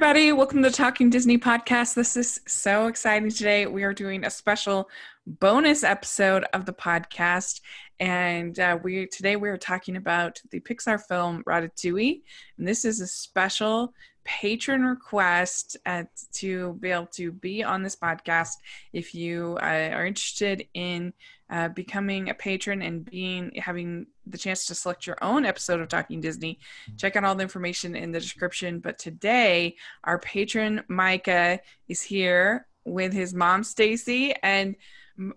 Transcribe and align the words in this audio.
everybody. 0.00 0.30
Welcome 0.30 0.62
to 0.62 0.68
the 0.68 0.76
Talking 0.76 1.10
Disney 1.10 1.38
podcast. 1.38 1.94
This 1.94 2.16
is 2.16 2.40
so 2.46 2.86
exciting 2.86 3.30
today. 3.30 3.66
We 3.66 3.82
are 3.82 3.92
doing 3.92 4.24
a 4.24 4.30
special 4.30 4.88
bonus 5.26 5.82
episode 5.82 6.44
of 6.54 6.66
the 6.66 6.72
podcast. 6.72 7.60
And 7.98 8.56
uh, 8.60 8.78
we 8.80 9.08
today 9.08 9.34
we 9.34 9.48
are 9.48 9.56
talking 9.56 9.96
about 9.96 10.40
the 10.52 10.60
Pixar 10.60 11.02
film 11.08 11.42
Ratatouille. 11.48 12.22
And 12.58 12.68
this 12.68 12.84
is 12.84 13.00
a 13.00 13.08
special 13.08 13.92
patron 14.24 14.82
request 14.82 15.76
uh, 15.84 16.04
to 16.34 16.74
be 16.74 16.92
able 16.92 17.06
to 17.14 17.32
be 17.32 17.64
on 17.64 17.82
this 17.82 17.96
podcast. 17.96 18.52
If 18.92 19.16
you 19.16 19.58
uh, 19.60 19.90
are 19.94 20.06
interested 20.06 20.64
in 20.74 21.12
uh, 21.50 21.68
becoming 21.68 22.28
a 22.28 22.34
patron 22.34 22.82
and 22.82 23.04
being 23.04 23.52
having 23.56 24.06
the 24.26 24.38
chance 24.38 24.66
to 24.66 24.74
select 24.74 25.06
your 25.06 25.16
own 25.22 25.44
episode 25.44 25.80
of 25.80 25.88
Talking 25.88 26.20
Disney, 26.20 26.58
check 26.96 27.16
out 27.16 27.24
all 27.24 27.34
the 27.34 27.42
information 27.42 27.96
in 27.96 28.12
the 28.12 28.20
description. 28.20 28.80
But 28.80 28.98
today, 28.98 29.76
our 30.04 30.18
patron 30.18 30.82
Micah 30.88 31.60
is 31.88 32.02
here 32.02 32.66
with 32.84 33.12
his 33.12 33.34
mom 33.34 33.64
Stacey, 33.64 34.34
and 34.42 34.76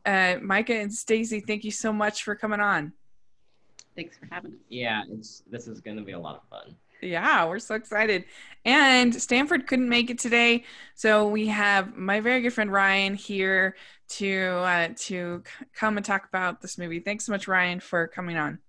uh, 0.06 0.36
Micah 0.42 0.76
and 0.76 0.94
Stacey, 0.94 1.40
thank 1.40 1.64
you 1.64 1.72
so 1.72 1.92
much 1.92 2.24
for 2.24 2.36
coming 2.36 2.60
on. 2.60 2.94
Thanks 3.96 4.18
for 4.18 4.28
having 4.32 4.52
us. 4.52 4.58
Yeah, 4.70 5.04
it's 5.10 5.44
this 5.50 5.68
is 5.68 5.82
going 5.82 5.98
to 5.98 6.04
be 6.04 6.14
a 6.14 6.20
lot 6.20 6.36
of 6.36 6.44
fun. 6.50 6.76
Yeah, 7.02 7.46
we're 7.46 7.60
so 7.60 7.76
excited. 7.76 8.26
And 8.64 9.14
Stanford 9.20 9.66
couldn't 9.66 9.90
make 9.90 10.10
it 10.10 10.20
today, 10.20 10.66
so 10.94 11.28
we 11.28 11.48
have 11.48 11.98
my 11.98 12.20
very 12.20 12.42
good 12.42 12.54
friend 12.54 12.72
Ryan 12.72 13.16
here 13.16 13.76
to 14.12 14.50
uh, 14.66 14.90
to 14.96 15.44
come 15.74 15.98
and 15.98 16.06
talk 16.06 16.28
about 16.28 16.62
this 16.62 16.78
movie. 16.78 17.00
Thanks 17.00 17.26
so 17.26 17.32
much, 17.32 17.48
Ryan, 17.48 17.80
for 17.80 18.08
coming 18.08 18.38
on. 18.38 18.60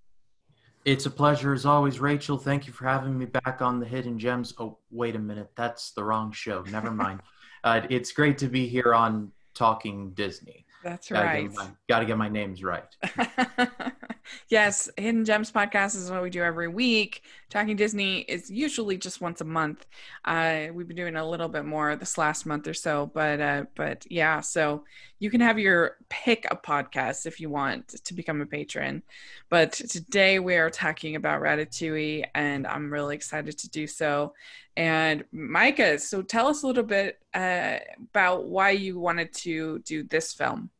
It's 0.85 1.07
a 1.07 1.11
pleasure 1.11 1.53
as 1.53 1.65
always, 1.65 2.01
Rachel. 2.01 2.37
Thank 2.37 2.67
you 2.67 2.73
for 2.73 2.87
having 2.87 3.17
me 3.17 3.27
back 3.27 3.63
on 3.63 3.79
the 3.79 3.87
Hidden 3.87 4.19
Gems. 4.19 4.53
Oh, 4.59 4.79
wait 4.91 5.15
a 5.15 5.19
minute, 5.19 5.51
that's 5.55 5.93
the 5.93 6.03
wrong 6.03 6.33
show. 6.33 6.63
Never 6.63 6.91
mind. 6.91 7.21
uh, 7.65 7.83
it's 7.89 8.13
great 8.13 8.39
to 8.39 8.49
be 8.49 8.67
here 8.67 8.93
on 8.93 9.31
Talking 9.55 10.11
Disney. 10.15 10.67
That's 10.83 11.09
Gotta 11.09 11.27
right. 11.27 11.49
Get 11.49 11.55
my, 11.55 11.69
gotta 11.89 12.05
get 12.05 12.19
my 12.19 12.29
names 12.29 12.65
right. 12.65 12.85
yes, 14.49 14.91
Hidden 14.97 15.25
Gems 15.25 15.53
podcast 15.53 15.97
is 15.97 16.11
what 16.11 16.23
we 16.23 16.31
do 16.31 16.43
every 16.43 16.69
week. 16.69 17.23
Talking 17.51 17.77
Disney 17.77 18.21
is 18.21 18.51
usually 18.51 18.97
just 18.97 19.21
once 19.21 19.41
a 19.41 19.45
month. 19.45 19.87
Uh, 20.25 20.69
we've 20.73 20.89
been 20.89 20.97
doing 20.97 21.17
a 21.17 21.29
little 21.29 21.49
bit 21.49 21.65
more 21.65 21.95
this 21.97 22.19
last 22.19 22.47
month 22.47 22.67
or 22.67 22.75
so, 22.75 23.11
but 23.13 23.41
uh, 23.41 23.65
but 23.75 24.05
yeah, 24.11 24.41
so 24.41 24.85
you 25.19 25.31
can 25.31 25.41
have 25.41 25.59
your 25.59 25.99
pick 26.09 26.47
a 26.51 26.57
podcast 26.57 27.27
if 27.27 27.39
you 27.39 27.49
want 27.49 27.89
to 28.05 28.15
become 28.15 28.41
a 28.41 28.47
patron. 28.47 29.03
But 29.49 29.73
today 29.73 30.39
we 30.41 30.57
are 30.57 30.71
talking 30.71 31.15
about 31.15 31.43
Ratatouille, 31.43 32.25
and 32.35 32.67
I'm 32.67 32.93
really 32.93 33.15
excited 33.15 33.57
to 33.59 33.71
do 33.71 33.87
so. 33.87 34.35
And 34.77 35.25
Micah, 35.31 35.99
so 35.99 36.23
tell 36.23 36.49
us 36.49 36.63
a 36.63 36.67
little 36.67 36.83
bit 36.83 37.21
uh, 37.35 37.77
about 38.11 38.47
why 38.47 38.71
you 38.71 38.99
wanted 38.99 39.33
to 39.35 39.79
do 39.81 40.03
this 40.03 40.33
film. 40.33 40.71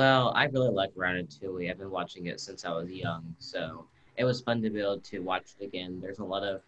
Well, 0.00 0.32
I 0.34 0.44
really 0.46 0.70
like 0.70 0.94
Ratatouille. 0.94 1.70
I've 1.70 1.76
been 1.76 1.90
watching 1.90 2.24
it 2.24 2.40
since 2.40 2.64
I 2.64 2.72
was 2.72 2.88
young, 2.88 3.34
so 3.38 3.84
it 4.16 4.24
was 4.24 4.40
fun 4.40 4.62
to 4.62 4.70
be 4.70 4.80
able 4.80 4.98
to 4.98 5.18
watch 5.18 5.48
it 5.60 5.64
again. 5.66 6.00
There's 6.00 6.20
a 6.20 6.24
lot 6.24 6.42
of 6.42 6.62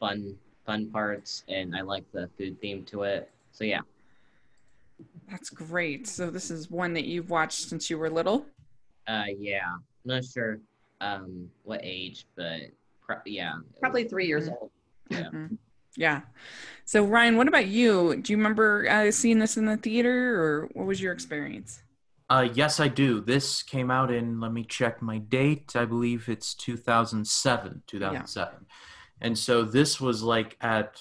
fun 0.00 0.34
fun 0.64 0.86
parts, 0.90 1.44
and 1.48 1.76
I 1.76 1.82
like 1.82 2.10
the 2.12 2.30
food 2.38 2.58
theme 2.62 2.82
to 2.84 3.02
it. 3.02 3.30
So 3.52 3.64
yeah. 3.64 3.82
That's 5.28 5.50
great. 5.50 6.08
So 6.08 6.30
this 6.30 6.50
is 6.50 6.70
one 6.70 6.94
that 6.94 7.04
you've 7.04 7.28
watched 7.28 7.68
since 7.68 7.90
you 7.90 7.98
were 7.98 8.08
little. 8.08 8.46
Uh, 9.06 9.24
yeah. 9.38 9.74
I'm 9.74 9.82
not 10.06 10.24
sure 10.24 10.58
um 11.02 11.50
what 11.64 11.80
age, 11.82 12.24
but 12.36 12.62
pro- 13.02 13.16
yeah. 13.26 13.52
Probably 13.80 14.04
three 14.04 14.26
years 14.26 14.48
Mhm. 14.48 14.52
old. 14.58 14.70
Yeah. 15.10 15.28
Mhm. 15.30 15.58
Yeah. 15.98 16.22
So 16.86 17.04
Ryan, 17.04 17.36
what 17.36 17.48
about 17.48 17.66
you? 17.66 18.16
Do 18.16 18.32
you 18.32 18.38
remember 18.38 18.88
uh, 18.88 19.10
seeing 19.10 19.40
this 19.40 19.58
in 19.58 19.66
the 19.66 19.76
theater, 19.76 20.42
or 20.42 20.70
what 20.72 20.86
was 20.86 21.02
your 21.02 21.12
experience? 21.12 21.82
Uh, 22.32 22.48
yes, 22.54 22.80
I 22.80 22.88
do. 22.88 23.20
This 23.20 23.62
came 23.62 23.90
out 23.90 24.10
in, 24.10 24.40
let 24.40 24.54
me 24.54 24.64
check 24.64 25.02
my 25.02 25.18
date. 25.18 25.76
I 25.76 25.84
believe 25.84 26.30
it's 26.30 26.54
2007. 26.54 27.82
2007. 27.86 28.54
And 29.20 29.36
so 29.38 29.64
this 29.64 30.00
was 30.00 30.22
like 30.22 30.56
at 30.62 30.98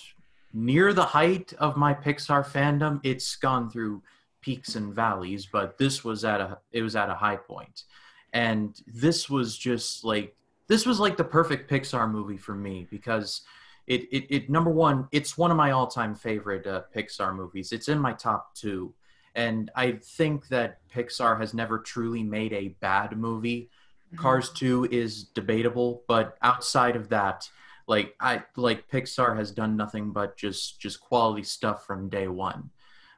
near 0.51 0.91
the 0.91 1.05
height 1.05 1.53
of 1.57 1.77
my 1.77 1.93
Pixar 1.93 2.45
fandom. 2.45 2.99
It's 3.03 3.37
gone 3.37 3.69
through 3.69 4.03
peaks 4.41 4.75
and 4.75 4.93
valleys, 4.93 5.45
but 5.45 5.77
this 5.77 6.03
was 6.03 6.25
at 6.25 6.41
a 6.41 6.57
it 6.73 6.81
was 6.81 6.97
at 6.97 7.09
a 7.09 7.15
high 7.15 7.37
point. 7.37 7.83
And 8.33 8.77
this 8.85 9.29
was 9.29 9.57
just 9.57 10.03
like 10.03 10.35
this 10.67 10.85
was 10.85 10.99
like 10.99 11.15
the 11.15 11.23
perfect 11.23 11.71
Pixar 11.71 12.11
movie 12.11 12.35
for 12.35 12.55
me 12.55 12.87
because 12.91 13.43
it 13.87 14.01
it, 14.11 14.25
it 14.29 14.49
number 14.49 14.69
one, 14.69 15.07
it's 15.13 15.37
one 15.37 15.49
of 15.49 15.55
my 15.55 15.71
all-time 15.71 16.13
favorite 16.13 16.67
uh, 16.67 16.81
Pixar 16.93 17.33
movies. 17.33 17.71
It's 17.71 17.87
in 17.87 17.99
my 17.99 18.11
top 18.11 18.53
2 18.55 18.93
and 19.35 19.71
I 19.75 19.93
think 19.93 20.47
that 20.49 20.79
Pixar 20.93 21.39
has 21.39 21.53
never 21.53 21.79
truly 21.79 22.23
made 22.23 22.53
a 22.53 22.75
bad 22.79 23.17
movie. 23.17 23.69
Cars 24.17 24.49
2 24.51 24.89
is 24.91 25.23
debatable, 25.23 26.03
but 26.07 26.37
outside 26.41 26.97
of 26.97 27.09
that, 27.09 27.49
like 27.87 28.13
I 28.19 28.43
like 28.57 28.89
Pixar 28.89 29.37
has 29.37 29.51
done 29.51 29.77
nothing 29.77 30.11
but 30.11 30.37
just 30.37 30.79
just 30.79 30.99
quality 30.99 31.43
stuff 31.43 31.85
from 31.85 32.09
day 32.09 32.27
one. 32.27 32.69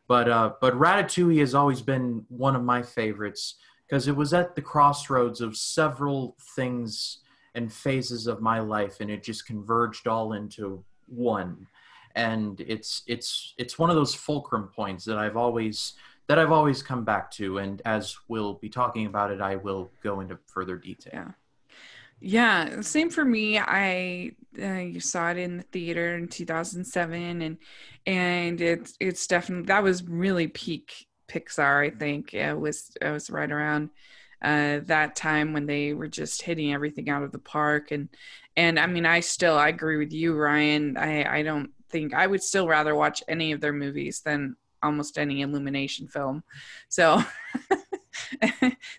But 0.08 0.30
uh 0.30 0.54
but 0.62 0.74
Ratatouille 0.74 1.40
has 1.40 1.56
always 1.56 1.82
been 1.82 2.26
one 2.30 2.56
of 2.56 2.64
my 2.64 2.82
favorites 2.82 3.56
because 3.88 4.08
it 4.08 4.16
was 4.16 4.34
at 4.34 4.56
the 4.56 4.62
crossroads 4.62 5.42
of 5.42 5.58
several 5.58 6.36
things 6.56 7.20
and 7.56 7.72
phases 7.72 8.28
of 8.28 8.42
my 8.42 8.60
life 8.60 8.98
and 9.00 9.12
it 9.12 9.24
just 9.24 9.46
converged 9.46 10.08
all 10.08 10.34
into 10.34 10.84
one 11.08 11.68
and 12.16 12.62
it's 12.62 13.04
it's 13.08 13.54
it's 13.58 13.80
one 13.80 13.90
of 13.90 13.96
those 13.96 14.14
fulcrum 14.14 14.70
points 14.76 15.06
that 15.06 15.18
I've 15.18 15.38
always 15.38 15.94
that 16.28 16.40
I've 16.40 16.52
always 16.52 16.82
come 16.82 17.04
back 17.04 17.32
to 17.32 17.58
and 17.58 17.82
as 17.86 18.16
we'll 18.28 18.54
be 18.56 18.70
talking 18.70 19.06
about 19.06 19.32
it 19.32 19.42
I 19.42 19.56
will 19.56 19.92
go 20.04 20.20
into 20.20 20.38
further 20.48 20.78
detail. 20.78 21.12
Yeah. 21.14 21.32
Yeah, 22.26 22.80
same 22.80 23.10
for 23.10 23.26
me. 23.26 23.60
I 23.60 24.32
uh, 24.58 24.80
you 24.80 25.02
saw 25.02 25.32
it 25.32 25.38
in 25.38 25.58
the 25.58 25.64
theater 25.64 26.16
in 26.16 26.30
2007, 26.30 27.42
and 27.42 27.58
and 28.06 28.62
it's 28.62 28.96
it's 29.02 29.28
definitely 29.28 29.66
that 29.66 29.84
was 29.84 30.04
really 30.08 30.48
peak 30.48 31.08
Pixar. 31.28 31.86
I 31.86 31.90
think 31.90 32.34
it 32.34 32.58
was 32.58 32.96
it 33.02 33.10
was 33.10 33.30
right 33.30 33.52
around 33.52 33.90
uh, 34.42 34.80
that 34.86 35.18
time 35.18 35.52
when 35.52 35.66
they 35.66 35.94
were 35.94 36.08
just 36.08 36.42
hitting 36.42 36.74
everything 36.74 37.10
out 37.10 37.24
of 37.24 37.34
the 37.34 37.40
park, 37.40 37.92
and 37.92 38.08
and 38.56 38.80
I 38.80 38.88
mean 38.88 39.06
I 39.06 39.20
still 39.20 39.58
I 39.58 39.68
agree 39.68 39.98
with 39.98 40.14
you, 40.14 40.34
Ryan. 40.34 40.96
I 40.96 41.40
I 41.40 41.44
don't 41.44 41.72
think 41.94 42.14
I 42.14 42.28
would 42.28 42.44
still 42.44 42.68
rather 42.68 42.96
watch 42.96 43.24
any 43.28 43.52
of 43.52 43.62
their 43.62 43.72
movies 43.72 44.22
than 44.22 44.58
almost 44.82 45.18
any 45.18 45.42
Illumination 45.42 46.08
film. 46.08 46.44
So. 46.90 47.24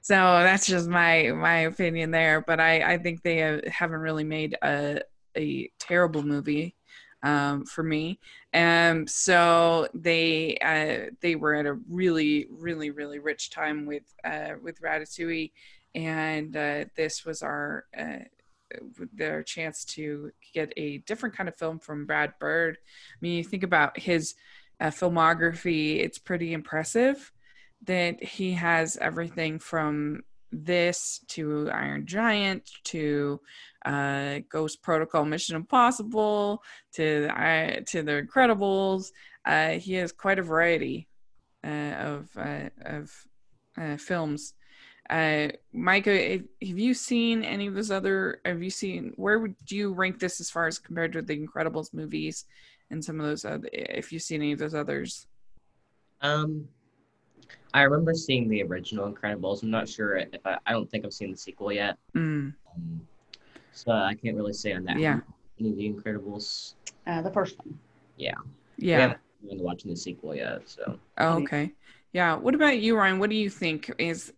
so 0.02 0.14
that's 0.14 0.66
just 0.66 0.88
my 0.88 1.30
my 1.30 1.58
opinion 1.58 2.10
there 2.10 2.40
but 2.40 2.58
i 2.58 2.94
i 2.94 2.98
think 2.98 3.22
they 3.22 3.60
haven't 3.68 4.00
really 4.00 4.24
made 4.24 4.56
a 4.64 5.00
a 5.36 5.70
terrible 5.78 6.24
movie 6.24 6.74
um, 7.22 7.64
for 7.64 7.84
me 7.84 8.18
um 8.54 9.06
so 9.06 9.86
they 9.94 10.58
uh 10.62 11.10
they 11.20 11.36
were 11.36 11.54
at 11.54 11.64
a 11.64 11.78
really 11.88 12.48
really 12.50 12.90
really 12.90 13.20
rich 13.20 13.50
time 13.50 13.86
with 13.86 14.02
uh 14.24 14.54
with 14.60 14.80
ratatouille 14.80 15.52
and 15.94 16.56
uh 16.56 16.84
this 16.96 17.24
was 17.24 17.40
our 17.40 17.84
uh 17.96 18.24
their 19.12 19.42
chance 19.42 19.84
to 19.84 20.30
get 20.52 20.72
a 20.76 20.98
different 20.98 21.36
kind 21.36 21.48
of 21.48 21.56
film 21.56 21.78
from 21.78 22.06
brad 22.06 22.32
bird 22.38 22.78
i 22.80 23.16
mean 23.20 23.36
you 23.36 23.44
think 23.44 23.62
about 23.62 23.98
his 23.98 24.34
uh, 24.80 24.86
filmography 24.86 26.00
it's 26.00 26.18
pretty 26.18 26.52
impressive 26.52 27.32
that 27.86 28.22
he 28.22 28.52
has 28.52 28.96
everything 28.96 29.58
from 29.58 30.22
this 30.62 31.20
to 31.28 31.70
Iron 31.72 32.06
Giant 32.06 32.70
to 32.84 33.40
uh, 33.84 34.40
Ghost 34.48 34.82
Protocol, 34.82 35.24
Mission 35.24 35.56
Impossible 35.56 36.62
to 36.94 37.28
uh, 37.28 37.80
to 37.88 38.02
The 38.02 38.26
Incredibles. 38.26 39.08
Uh, 39.44 39.70
he 39.70 39.94
has 39.94 40.12
quite 40.12 40.38
a 40.38 40.42
variety 40.42 41.08
uh, 41.64 41.68
of 41.68 42.28
uh, 42.36 42.68
of 42.84 43.12
uh, 43.80 43.96
films. 43.96 44.54
Uh, 45.10 45.48
Micah, 45.72 46.16
have 46.16 46.44
have 46.66 46.78
you 46.78 46.94
seen 46.94 47.42
any 47.44 47.66
of 47.66 47.74
those 47.74 47.90
other? 47.90 48.40
Have 48.44 48.62
you 48.62 48.70
seen 48.70 49.12
where 49.16 49.38
would 49.38 49.54
you 49.68 49.92
rank 49.92 50.18
this 50.18 50.40
as 50.40 50.50
far 50.50 50.66
as 50.66 50.78
compared 50.78 51.12
to 51.12 51.22
the 51.22 51.38
Incredibles 51.38 51.92
movies 51.92 52.46
and 52.90 53.04
some 53.04 53.20
of 53.20 53.26
those 53.26 53.44
other? 53.44 53.68
If 53.72 54.12
you've 54.12 54.22
seen 54.22 54.40
any 54.40 54.52
of 54.52 54.58
those 54.58 54.74
others, 54.74 55.26
Um, 56.22 56.68
I 57.74 57.82
remember 57.82 58.14
seeing 58.14 58.48
the 58.48 58.62
original 58.62 59.12
Incredibles. 59.12 59.62
I'm 59.62 59.70
not 59.70 59.88
sure 59.88 60.16
if 60.16 60.40
I. 60.46 60.58
I 60.66 60.72
don't 60.72 60.90
think 60.90 61.04
I've 61.04 61.12
seen 61.12 61.30
the 61.30 61.36
sequel 61.36 61.70
yet. 61.70 61.98
mm, 62.14 62.54
Um, 62.74 63.06
so 63.72 63.92
I 63.92 64.14
can't 64.14 64.36
really 64.36 64.54
say 64.54 64.72
on 64.72 64.84
that. 64.84 64.98
Yeah. 64.98 65.20
Any 65.60 65.70
of 65.70 65.76
the 65.76 65.92
Incredibles. 65.92 66.74
Uh, 67.06 67.20
the 67.20 67.30
first 67.30 67.58
one. 67.58 67.78
Yeah. 68.16 68.32
yeah. 68.78 69.00
haven't 69.00 69.20
been 69.46 69.58
watching 69.58 69.90
the 69.90 69.96
sequel 69.96 70.34
yet, 70.34 70.62
so. 70.66 70.98
Oh, 71.18 71.42
okay. 71.42 71.72
Yeah. 72.12 72.36
What 72.36 72.54
about 72.54 72.78
you, 72.78 72.96
Ryan? 72.96 73.18
What 73.18 73.28
do 73.28 73.36
you 73.36 73.50
think 73.50 73.92
is 73.98 74.32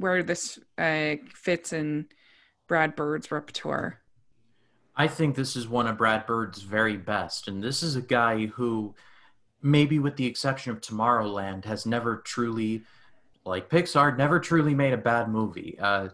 where 0.00 0.22
this 0.22 0.58
uh, 0.78 1.16
fits 1.32 1.72
in 1.72 2.06
Brad 2.66 2.96
Bird's 2.96 3.30
repertoire? 3.30 3.98
I 4.96 5.06
think 5.06 5.36
this 5.36 5.56
is 5.56 5.68
one 5.68 5.86
of 5.86 5.98
Brad 5.98 6.26
Bird's 6.26 6.62
very 6.62 6.96
best, 6.96 7.48
and 7.48 7.62
this 7.62 7.82
is 7.82 7.96
a 7.96 8.02
guy 8.02 8.46
who, 8.46 8.94
maybe 9.62 9.98
with 9.98 10.16
the 10.16 10.26
exception 10.26 10.72
of 10.72 10.80
Tomorrowland, 10.80 11.64
has 11.64 11.86
never 11.86 12.16
truly, 12.18 12.82
like 13.44 13.68
Pixar, 13.70 14.16
never 14.16 14.40
truly 14.40 14.74
made 14.74 14.92
a 14.92 14.98
bad 14.98 15.28
movie. 15.28 15.78
Uh, 15.78 16.08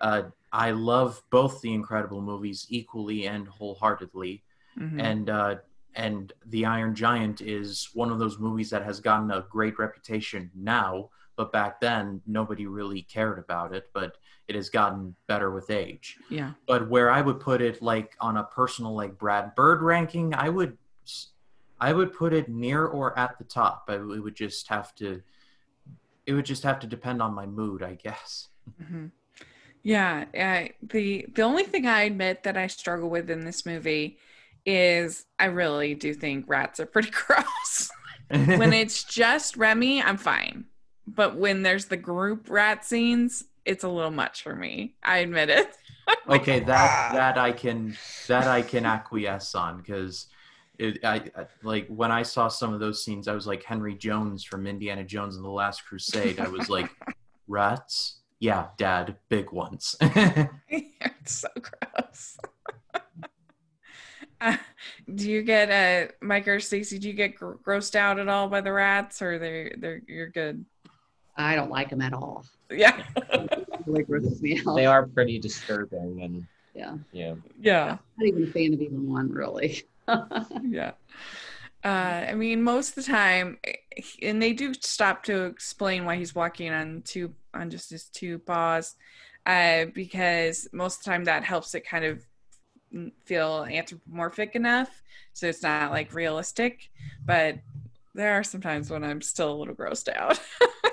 uh, 0.00 0.22
I 0.52 0.70
love 0.70 1.22
both 1.30 1.60
the 1.60 1.72
Incredible 1.72 2.20
movies 2.20 2.66
equally 2.68 3.26
and 3.26 3.46
wholeheartedly, 3.48 4.42
Mhm. 4.78 5.02
and 5.02 5.30
uh, 5.30 5.56
and 5.96 6.32
The 6.46 6.66
Iron 6.66 6.94
Giant 6.94 7.40
is 7.40 7.90
one 7.94 8.12
of 8.12 8.20
those 8.20 8.38
movies 8.38 8.70
that 8.70 8.84
has 8.84 9.00
gotten 9.00 9.30
a 9.32 9.44
great 9.50 9.76
reputation 9.78 10.50
now, 10.54 11.10
but 11.40 11.52
back 11.52 11.80
then 11.80 12.20
nobody 12.26 12.66
really 12.66 13.00
cared 13.00 13.38
about 13.38 13.74
it. 13.74 13.86
But 13.94 14.18
it 14.46 14.54
has 14.56 14.68
gotten 14.68 15.16
better 15.26 15.50
with 15.50 15.70
age. 15.70 16.18
yeah. 16.28 16.50
But 16.66 16.90
where 16.90 17.10
I 17.10 17.22
would 17.22 17.40
put 17.40 17.62
it, 17.62 17.80
like 17.80 18.14
on 18.20 18.36
a 18.36 18.44
personal 18.44 18.94
like 18.94 19.16
Brad 19.16 19.54
Bird 19.54 19.80
ranking, 19.80 20.34
I 20.34 20.50
would 20.50 20.76
I 21.80 21.94
would 21.94 22.12
put 22.12 22.34
it 22.34 22.50
near 22.50 22.84
or 22.86 23.18
at 23.18 23.38
the 23.38 23.44
top. 23.44 23.84
I, 23.88 23.94
it 23.94 24.22
would 24.22 24.36
just 24.36 24.68
have 24.68 24.94
to 24.96 25.22
it 26.26 26.34
would 26.34 26.44
just 26.44 26.62
have 26.64 26.78
to 26.80 26.86
depend 26.86 27.22
on 27.22 27.32
my 27.34 27.46
mood, 27.46 27.82
I 27.82 27.94
guess. 27.94 28.48
hmm 28.78 29.06
Yeah, 29.82 30.26
uh, 30.38 30.72
the 30.82 31.26
the 31.34 31.42
only 31.42 31.64
thing 31.64 31.86
I 31.86 32.02
admit 32.02 32.42
that 32.44 32.56
I 32.56 32.66
struggle 32.66 33.10
with 33.10 33.30
in 33.30 33.44
this 33.44 33.64
movie 33.66 34.18
is 34.66 35.26
I 35.38 35.46
really 35.46 35.94
do 35.94 36.12
think 36.14 36.46
rats 36.48 36.80
are 36.80 36.86
pretty 36.86 37.10
gross. 37.26 37.90
when 38.30 38.72
it's 38.72 39.04
just 39.04 39.56
Remy, 39.56 40.02
I'm 40.02 40.18
fine, 40.18 40.66
but 41.14 41.36
when 41.36 41.62
there's 41.62 41.86
the 41.86 41.96
group 41.96 42.48
rat 42.48 42.84
scenes, 42.84 43.44
it's 43.64 43.84
a 43.84 43.88
little 43.88 44.10
much 44.10 44.42
for 44.42 44.54
me. 44.54 44.94
I 45.02 45.18
admit 45.18 45.50
it. 45.50 45.76
okay 46.28 46.58
that 46.66 47.12
that 47.12 47.38
i 47.38 47.52
can 47.52 47.96
that 48.26 48.48
i 48.48 48.60
can 48.60 48.84
acquiesce 48.84 49.54
on 49.54 49.76
because 49.76 50.26
it 50.76 50.98
I, 51.04 51.16
I 51.36 51.46
like 51.62 51.86
when 51.86 52.10
i 52.10 52.24
saw 52.24 52.48
some 52.48 52.74
of 52.74 52.80
those 52.80 53.04
scenes 53.04 53.28
i 53.28 53.32
was 53.32 53.46
like 53.46 53.62
henry 53.62 53.94
jones 53.94 54.42
from 54.42 54.66
indiana 54.66 55.04
jones 55.04 55.36
and 55.36 55.44
the 55.44 55.50
last 55.50 55.86
crusade 55.86 56.40
i 56.40 56.48
was 56.48 56.68
like 56.68 56.90
rats 57.48 58.22
yeah 58.40 58.68
dad 58.76 59.16
big 59.28 59.52
ones 59.52 59.94
it's 61.20 61.32
so 61.32 61.48
gross. 61.54 62.38
Uh, 64.40 64.56
do 65.14 65.30
you 65.30 65.42
get 65.42 65.70
uh 65.70 66.10
Mike 66.22 66.48
or 66.48 66.60
Stacey? 66.60 66.98
Do 66.98 67.08
you 67.08 67.14
get 67.14 67.34
gr- 67.34 67.56
grossed 67.56 67.94
out 67.94 68.18
at 68.18 68.28
all 68.28 68.48
by 68.48 68.62
the 68.62 68.72
rats, 68.72 69.20
or 69.20 69.38
they 69.38 69.74
they're 69.76 70.00
you're 70.06 70.30
good? 70.30 70.64
I 71.36 71.54
don't 71.56 71.70
like 71.70 71.90
them 71.90 72.02
at 72.02 72.12
all. 72.12 72.44
Yeah, 72.70 73.02
It 73.16 73.68
really 73.86 74.02
grosses 74.04 74.42
me 74.42 74.60
out. 74.66 74.76
They 74.76 74.86
are 74.86 75.06
pretty 75.06 75.38
disturbing, 75.38 76.22
and 76.22 76.46
Yeah. 76.74 76.96
yeah, 77.12 77.34
yeah. 77.60 77.90
I'm 77.92 77.98
Not 78.18 78.26
even 78.26 78.44
a 78.44 78.46
fan 78.46 78.74
of 78.74 78.80
even 78.80 79.08
one, 79.10 79.30
really. 79.32 79.82
yeah. 80.62 80.92
Uh, 81.82 82.26
I 82.28 82.34
mean, 82.34 82.62
most 82.62 82.90
of 82.90 82.94
the 82.96 83.10
time, 83.10 83.58
and 84.22 84.42
they 84.42 84.52
do 84.52 84.74
stop 84.74 85.22
to 85.24 85.44
explain 85.44 86.04
why 86.04 86.16
he's 86.16 86.34
walking 86.34 86.70
on 86.70 87.02
two 87.04 87.34
on 87.54 87.70
just 87.70 87.90
his 87.90 88.04
two 88.04 88.38
paws, 88.38 88.96
uh, 89.46 89.86
because 89.86 90.68
most 90.72 90.98
of 91.00 91.04
the 91.04 91.10
time 91.10 91.24
that 91.24 91.42
helps 91.42 91.74
it 91.74 91.86
kind 91.86 92.04
of 92.04 92.26
feel 93.24 93.64
anthropomorphic 93.70 94.54
enough, 94.54 95.02
so 95.32 95.46
it's 95.46 95.62
not 95.62 95.90
like 95.90 96.12
realistic. 96.14 96.90
But 97.24 97.58
there 98.14 98.34
are 98.34 98.44
some 98.44 98.60
times 98.60 98.90
when 98.90 99.04
I'm 99.04 99.22
still 99.22 99.52
a 99.52 99.56
little 99.58 99.74
grossed 99.74 100.14
out. 100.14 100.38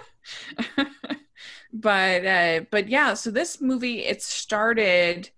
but 1.74 2.25
uh, 2.25 2.62
but 2.71 2.88
yeah, 2.89 3.13
so 3.13 3.31
this 3.31 3.62
movie 3.62 4.06
it 4.06 4.21
started 4.21 5.29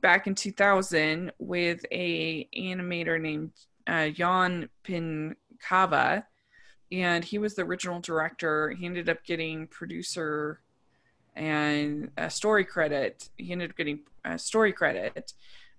back 0.00 0.26
in 0.26 0.34
2000 0.34 1.32
with 1.38 1.84
a 1.92 2.48
animator 2.56 3.20
named 3.20 3.52
uh, 3.86 4.08
Jan 4.10 4.68
Pinkava, 4.84 6.24
and 6.92 7.24
he 7.24 7.38
was 7.38 7.54
the 7.54 7.62
original 7.62 8.00
director. 8.00 8.70
He 8.70 8.86
ended 8.86 9.08
up 9.08 9.24
getting 9.24 9.66
producer 9.66 10.60
and 11.36 12.10
a 12.16 12.30
story 12.30 12.64
credit. 12.64 13.28
He 13.36 13.52
ended 13.52 13.70
up 13.70 13.76
getting 13.76 14.00
a 14.24 14.38
story 14.38 14.72
credit 14.72 15.32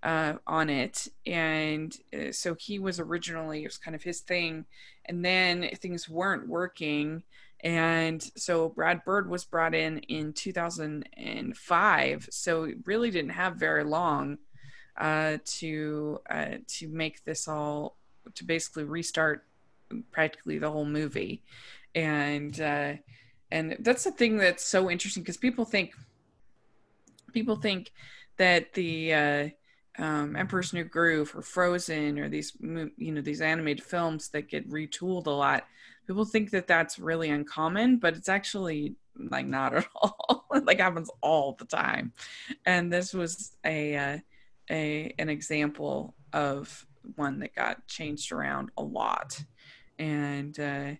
uh, 0.04 0.36
on 0.48 0.70
it, 0.70 1.08
and 1.26 1.96
uh, 2.14 2.32
so 2.32 2.56
he 2.56 2.80
was 2.80 3.00
originally 3.00 3.64
it 3.64 3.68
was 3.68 3.78
kind 3.78 3.96
of 3.96 4.04
his 4.04 4.22
thing, 4.22 4.66
and 5.06 5.24
then 5.24 5.70
things 5.76 6.10
weren't 6.10 6.48
working. 6.48 7.24
And 7.62 8.22
so 8.36 8.70
Brad 8.70 9.04
Bird 9.04 9.30
was 9.30 9.44
brought 9.44 9.76
in 9.76 10.00
in 10.00 10.34
2005. 10.34 12.28
So 12.32 12.72
really 12.86 13.12
didn't 13.12 13.32
have 13.32 13.56
very 13.56 13.84
long 13.84 14.38
uh, 15.00 15.38
to 15.46 16.20
uh, 16.30 16.58
to 16.68 16.88
make 16.90 17.24
this 17.24 17.48
all 17.48 17.96
to 18.36 18.44
basically 18.44 18.84
restart 18.84 19.46
practically 20.12 20.60
the 20.60 20.70
whole 20.70 20.86
movie, 20.86 21.42
and 21.96 22.60
uh, 22.60 22.94
and 23.52 23.78
that's 23.80 24.04
the 24.04 24.12
thing 24.12 24.38
that's 24.38 24.64
so 24.64 24.90
interesting 24.90 25.24
because 25.24 25.38
people 25.38 25.66
think 25.66 25.94
people 27.32 27.56
think 27.56 27.92
that 28.38 28.74
the 28.74 29.14
uh, 29.14 29.50
um, 29.98 30.36
Emperor's 30.36 30.74
New 30.74 30.84
Groove 30.84 31.34
or 31.36 31.42
Frozen 31.42 32.20
or 32.20 32.30
these 32.30 32.54
you 32.60 33.12
know 33.12 33.22
these 33.22 33.42
animated 33.42 33.84
films 33.84 34.30
that 34.30 34.50
get 34.50 34.70
retooled 34.70 35.28
a 35.28 35.32
lot. 35.32 35.66
People 36.10 36.26
think 36.26 36.50
that 36.50 36.66
that's 36.66 36.98
really 36.98 37.30
uncommon, 37.30 37.98
but 37.98 38.16
it's 38.16 38.30
actually 38.30 38.96
like 39.16 39.46
not 39.46 39.76
at 39.76 39.86
all. 39.96 40.44
it 40.56 40.66
like 40.66 40.80
happens 40.80 41.12
all 41.22 41.56
the 41.60 41.66
time, 41.66 42.14
and 42.66 42.92
this 42.92 43.14
was 43.14 43.52
a 43.64 43.96
uh, 43.96 44.18
a 44.72 45.14
an 45.20 45.30
example 45.30 46.16
of 46.34 46.88
one 47.16 47.38
that 47.42 47.54
got 47.54 47.86
changed 47.86 48.32
around 48.32 48.72
a 48.76 48.82
lot, 48.82 49.40
and 50.00 50.60
uh, 50.60 50.94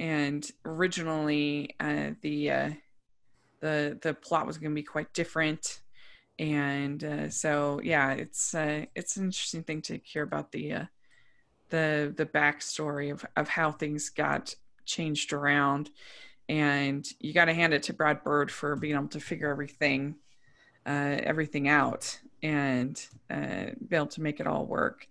and 0.00 0.50
originally 0.64 1.76
uh, 1.78 2.10
the 2.22 2.50
uh, 2.50 2.70
the 3.60 3.96
the 4.02 4.12
plot 4.12 4.44
was 4.44 4.58
going 4.58 4.72
to 4.72 4.74
be 4.74 4.82
quite 4.82 5.14
different, 5.14 5.82
and 6.40 7.04
uh, 7.04 7.30
so 7.30 7.80
yeah, 7.84 8.10
it's 8.10 8.56
uh, 8.56 8.86
it's 8.96 9.16
an 9.16 9.26
interesting 9.26 9.62
thing 9.62 9.82
to 9.82 10.00
hear 10.02 10.24
about 10.24 10.50
the 10.50 10.72
uh, 10.72 10.84
the 11.72 12.12
the 12.16 12.26
backstory 12.26 13.10
of 13.10 13.24
of 13.34 13.48
how 13.48 13.72
things 13.72 14.10
got 14.10 14.54
changed 14.84 15.32
around, 15.32 15.90
and 16.48 17.04
you 17.18 17.32
got 17.32 17.46
to 17.46 17.54
hand 17.54 17.72
it 17.72 17.82
to 17.84 17.94
Brad 17.94 18.22
Bird 18.22 18.50
for 18.50 18.76
being 18.76 18.94
able 18.94 19.08
to 19.08 19.20
figure 19.20 19.50
everything 19.50 20.16
uh, 20.86 21.16
everything 21.24 21.68
out 21.68 22.20
and 22.42 23.04
uh, 23.30 23.70
be 23.88 23.96
able 23.96 24.06
to 24.06 24.20
make 24.20 24.38
it 24.38 24.46
all 24.46 24.66
work. 24.66 25.08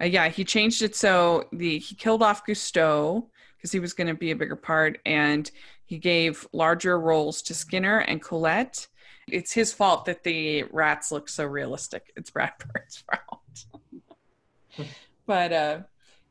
Uh, 0.00 0.04
yeah, 0.04 0.28
he 0.28 0.44
changed 0.44 0.80
it 0.82 0.94
so 0.94 1.48
the 1.52 1.78
he 1.78 1.94
killed 1.96 2.22
off 2.22 2.46
Gusteau 2.46 3.26
because 3.56 3.72
he 3.72 3.80
was 3.80 3.92
going 3.92 4.06
to 4.06 4.14
be 4.14 4.30
a 4.30 4.36
bigger 4.36 4.56
part, 4.56 5.00
and 5.04 5.50
he 5.86 5.98
gave 5.98 6.46
larger 6.52 7.00
roles 7.00 7.42
to 7.42 7.54
Skinner 7.54 7.98
and 7.98 8.22
Colette. 8.22 8.86
It's 9.26 9.52
his 9.52 9.72
fault 9.72 10.04
that 10.04 10.22
the 10.22 10.64
rats 10.64 11.10
look 11.10 11.28
so 11.28 11.44
realistic. 11.46 12.12
It's 12.16 12.30
Brad 12.30 12.52
Bird's 12.58 13.02
fault. 14.78 14.88
But 15.26 15.52
uh, 15.52 15.78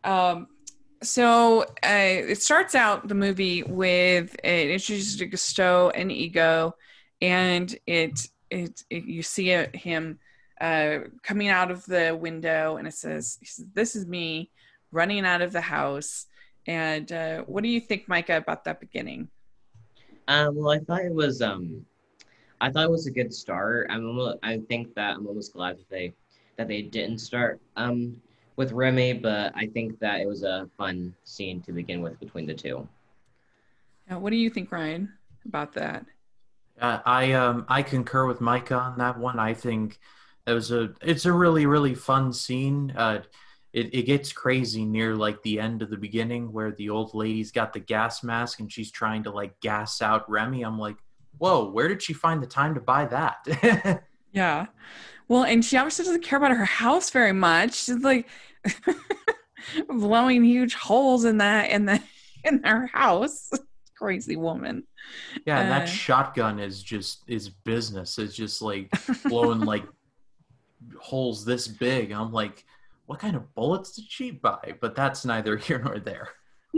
um, 0.04 0.48
so 1.02 1.62
uh, 1.62 1.66
it 1.84 2.42
starts 2.42 2.76
out 2.76 3.08
the 3.08 3.16
movie 3.16 3.64
with 3.64 4.36
it 4.44 4.72
introduces 4.72 5.22
Gusteau 5.22 5.92
and 5.94 6.12
Ego, 6.12 6.76
and 7.22 7.76
it 7.86 8.28
it, 8.50 8.84
it 8.90 9.06
you 9.06 9.24
see 9.24 9.50
him 9.74 10.20
uh, 10.62 11.00
coming 11.24 11.50
out 11.50 11.72
of 11.72 11.86
the 11.86 12.18
window, 12.20 12.78
and 12.78 12.88
it 12.88 12.94
says, 12.94 13.40
says, 13.44 13.66
"This 13.74 13.96
is 13.96 14.06
me 14.06 14.52
running 14.92 15.26
out 15.26 15.42
of 15.42 15.52
the 15.52 15.62
house." 15.62 16.28
And 16.66 17.12
uh, 17.12 17.42
what 17.42 17.64
do 17.64 17.70
you 17.70 17.82
think, 17.82 18.08
Micah, 18.08 18.38
about 18.38 18.64
that 18.64 18.80
beginning? 18.80 19.28
Um, 20.30 20.56
well, 20.56 20.72
I 20.72 20.80
thought 20.80 21.02
it 21.02 21.14
was 21.14 21.42
um, 21.42 21.86
I 22.62 22.72
thought 22.72 22.86
it 22.86 22.92
was 22.92 23.08
a 23.08 23.12
good 23.12 23.34
start. 23.34 23.88
I'm 23.90 24.06
almost, 24.08 24.38
I 24.42 24.60
think 24.70 24.96
that 24.96 25.18
I'm 25.18 25.28
almost 25.28 25.54
glad 25.54 25.78
that 25.80 25.90
they 25.90 26.14
that 26.56 26.68
they 26.68 26.82
didn't 26.84 27.18
start 27.18 27.60
um 27.76 28.22
with 28.56 28.72
Remy, 28.72 29.14
but 29.14 29.52
I 29.56 29.68
think 29.68 30.00
that 30.00 30.22
it 30.22 30.28
was 30.28 30.44
a 30.44 30.70
fun 30.78 31.14
scene 31.24 31.62
to 31.62 31.72
begin 31.72 32.02
with 32.02 32.20
between 32.20 32.46
the 32.46 32.54
two. 32.54 32.88
Uh, 34.12 34.20
what 34.20 34.32
do 34.32 34.36
you 34.36 34.50
think, 34.50 34.72
Ryan, 34.72 35.12
about 35.46 35.74
that? 35.74 36.06
Uh, 36.80 37.00
I 37.06 37.34
um 37.34 37.66
I 37.70 37.84
concur 37.84 38.26
with 38.26 38.42
Micah 38.42 38.76
on 38.76 38.98
that 38.98 39.18
one. 39.18 39.40
I 39.40 39.54
think 39.54 40.00
it 40.48 40.54
was 40.54 40.72
a 40.72 40.94
it's 41.02 41.26
a 41.26 41.32
really 41.32 41.66
really 41.66 41.96
fun 41.96 42.34
scene. 42.34 42.92
Uh, 42.96 43.22
it 43.74 43.94
it 43.94 44.04
gets 44.04 44.34
crazy 44.34 44.86
near 44.86 45.16
like 45.16 45.42
the 45.44 45.60
end 45.60 45.82
of 45.82 45.90
the 45.90 45.98
beginning 45.98 46.52
where 46.52 46.72
the 46.72 46.90
old 46.90 47.14
lady's 47.14 47.52
got 47.52 47.74
the 47.74 47.80
gas 47.80 48.24
mask 48.24 48.60
and 48.60 48.72
she's 48.72 48.92
trying 48.92 49.24
to 49.24 49.32
like 49.32 49.60
gas 49.60 50.02
out 50.02 50.30
Remy. 50.30 50.64
I'm 50.64 50.80
like, 50.80 50.98
whoa, 51.38 51.70
where 51.70 51.88
did 51.88 52.02
she 52.02 52.14
find 52.14 52.42
the 52.42 52.48
time 52.48 52.76
to 52.76 52.82
buy 52.82 53.06
that? 53.06 54.04
Yeah. 54.34 54.66
Well, 55.30 55.44
and 55.44 55.64
she 55.64 55.78
obviously 55.78 56.06
doesn't 56.06 56.24
care 56.24 56.38
about 56.38 56.52
her 56.52 56.66
house 56.66 57.10
very 57.12 57.32
much. 57.32 57.76
She's 57.76 58.04
like 58.04 58.28
blowing 59.88 60.44
huge 60.44 60.74
holes 60.76 61.26
in 61.26 61.38
that 61.38 61.70
in 61.70 61.86
the 61.86 62.02
in 62.44 62.62
her 62.64 62.88
house. 62.88 63.50
Crazy 63.98 64.36
woman. 64.36 64.84
yeah, 65.46 65.60
and 65.60 65.72
Uh. 65.72 65.80
that 65.80 65.86
shotgun 65.86 66.60
is 66.60 66.84
just 66.84 67.24
is 67.28 67.50
business. 67.50 68.18
It's 68.20 68.36
just 68.36 68.62
like 68.62 68.90
blowing 69.26 69.62
like 69.62 69.86
holes 71.00 71.46
this 71.46 71.68
big. 71.68 72.12
I'm 72.12 72.34
like, 72.34 72.66
what 73.06 73.20
kind 73.20 73.36
of 73.36 73.54
bullets 73.56 73.94
did 73.96 74.06
she 74.10 74.32
buy? 74.32 74.74
But 74.82 74.96
that's 74.96 75.24
neither 75.26 75.56
here 75.58 75.80
nor 75.80 76.00
there. 76.00 76.30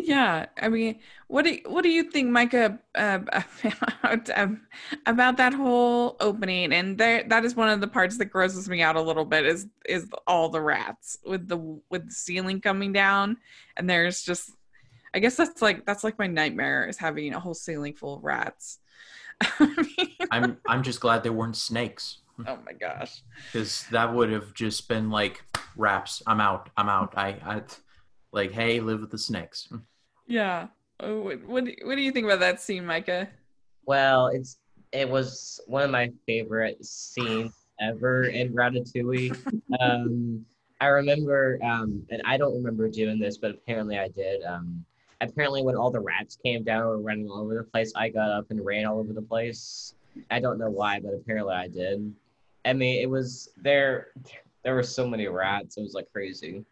Yeah, 0.05 0.45
I 0.61 0.69
mean, 0.69 0.99
what 1.27 1.45
do 1.45 1.57
what 1.65 1.81
do 1.81 1.89
you 1.89 2.03
think, 2.03 2.29
Micah, 2.29 2.77
uh, 2.93 3.19
about, 4.03 4.29
um, 4.37 4.61
about 5.07 5.37
that 5.37 5.51
whole 5.51 6.15
opening? 6.19 6.73
And 6.73 6.95
there, 6.95 7.23
that 7.27 7.43
is 7.43 7.55
one 7.55 7.69
of 7.69 7.81
the 7.81 7.87
parts 7.87 8.19
that 8.19 8.25
grosses 8.25 8.69
me 8.69 8.83
out 8.83 8.95
a 8.95 9.01
little 9.01 9.25
bit. 9.25 9.47
Is 9.47 9.65
is 9.83 10.07
all 10.27 10.49
the 10.49 10.61
rats 10.61 11.17
with 11.25 11.47
the 11.47 11.57
with 11.89 12.09
the 12.09 12.13
ceiling 12.13 12.61
coming 12.61 12.93
down, 12.93 13.37
and 13.77 13.89
there's 13.89 14.21
just, 14.21 14.51
I 15.15 15.17
guess 15.17 15.37
that's 15.37 15.59
like 15.63 15.87
that's 15.87 16.03
like 16.03 16.19
my 16.19 16.27
nightmare 16.27 16.87
is 16.87 16.97
having 16.97 17.33
a 17.33 17.39
whole 17.39 17.55
ceiling 17.55 17.95
full 17.95 18.17
of 18.17 18.23
rats. 18.23 18.77
I'm 20.31 20.57
I'm 20.67 20.83
just 20.83 20.99
glad 20.99 21.23
there 21.23 21.33
weren't 21.33 21.57
snakes. 21.57 22.19
Oh 22.45 22.59
my 22.65 22.73
gosh. 22.73 23.23
Because 23.45 23.85
that 23.91 24.13
would 24.13 24.29
have 24.29 24.53
just 24.53 24.89
been 24.89 25.09
like 25.09 25.41
wraps. 25.77 26.21
I'm 26.27 26.41
out. 26.41 26.69
I'm 26.75 26.89
out. 26.89 27.13
I 27.15 27.29
I 27.45 27.61
like, 28.33 28.51
hey, 28.51 28.81
live 28.81 28.99
with 28.99 29.11
the 29.11 29.17
snakes. 29.17 29.69
Yeah. 30.27 30.67
Oh, 30.99 31.21
what, 31.21 31.43
what 31.43 31.65
what 31.83 31.95
do 31.95 32.01
you 32.01 32.11
think 32.11 32.25
about 32.25 32.39
that 32.39 32.61
scene, 32.61 32.85
Micah? 32.85 33.29
Well, 33.85 34.27
it's 34.27 34.57
it 34.91 35.09
was 35.09 35.59
one 35.67 35.83
of 35.83 35.91
my 35.91 36.11
favorite 36.25 36.83
scenes 36.85 37.53
ever 37.81 38.25
in 38.25 38.53
Ratatouille. 38.53 39.35
um, 39.79 40.45
I 40.81 40.87
remember, 40.87 41.59
um, 41.63 42.05
and 42.09 42.21
I 42.25 42.37
don't 42.37 42.55
remember 42.55 42.89
doing 42.89 43.19
this, 43.19 43.37
but 43.37 43.51
apparently 43.51 43.97
I 43.97 44.07
did. 44.07 44.43
Um, 44.43 44.85
apparently, 45.21 45.63
when 45.63 45.75
all 45.75 45.91
the 45.91 45.99
rats 45.99 46.37
came 46.41 46.63
down 46.63 46.81
and 46.81 46.89
were 46.89 46.99
running 46.99 47.29
all 47.29 47.41
over 47.41 47.55
the 47.55 47.63
place, 47.63 47.91
I 47.95 48.09
got 48.09 48.31
up 48.31 48.51
and 48.51 48.65
ran 48.65 48.85
all 48.85 48.99
over 48.99 49.13
the 49.13 49.21
place. 49.21 49.95
I 50.31 50.39
don't 50.39 50.57
know 50.57 50.69
why, 50.69 50.99
but 50.99 51.13
apparently 51.13 51.53
I 51.53 51.67
did. 51.67 52.13
I 52.63 52.73
mean, 52.73 53.01
it 53.01 53.09
was 53.09 53.49
there. 53.57 54.07
There 54.63 54.75
were 54.75 54.83
so 54.83 55.07
many 55.07 55.27
rats; 55.27 55.77
it 55.77 55.81
was 55.81 55.93
like 55.93 56.11
crazy. 56.11 56.65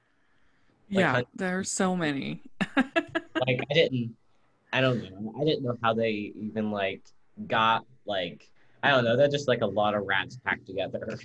Like, 0.89 1.01
yeah, 1.01 1.21
there 1.35 1.59
are 1.59 1.63
so 1.63 1.95
many. 1.95 2.41
like 3.47 3.59
I 3.69 3.73
didn't, 3.73 4.15
I 4.71 4.81
don't 4.81 5.01
know. 5.03 5.33
I 5.39 5.43
didn't 5.45 5.63
know 5.63 5.77
how 5.81 5.93
they 5.93 6.33
even 6.35 6.71
like 6.71 7.01
got 7.47 7.85
like 8.05 8.49
I 8.81 8.91
don't 8.91 9.05
know. 9.05 9.15
They're 9.15 9.29
just 9.29 9.47
like 9.47 9.61
a 9.61 9.67
lot 9.67 9.95
of 9.95 10.05
rats 10.05 10.37
packed 10.43 10.67
together. 10.67 11.17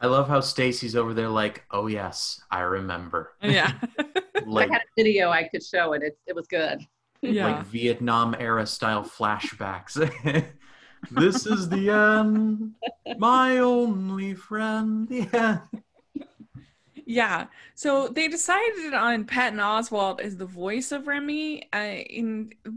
I 0.00 0.06
love 0.06 0.28
how 0.28 0.40
Stacey's 0.40 0.94
over 0.94 1.12
there, 1.12 1.28
like, 1.28 1.64
oh 1.72 1.88
yes, 1.88 2.40
I 2.50 2.60
remember. 2.60 3.32
Yeah. 3.42 3.72
like, 4.46 4.70
I 4.70 4.74
had 4.74 4.82
a 4.82 5.02
video 5.02 5.30
I 5.30 5.48
could 5.48 5.62
show 5.62 5.92
it. 5.92 6.02
It 6.02 6.18
it 6.26 6.34
was 6.34 6.46
good. 6.46 6.80
Yeah. 7.20 7.46
Like 7.46 7.66
Vietnam 7.66 8.36
era 8.38 8.64
style 8.66 9.02
flashbacks. 9.04 9.94
this 11.10 11.46
is 11.46 11.68
the 11.68 11.90
end, 11.90 12.74
my 13.18 13.58
only 13.58 14.34
friend. 14.34 15.08
Yeah. 15.10 15.58
Yeah. 17.10 17.46
So 17.74 18.08
they 18.08 18.28
decided 18.28 18.92
on 18.92 19.24
Patton 19.24 19.60
Oswalt 19.60 20.20
as 20.20 20.36
the 20.36 20.44
voice 20.44 20.92
of 20.92 21.06
Remy. 21.06 21.66
Uh, 21.72 22.00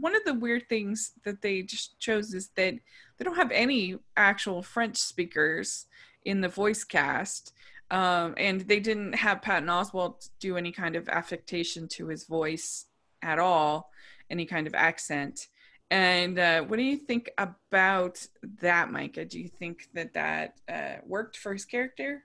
one 0.00 0.16
of 0.16 0.24
the 0.24 0.32
weird 0.32 0.70
things 0.70 1.12
that 1.26 1.42
they 1.42 1.60
just 1.60 2.00
chose 2.00 2.32
is 2.32 2.48
that 2.56 2.72
they 3.18 3.24
don't 3.26 3.36
have 3.36 3.50
any 3.50 3.98
actual 4.16 4.62
French 4.62 4.96
speakers 4.96 5.84
in 6.24 6.40
the 6.40 6.48
voice 6.48 6.82
cast. 6.82 7.52
Um, 7.90 8.32
and 8.38 8.62
they 8.62 8.80
didn't 8.80 9.12
have 9.16 9.42
Patton 9.42 9.68
Oswalt 9.68 10.30
do 10.40 10.56
any 10.56 10.72
kind 10.72 10.96
of 10.96 11.10
affectation 11.10 11.86
to 11.88 12.06
his 12.06 12.24
voice 12.24 12.86
at 13.20 13.38
all, 13.38 13.90
any 14.30 14.46
kind 14.46 14.66
of 14.66 14.74
accent. 14.74 15.48
And 15.90 16.38
uh, 16.38 16.62
what 16.62 16.78
do 16.78 16.84
you 16.84 16.96
think 16.96 17.30
about 17.36 18.26
that, 18.62 18.90
Micah? 18.90 19.26
Do 19.26 19.38
you 19.38 19.48
think 19.48 19.88
that 19.92 20.14
that 20.14 20.58
uh, 20.70 21.02
worked 21.06 21.36
for 21.36 21.52
his 21.52 21.66
character? 21.66 22.24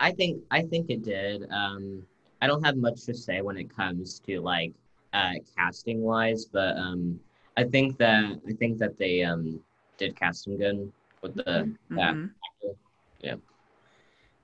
I 0.00 0.12
think 0.12 0.42
I 0.50 0.62
think 0.62 0.90
it 0.90 1.02
did. 1.02 1.48
Um, 1.50 2.02
I 2.42 2.46
don't 2.46 2.64
have 2.64 2.76
much 2.76 3.04
to 3.04 3.14
say 3.14 3.40
when 3.40 3.56
it 3.56 3.74
comes 3.74 4.20
to 4.26 4.40
like 4.40 4.72
uh, 5.12 5.32
casting 5.56 6.02
wise, 6.02 6.44
but 6.44 6.76
um, 6.76 7.18
I 7.56 7.64
think 7.64 7.98
that 7.98 8.40
I 8.48 8.52
think 8.52 8.78
that 8.78 8.98
they 8.98 9.22
um, 9.22 9.60
did 9.96 10.16
cast 10.16 10.46
him 10.46 10.58
good 10.58 10.92
with 11.22 11.34
the 11.34 11.42
mm-hmm. 11.42 11.96
that 11.96 12.10
actor. 12.10 12.76
Yeah. 13.20 13.34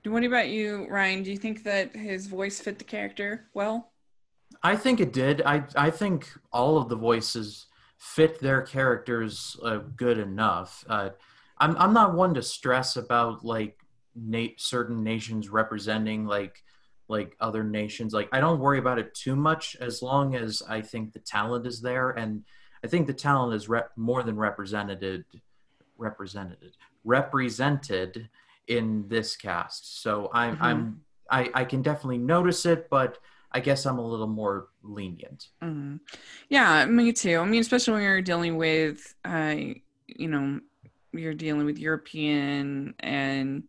What 0.05 0.25
about 0.25 0.49
you, 0.49 0.89
Ryan? 0.89 1.23
Do 1.23 1.31
you 1.31 1.37
think 1.37 1.63
that 1.63 1.95
his 1.95 2.27
voice 2.27 2.61
fit 2.61 2.79
the 2.79 2.85
character 2.85 3.47
well? 3.55 3.93
I 4.63 4.75
think 4.75 5.01
it 5.01 5.13
did. 5.13 5.43
I 5.43 5.65
I 5.77 5.91
think 5.91 6.29
all 6.53 6.79
of 6.79 6.89
the 6.89 6.97
voices 6.97 7.67
fit 7.99 8.41
their 8.41 8.63
characters 8.63 9.57
uh, 9.63 9.79
good 9.97 10.19
enough. 10.19 10.85
Uh, 10.89 11.11
I'm 11.59 11.77
I'm 11.77 11.93
not 11.93 12.15
one 12.15 12.35
to 12.35 12.43
stress 12.43 12.97
about 12.97 13.45
like 13.45 13.82
na- 14.15 14.57
certain 14.57 15.03
nations 15.03 15.49
representing 15.49 16.27
like 16.27 16.63
like 17.09 17.37
other 17.41 17.63
nations. 17.63 18.13
Like 18.13 18.29
i 18.33 18.41
don't 18.41 18.59
worry 18.59 18.79
about 18.79 18.99
it 18.99 19.15
too 19.15 19.37
much 19.37 19.77
as 19.81 20.03
long 20.03 20.35
as 20.35 20.63
i 20.69 20.81
think 20.81 21.13
the 21.13 21.21
talent 21.21 21.67
is 21.67 21.81
there. 21.81 22.11
And 22.11 22.45
i 22.85 22.87
think 22.87 23.07
the 23.07 23.15
talent 23.15 23.55
is 23.55 23.69
rep- 23.69 23.93
more 23.97 24.23
than 24.23 24.37
represented 24.37 25.25
represented 25.99 26.73
represented 27.05 28.29
in 28.69 29.07
this 29.09 29.37
cast. 29.37 30.03
So 30.03 30.31
i'm 30.33 30.55
mm-hmm. 30.55 30.65
i'm 30.65 31.01
I, 31.31 31.51
I 31.55 31.65
can 31.65 31.83
definitely 31.83 32.19
notice 32.19 32.67
it 32.67 32.89
but 32.91 33.19
i 33.53 33.61
guess 33.61 33.87
i'm 33.87 33.99
a 33.99 34.07
little 34.07 34.27
more 34.27 34.69
lenient. 34.83 35.49
Mm-hmm. 35.63 35.97
yeah 36.49 36.85
me 36.87 37.13
too. 37.13 37.39
I 37.39 37.45
mean 37.45 37.61
especially 37.61 37.95
when 37.95 38.03
you're 38.03 38.23
dealing 38.23 38.57
with 38.57 39.15
uh 39.25 39.57
you 40.07 40.29
know 40.29 40.61
you're 41.13 41.35
dealing 41.35 41.67
with 41.67 41.79
european 41.79 42.95
and 43.01 43.65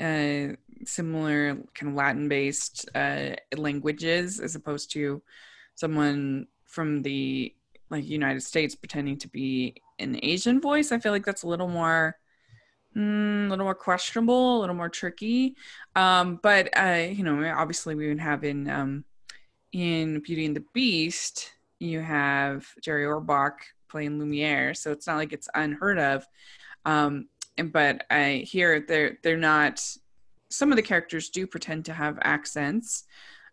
uh, 0.00 0.54
similar 0.84 1.54
kind 1.74 1.90
of 1.90 1.94
Latin 1.94 2.28
based 2.28 2.88
uh, 2.94 3.30
languages 3.56 4.40
as 4.40 4.54
opposed 4.54 4.90
to 4.92 5.22
someone 5.74 6.46
from 6.64 7.02
the 7.02 7.54
like 7.90 8.06
United 8.06 8.42
States 8.42 8.74
pretending 8.74 9.18
to 9.18 9.28
be 9.28 9.74
an 9.98 10.18
Asian 10.22 10.60
voice. 10.60 10.92
I 10.92 10.98
feel 10.98 11.12
like 11.12 11.24
that's 11.24 11.42
a 11.42 11.48
little 11.48 11.68
more 11.68 12.16
mm, 12.96 13.46
a 13.46 13.50
little 13.50 13.64
more 13.64 13.74
questionable, 13.74 14.58
a 14.58 14.60
little 14.60 14.76
more 14.76 14.88
tricky. 14.88 15.56
Um, 15.96 16.38
but 16.42 16.68
uh, 16.78 17.08
you 17.10 17.24
know, 17.24 17.44
obviously 17.54 17.94
we 17.94 18.08
would 18.08 18.20
have 18.20 18.44
in 18.44 18.68
um, 18.70 19.04
in 19.72 20.20
Beauty 20.20 20.46
and 20.46 20.56
the 20.56 20.64
Beast, 20.72 21.52
you 21.78 22.00
have 22.00 22.66
Jerry 22.82 23.04
Orbach 23.04 23.54
playing 23.88 24.18
Lumiere, 24.18 24.74
so 24.74 24.92
it's 24.92 25.06
not 25.06 25.16
like 25.16 25.32
it's 25.32 25.48
unheard 25.54 25.98
of. 25.98 26.26
Um, 26.84 27.28
but 27.72 28.04
I 28.10 28.44
hear 28.46 28.80
they're 28.80 29.18
they're 29.22 29.36
not. 29.36 29.84
Some 30.48 30.72
of 30.72 30.76
the 30.76 30.82
characters 30.82 31.30
do 31.30 31.46
pretend 31.46 31.84
to 31.84 31.92
have 31.92 32.18
accents, 32.22 33.04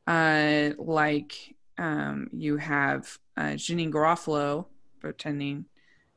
uh, 0.08 0.72
like 0.80 1.56
um, 1.78 2.30
you 2.34 2.58
have 2.58 3.18
uh, 3.36 3.54
Janeane 3.54 3.92
Garofalo 3.92 4.66
pretending 5.00 5.66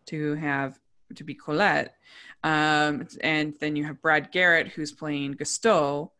to 0.07 0.35
have 0.37 0.79
to 1.17 1.25
be 1.25 1.35
Colette, 1.35 1.95
um, 2.45 3.07
and 3.21 3.55
then 3.61 3.77
you 3.77 3.85
have 3.85 4.01
Brad 4.01 4.33
Garrett 4.33 4.69
who's 4.69 4.93
playing 4.93 5.35
Gusteau, 5.35 6.11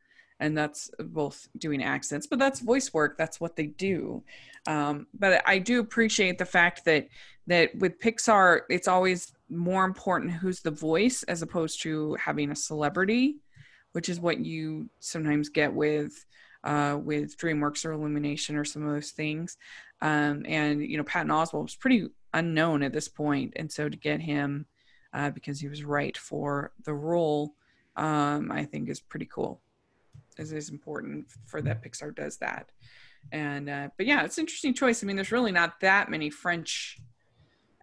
and 0.41 0.57
that's 0.57 0.91
both 0.99 1.49
doing 1.57 1.83
accents, 1.83 2.27
but 2.27 2.39
that's 2.39 2.61
voice 2.61 2.93
work. 2.93 3.17
That's 3.17 3.41
what 3.41 3.57
they 3.57 3.67
do. 3.67 4.23
Um, 4.67 5.07
but 5.15 5.43
I 5.47 5.59
do 5.59 5.81
appreciate 5.81 6.39
the 6.39 6.45
fact 6.45 6.85
that 6.85 7.09
that 7.47 7.75
with 7.77 7.99
Pixar, 7.99 8.61
it's 8.69 8.89
always 8.89 9.33
more 9.51 9.85
important 9.85 10.33
who's 10.33 10.61
the 10.61 10.71
voice 10.71 11.23
as 11.25 11.43
opposed 11.43 11.83
to 11.83 12.15
having 12.15 12.51
a 12.51 12.57
celebrity, 12.57 13.37
which 13.93 14.09
is 14.09 14.21
what 14.21 14.41
you 14.41 14.89
sometimes 15.01 15.49
get 15.49 15.73
with 15.73 16.25
uh, 16.65 16.99
with 17.03 17.39
DreamWorks 17.39 17.85
or 17.85 17.93
Illumination 17.93 18.57
or 18.57 18.65
some 18.65 18.87
of 18.87 18.93
those 18.93 19.11
things. 19.11 19.57
Um, 20.03 20.45
and 20.47 20.83
you 20.83 20.97
know, 20.97 21.05
Patton 21.05 21.31
Oswalt 21.31 21.63
was 21.63 21.75
pretty 21.75 22.09
unknown 22.33 22.83
at 22.83 22.93
this 22.93 23.09
point, 23.09 23.55
and 23.57 23.71
so 23.71 23.89
to 23.89 23.97
get 23.97 24.21
him 24.21 24.67
uh, 25.13 25.31
because 25.31 25.61
he 25.61 25.69
was 25.69 25.85
right 25.85 26.17
for 26.17 26.73
the 26.85 26.95
role, 26.95 27.55
um, 27.97 28.51
I 28.53 28.65
think 28.65 28.89
is 28.89 29.01
pretty 29.01 29.27
cool. 29.27 29.61
It 30.39 30.53
is 30.53 30.71
important 30.71 31.27
for 31.45 31.61
that 31.63 31.83
Pixar 31.83 32.15
does 32.15 32.39
that. 32.39 32.71
And 33.33 33.69
uh, 33.69 33.89
but 33.97 34.07
yeah, 34.07 34.25
it's 34.25 34.39
an 34.39 34.43
interesting 34.43 34.73
choice. 34.73 35.03
I 35.03 35.07
mean, 35.07 35.17
there's 35.17 35.33
really 35.33 35.53
not 35.53 35.81
that 35.81 36.09
many 36.09 36.31
French 36.31 36.99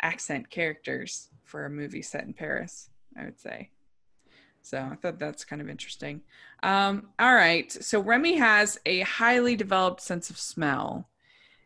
accent 0.02 0.50
characters 0.50 1.30
for 1.48 1.66
a 1.66 1.70
movie 1.70 2.02
set 2.02 2.26
in 2.26 2.34
Paris, 2.34 2.90
I 3.18 3.26
would 3.26 3.40
say. 3.40 3.72
So 4.62 4.78
I 4.80 4.96
thought 4.96 5.18
that's 5.18 5.46
kind 5.46 5.62
of 5.62 5.70
interesting. 5.70 6.22
Um, 6.62 7.08
all 7.18 7.34
right. 7.34 7.72
So 7.72 8.02
Remy 8.02 8.36
has 8.36 8.78
a 8.86 9.00
highly 9.02 9.56
developed 9.56 10.02
sense 10.02 10.30
of 10.30 10.38
smell. 10.38 11.10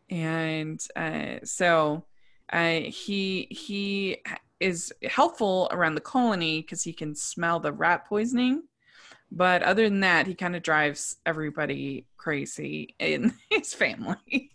And 0.10 0.86
uh, 0.96 1.38
so 1.44 2.06
uh, 2.52 2.82
he 2.82 3.48
he 3.50 4.18
is 4.60 4.94
helpful 5.10 5.68
around 5.72 5.96
the 5.96 6.02
colony 6.02 6.62
because 6.62 6.84
he 6.84 6.94
can 6.94 7.16
smell 7.16 7.60
the 7.60 7.74
rat 7.74 8.06
poisoning. 8.08 8.64
But 9.32 9.64
other 9.64 9.90
than 9.90 10.02
that, 10.02 10.28
he 10.28 10.36
kind 10.36 10.56
of 10.56 10.62
drives 10.62 11.16
everybody 11.26 12.06
crazy 12.18 12.96
in 13.00 13.34
his 13.50 13.74
family. 13.74 14.52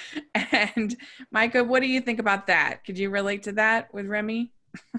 and 0.34 0.96
Micah, 1.30 1.64
what 1.64 1.80
do 1.80 1.88
you 1.88 2.00
think 2.00 2.18
about 2.18 2.46
that? 2.48 2.84
Could 2.84 2.98
you 2.98 3.10
relate 3.10 3.44
to 3.44 3.52
that 3.52 3.92
with 3.94 4.06
Remy? 4.06 4.52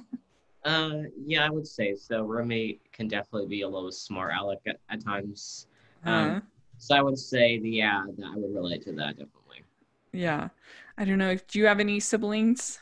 Uh, 0.63 1.03
yeah, 1.25 1.45
I 1.45 1.49
would 1.49 1.67
say 1.67 1.93
so. 1.95 2.23
Remy 2.23 2.79
can 2.93 3.07
definitely 3.07 3.49
be 3.49 3.61
a 3.61 3.67
little 3.67 3.91
smart 3.91 4.33
aleck 4.37 4.59
at, 4.65 4.79
at 4.89 5.03
times. 5.03 5.67
Um, 6.05 6.37
Uh, 6.37 6.41
So 6.77 6.95
I 6.95 7.01
would 7.01 7.17
say, 7.17 7.59
the, 7.59 7.69
yeah, 7.69 8.03
that 8.17 8.25
I 8.25 8.35
would 8.37 8.53
relate 8.53 8.81
to 8.83 8.93
that 8.93 9.17
definitely. 9.17 9.63
yeah. 10.11 10.49
I 10.97 11.05
don't 11.05 11.17
know. 11.17 11.31
if 11.31 11.47
Do 11.47 11.59
you 11.59 11.65
have 11.67 11.79
any 11.79 11.99
siblings? 11.99 12.79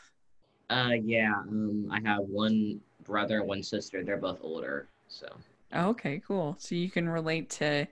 Uh, 0.70 0.92
yeah, 1.04 1.34
um, 1.48 1.88
I 1.90 2.00
have 2.00 2.20
one 2.24 2.80
brother 3.04 3.38
and 3.40 3.48
one 3.48 3.62
sister. 3.62 4.02
They're 4.02 4.16
both 4.16 4.38
older, 4.42 4.88
so 5.08 5.26
Oh, 5.72 5.90
okay, 5.90 6.20
cool. 6.26 6.56
So 6.58 6.74
you 6.74 6.90
can 6.90 7.08
relate 7.08 7.50
to 7.50 7.88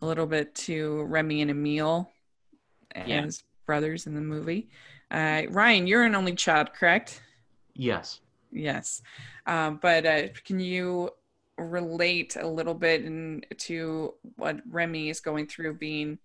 a 0.00 0.06
little 0.06 0.26
bit 0.26 0.54
to 0.56 1.02
Remy 1.04 1.42
and 1.42 1.50
Emile 1.50 2.10
Yeah. 3.04 3.26
as 3.26 3.42
brothers 3.70 4.08
in 4.08 4.14
the 4.14 4.20
movie. 4.20 4.68
Uh, 5.12 5.42
Ryan, 5.48 5.86
you're 5.86 6.02
an 6.02 6.16
only 6.16 6.34
child, 6.34 6.72
correct? 6.72 7.22
Yes. 7.74 8.20
Yes. 8.50 9.00
Um, 9.46 9.78
but 9.80 10.04
uh, 10.04 10.22
can 10.44 10.58
you 10.58 11.10
relate 11.56 12.34
a 12.34 12.48
little 12.48 12.74
bit 12.74 13.04
in, 13.04 13.42
to 13.68 14.14
what 14.34 14.56
Remy 14.68 15.08
is 15.08 15.20
going 15.20 15.46
through 15.46 15.74
being 15.74 16.18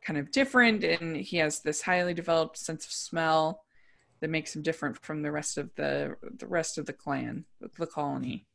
kind 0.00 0.18
of 0.18 0.30
different 0.30 0.82
and 0.82 1.16
he 1.16 1.36
has 1.38 1.60
this 1.60 1.82
highly 1.82 2.14
developed 2.14 2.56
sense 2.56 2.86
of 2.86 2.92
smell 2.92 3.64
that 4.20 4.30
makes 4.30 4.56
him 4.56 4.62
different 4.62 4.96
from 5.04 5.20
the 5.22 5.30
rest 5.30 5.58
of 5.58 5.68
the 5.76 6.16
the 6.38 6.46
rest 6.46 6.78
of 6.78 6.86
the 6.86 6.92
clan, 6.92 7.44
the 7.78 7.86
colony. 7.86 8.46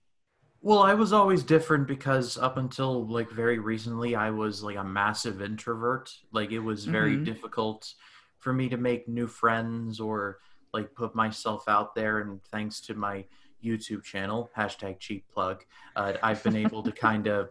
Well, 0.61 0.79
I 0.79 0.93
was 0.93 1.11
always 1.11 1.43
different 1.43 1.87
because 1.87 2.37
up 2.37 2.57
until 2.57 3.05
like 3.07 3.29
very 3.29 3.59
recently, 3.59 4.15
I 4.15 4.29
was 4.31 4.63
like 4.63 4.77
a 4.77 4.83
massive 4.83 5.41
introvert. 5.41 6.09
Like 6.31 6.51
it 6.51 6.59
was 6.59 6.85
very 6.85 7.17
Mhm. 7.17 7.25
difficult 7.25 7.93
for 8.43 8.53
me 8.53 8.67
to 8.69 8.77
make 8.77 9.07
new 9.07 9.27
friends 9.27 9.99
or 9.99 10.39
like 10.73 10.93
put 10.93 11.15
myself 11.15 11.63
out 11.67 11.95
there. 11.95 12.19
And 12.19 12.43
thanks 12.51 12.81
to 12.81 12.93
my 12.93 13.25
YouTube 13.63 14.03
channel, 14.03 14.51
hashtag 14.57 14.99
cheap 14.99 15.25
plug, 15.33 15.63
uh, 15.95 16.13
I've 16.21 16.43
been 16.43 16.57
able 16.57 16.83
to 16.83 16.91
kind 16.91 17.27
of 17.27 17.49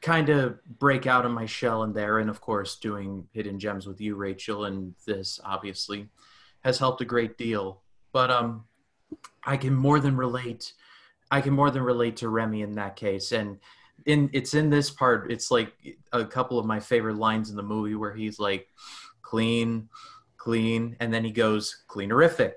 kind 0.00 0.28
of 0.28 0.64
break 0.78 1.06
out 1.06 1.26
of 1.26 1.32
my 1.32 1.44
shell 1.44 1.82
in 1.82 1.92
there. 1.92 2.18
And 2.20 2.30
of 2.30 2.40
course, 2.40 2.76
doing 2.76 3.28
hidden 3.32 3.58
gems 3.58 3.86
with 3.86 4.00
you, 4.00 4.14
Rachel, 4.14 4.64
and 4.64 4.94
this 5.06 5.38
obviously 5.44 6.08
has 6.64 6.78
helped 6.78 7.02
a 7.02 7.04
great 7.04 7.36
deal. 7.36 7.82
But 8.12 8.30
um, 8.30 8.64
I 9.44 9.56
can 9.56 9.74
more 9.74 10.00
than 10.00 10.16
relate. 10.16 10.72
I 11.30 11.42
can 11.42 11.52
more 11.52 11.70
than 11.70 11.82
relate 11.82 12.16
to 12.18 12.30
Remy 12.30 12.62
in 12.62 12.72
that 12.72 12.96
case, 12.96 13.32
and 13.32 13.58
in 14.06 14.30
it's 14.32 14.54
in 14.54 14.70
this 14.70 14.90
part. 14.90 15.30
It's 15.30 15.50
like 15.50 15.72
a 16.12 16.24
couple 16.24 16.58
of 16.58 16.64
my 16.64 16.80
favorite 16.80 17.16
lines 17.16 17.50
in 17.50 17.56
the 17.56 17.62
movie 17.62 17.96
where 17.96 18.14
he's 18.14 18.38
like, 18.38 18.66
"Clean, 19.28 19.88
clean," 20.38 20.96
and 21.00 21.12
then 21.12 21.24
he 21.24 21.32
goes, 21.32 21.84
"Cleanerific, 21.88 22.54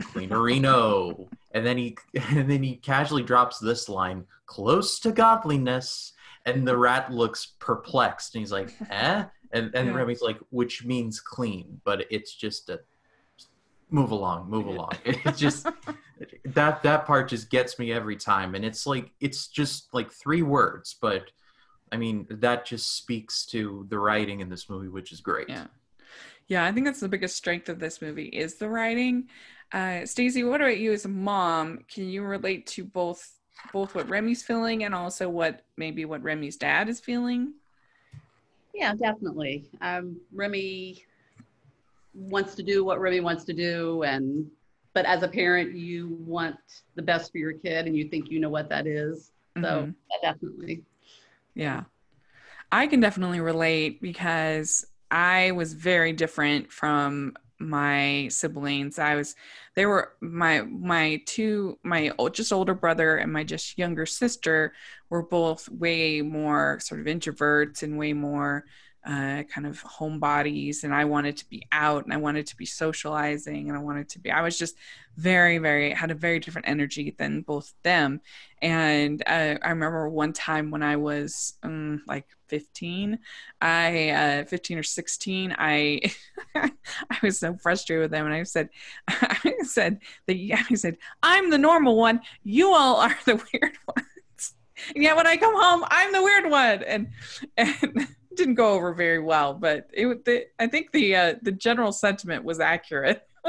cleanerino," 0.00 1.28
and 1.52 1.66
then 1.66 1.76
he 1.76 1.96
and 2.14 2.50
then 2.50 2.62
he 2.62 2.76
casually 2.76 3.22
drops 3.22 3.58
this 3.58 3.88
line, 3.88 4.24
"Close 4.46 4.98
to 5.00 5.12
godliness," 5.12 6.14
and 6.46 6.66
the 6.66 6.76
rat 6.76 7.12
looks 7.12 7.54
perplexed, 7.58 8.34
and 8.34 8.40
he's 8.42 8.52
like, 8.52 8.72
"Eh," 8.90 9.24
and 9.52 9.74
and 9.74 9.88
Yeah. 9.88 9.94
Remy's 9.94 10.22
like, 10.22 10.38
"Which 10.50 10.84
means 10.84 11.20
clean," 11.20 11.80
but 11.84 12.06
it's 12.10 12.34
just 12.34 12.70
a 12.70 12.80
move 13.90 14.10
along, 14.10 14.48
move 14.48 14.66
along. 14.66 14.92
It's 15.04 15.38
just 15.38 15.66
that 16.44 16.82
that 16.82 17.06
part 17.06 17.28
just 17.28 17.50
gets 17.50 17.78
me 17.78 17.92
every 17.92 18.16
time 18.16 18.54
and 18.54 18.64
it's 18.64 18.86
like 18.86 19.12
it's 19.20 19.48
just 19.48 19.92
like 19.92 20.10
three 20.10 20.40
words 20.40 20.96
but 21.00 21.24
i 21.92 21.96
mean 21.96 22.26
that 22.30 22.64
just 22.64 22.96
speaks 22.96 23.44
to 23.44 23.84
the 23.90 23.98
writing 23.98 24.40
in 24.40 24.48
this 24.48 24.70
movie 24.70 24.88
which 24.88 25.12
is 25.12 25.20
great 25.20 25.48
Yeah. 25.50 25.66
Yeah, 26.48 26.64
I 26.64 26.72
think 26.72 26.86
that's 26.86 27.00
the 27.00 27.08
biggest 27.08 27.36
strength 27.36 27.68
of 27.68 27.78
this 27.80 28.00
movie 28.00 28.26
is 28.26 28.54
the 28.54 28.68
writing. 28.68 29.28
Uh, 29.72 30.06
Stacey, 30.06 30.44
what 30.44 30.60
about 30.60 30.78
you 30.78 30.92
as 30.92 31.04
a 31.04 31.08
mom? 31.08 31.80
Can 31.92 32.08
you 32.08 32.22
relate 32.22 32.66
to 32.68 32.84
both 32.84 33.32
both 33.72 33.94
what 33.94 34.08
Remy's 34.08 34.42
feeling 34.42 34.84
and 34.84 34.94
also 34.94 35.28
what 35.28 35.62
maybe 35.76 36.04
what 36.04 36.22
Remy's 36.22 36.56
dad 36.56 36.88
is 36.88 37.00
feeling? 37.00 37.54
Yeah, 38.74 38.94
definitely. 38.94 39.64
Um, 39.80 40.20
Remy 40.32 41.04
wants 42.14 42.54
to 42.54 42.62
do 42.62 42.84
what 42.84 43.00
Remy 43.00 43.20
wants 43.20 43.44
to 43.44 43.52
do, 43.52 44.02
and 44.04 44.48
but 44.94 45.04
as 45.04 45.22
a 45.22 45.28
parent, 45.28 45.74
you 45.74 46.16
want 46.26 46.56
the 46.94 47.02
best 47.02 47.32
for 47.32 47.38
your 47.38 47.54
kid, 47.54 47.86
and 47.86 47.96
you 47.96 48.08
think 48.08 48.30
you 48.30 48.38
know 48.38 48.50
what 48.50 48.68
that 48.68 48.86
is. 48.86 49.32
So 49.62 49.62
Mhm. 49.62 49.94
yeah, 50.10 50.32
definitely. 50.32 50.84
Yeah. 51.54 51.84
I 52.70 52.86
can 52.86 53.00
definitely 53.00 53.40
relate 53.40 54.00
because 54.00 54.84
I 55.10 55.52
was 55.52 55.72
very 55.74 56.12
different 56.12 56.72
from 56.72 57.34
my 57.58 58.28
siblings. 58.30 58.98
I 58.98 59.14
was 59.14 59.34
they 59.74 59.86
were 59.86 60.12
my 60.20 60.62
my 60.62 61.22
two 61.26 61.78
my 61.82 62.12
o- 62.18 62.28
just 62.28 62.52
older 62.52 62.74
brother 62.74 63.16
and 63.16 63.32
my 63.32 63.44
just 63.44 63.78
younger 63.78 64.04
sister 64.06 64.74
were 65.08 65.22
both 65.22 65.68
way 65.70 66.20
more 66.22 66.78
sort 66.80 67.00
of 67.00 67.06
introverts 67.06 67.82
and 67.82 67.98
way 67.98 68.12
more 68.12 68.64
uh, 69.06 69.44
kind 69.44 69.66
of 69.66 69.80
homebodies 69.84 70.82
and 70.82 70.92
I 70.92 71.04
wanted 71.04 71.36
to 71.36 71.48
be 71.48 71.64
out 71.70 72.04
and 72.04 72.12
I 72.12 72.16
wanted 72.16 72.46
to 72.48 72.56
be 72.56 72.66
socializing 72.66 73.68
and 73.68 73.78
I 73.78 73.80
wanted 73.80 74.08
to 74.10 74.18
be 74.18 74.32
I 74.32 74.42
was 74.42 74.58
just 74.58 74.76
very 75.16 75.58
very 75.58 75.92
had 75.92 76.10
a 76.10 76.14
very 76.14 76.40
different 76.40 76.68
energy 76.68 77.14
than 77.16 77.42
both 77.42 77.72
them. 77.84 78.20
And 78.60 79.22
uh, 79.26 79.56
I 79.62 79.70
remember 79.70 80.08
one 80.08 80.32
time 80.32 80.70
when 80.70 80.82
I 80.82 80.96
was 80.96 81.54
um, 81.62 82.02
like 82.06 82.26
15, 82.48 83.18
I 83.60 84.08
uh, 84.10 84.44
15 84.44 84.78
or 84.78 84.82
16, 84.82 85.54
I 85.56 86.00
I 86.54 86.70
was 87.22 87.38
so 87.38 87.56
frustrated 87.56 88.02
with 88.02 88.10
them, 88.10 88.26
and 88.26 88.34
I 88.34 88.42
said, 88.42 88.70
I 89.08 89.54
said 89.62 90.00
yeah, 90.26 90.64
I 90.70 90.74
said 90.74 90.96
I'm 91.22 91.50
the 91.50 91.58
normal 91.58 91.96
one, 91.96 92.20
you 92.42 92.72
all 92.72 92.96
are 92.96 93.16
the 93.24 93.36
weird 93.52 93.76
ones, 93.86 94.54
and 94.94 95.02
yet 95.02 95.16
when 95.16 95.26
I 95.26 95.36
come 95.36 95.54
home, 95.54 95.84
I'm 95.88 96.12
the 96.12 96.22
weird 96.22 96.50
one, 96.50 96.82
and 96.82 97.08
and 97.56 98.08
didn't 98.36 98.54
go 98.54 98.72
over 98.72 98.92
very 98.94 99.18
well, 99.18 99.54
but 99.54 99.88
it 99.92 100.24
the, 100.24 100.46
I 100.58 100.66
think 100.66 100.92
the 100.92 101.16
uh, 101.16 101.34
the 101.42 101.52
general 101.52 101.92
sentiment 101.92 102.44
was 102.44 102.60
accurate. 102.60 103.26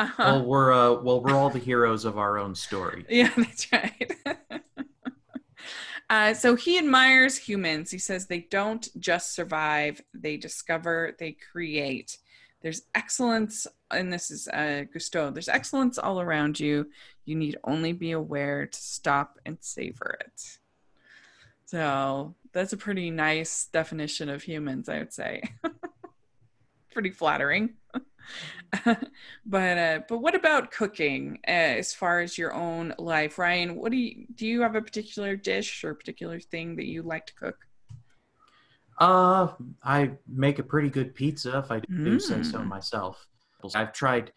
uh-huh. 0.00 0.14
well 0.18 0.44
we're 0.44 0.72
uh 0.72 0.92
well 1.02 1.20
we're 1.20 1.34
all 1.34 1.50
the 1.50 1.58
heroes 1.58 2.04
of 2.04 2.18
our 2.18 2.38
own 2.38 2.54
story 2.54 3.04
Yeah, 3.08 3.30
that's 3.36 3.72
right. 3.72 4.12
uh, 6.10 6.34
so 6.34 6.54
he 6.54 6.78
admires 6.78 7.36
humans. 7.36 7.90
He 7.90 7.98
says 7.98 8.26
they 8.26 8.46
don't 8.50 8.88
just 9.00 9.34
survive, 9.34 10.00
they 10.14 10.36
discover, 10.36 11.16
they 11.18 11.32
create. 11.32 12.18
There's 12.60 12.82
excellence, 12.94 13.68
and 13.90 14.12
this 14.12 14.32
is 14.32 14.48
uh, 14.48 14.84
Gusteau. 14.92 15.32
There's 15.32 15.48
excellence 15.48 15.96
all 15.96 16.20
around 16.20 16.58
you. 16.58 16.88
You 17.24 17.36
need 17.36 17.56
only 17.62 17.92
be 17.92 18.12
aware 18.12 18.66
to 18.66 18.78
stop 18.80 19.38
and 19.46 19.58
savor 19.60 20.18
it. 20.20 20.58
So 21.66 22.34
that's 22.58 22.72
a 22.72 22.76
pretty 22.76 23.10
nice 23.10 23.68
definition 23.72 24.28
of 24.28 24.42
humans, 24.42 24.88
I 24.88 24.98
would 24.98 25.12
say. 25.12 25.42
pretty 26.90 27.10
flattering. 27.10 27.74
but 29.46 29.78
uh, 29.78 30.00
but 30.08 30.18
what 30.18 30.34
about 30.34 30.72
cooking 30.72 31.38
uh, 31.46 31.50
as 31.50 31.94
far 31.94 32.20
as 32.20 32.36
your 32.36 32.52
own 32.52 32.94
life, 32.98 33.38
Ryan? 33.38 33.76
What 33.76 33.92
do 33.92 33.98
you 33.98 34.26
do? 34.34 34.44
You 34.46 34.62
have 34.62 34.74
a 34.74 34.82
particular 34.82 35.36
dish 35.36 35.84
or 35.84 35.90
a 35.90 35.96
particular 35.96 36.40
thing 36.40 36.76
that 36.76 36.86
you 36.86 37.02
like 37.02 37.26
to 37.26 37.34
cook? 37.34 37.56
uh 39.00 39.48
i 39.84 40.10
make 40.26 40.58
a 40.58 40.62
pretty 40.62 40.90
good 40.90 41.14
pizza 41.14 41.58
if 41.58 41.70
i 41.70 41.80
do 42.04 42.18
say 42.18 42.42
so 42.42 42.58
Mm. 42.58 42.68
myself 42.68 43.26
i've 43.74 43.92
tried 43.92 44.32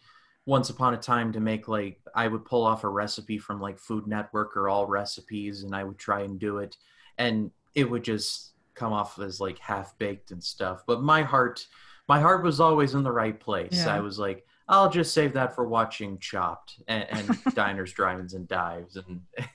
once 0.46 0.70
upon 0.70 0.94
a 0.94 0.96
time 0.96 1.32
to 1.32 1.40
make 1.40 1.66
like 1.68 2.00
i 2.14 2.28
would 2.28 2.44
pull 2.44 2.64
off 2.64 2.84
a 2.84 2.88
recipe 2.88 3.38
from 3.38 3.60
like 3.60 3.78
food 3.78 4.06
network 4.06 4.56
or 4.56 4.68
all 4.68 4.86
recipes 4.86 5.64
and 5.64 5.74
i 5.74 5.82
would 5.82 5.98
try 5.98 6.22
and 6.22 6.38
do 6.38 6.58
it 6.58 6.76
and 7.18 7.50
it 7.74 7.88
would 7.90 8.02
just 8.04 8.52
come 8.74 8.92
off 8.92 9.18
as 9.18 9.40
like 9.40 9.58
half 9.58 9.96
baked 9.98 10.30
and 10.30 10.42
stuff 10.42 10.82
but 10.86 11.02
my 11.02 11.22
heart 11.22 11.66
my 12.08 12.20
heart 12.20 12.42
was 12.42 12.58
always 12.60 12.94
in 12.94 13.02
the 13.02 13.12
right 13.12 13.38
place 13.38 13.68
Yeah. 13.72 13.94
i 13.94 14.00
was 14.00 14.18
like 14.18 14.44
i'll 14.68 14.90
just 14.90 15.12
save 15.14 15.32
that 15.34 15.54
for 15.54 15.66
watching 15.68 16.18
chopped 16.18 16.80
and, 16.88 17.06
and 17.10 17.38
diners 17.54 17.92
drive-ins 17.92 18.34
and 18.34 18.48
dives 18.48 18.96
and 18.96 19.20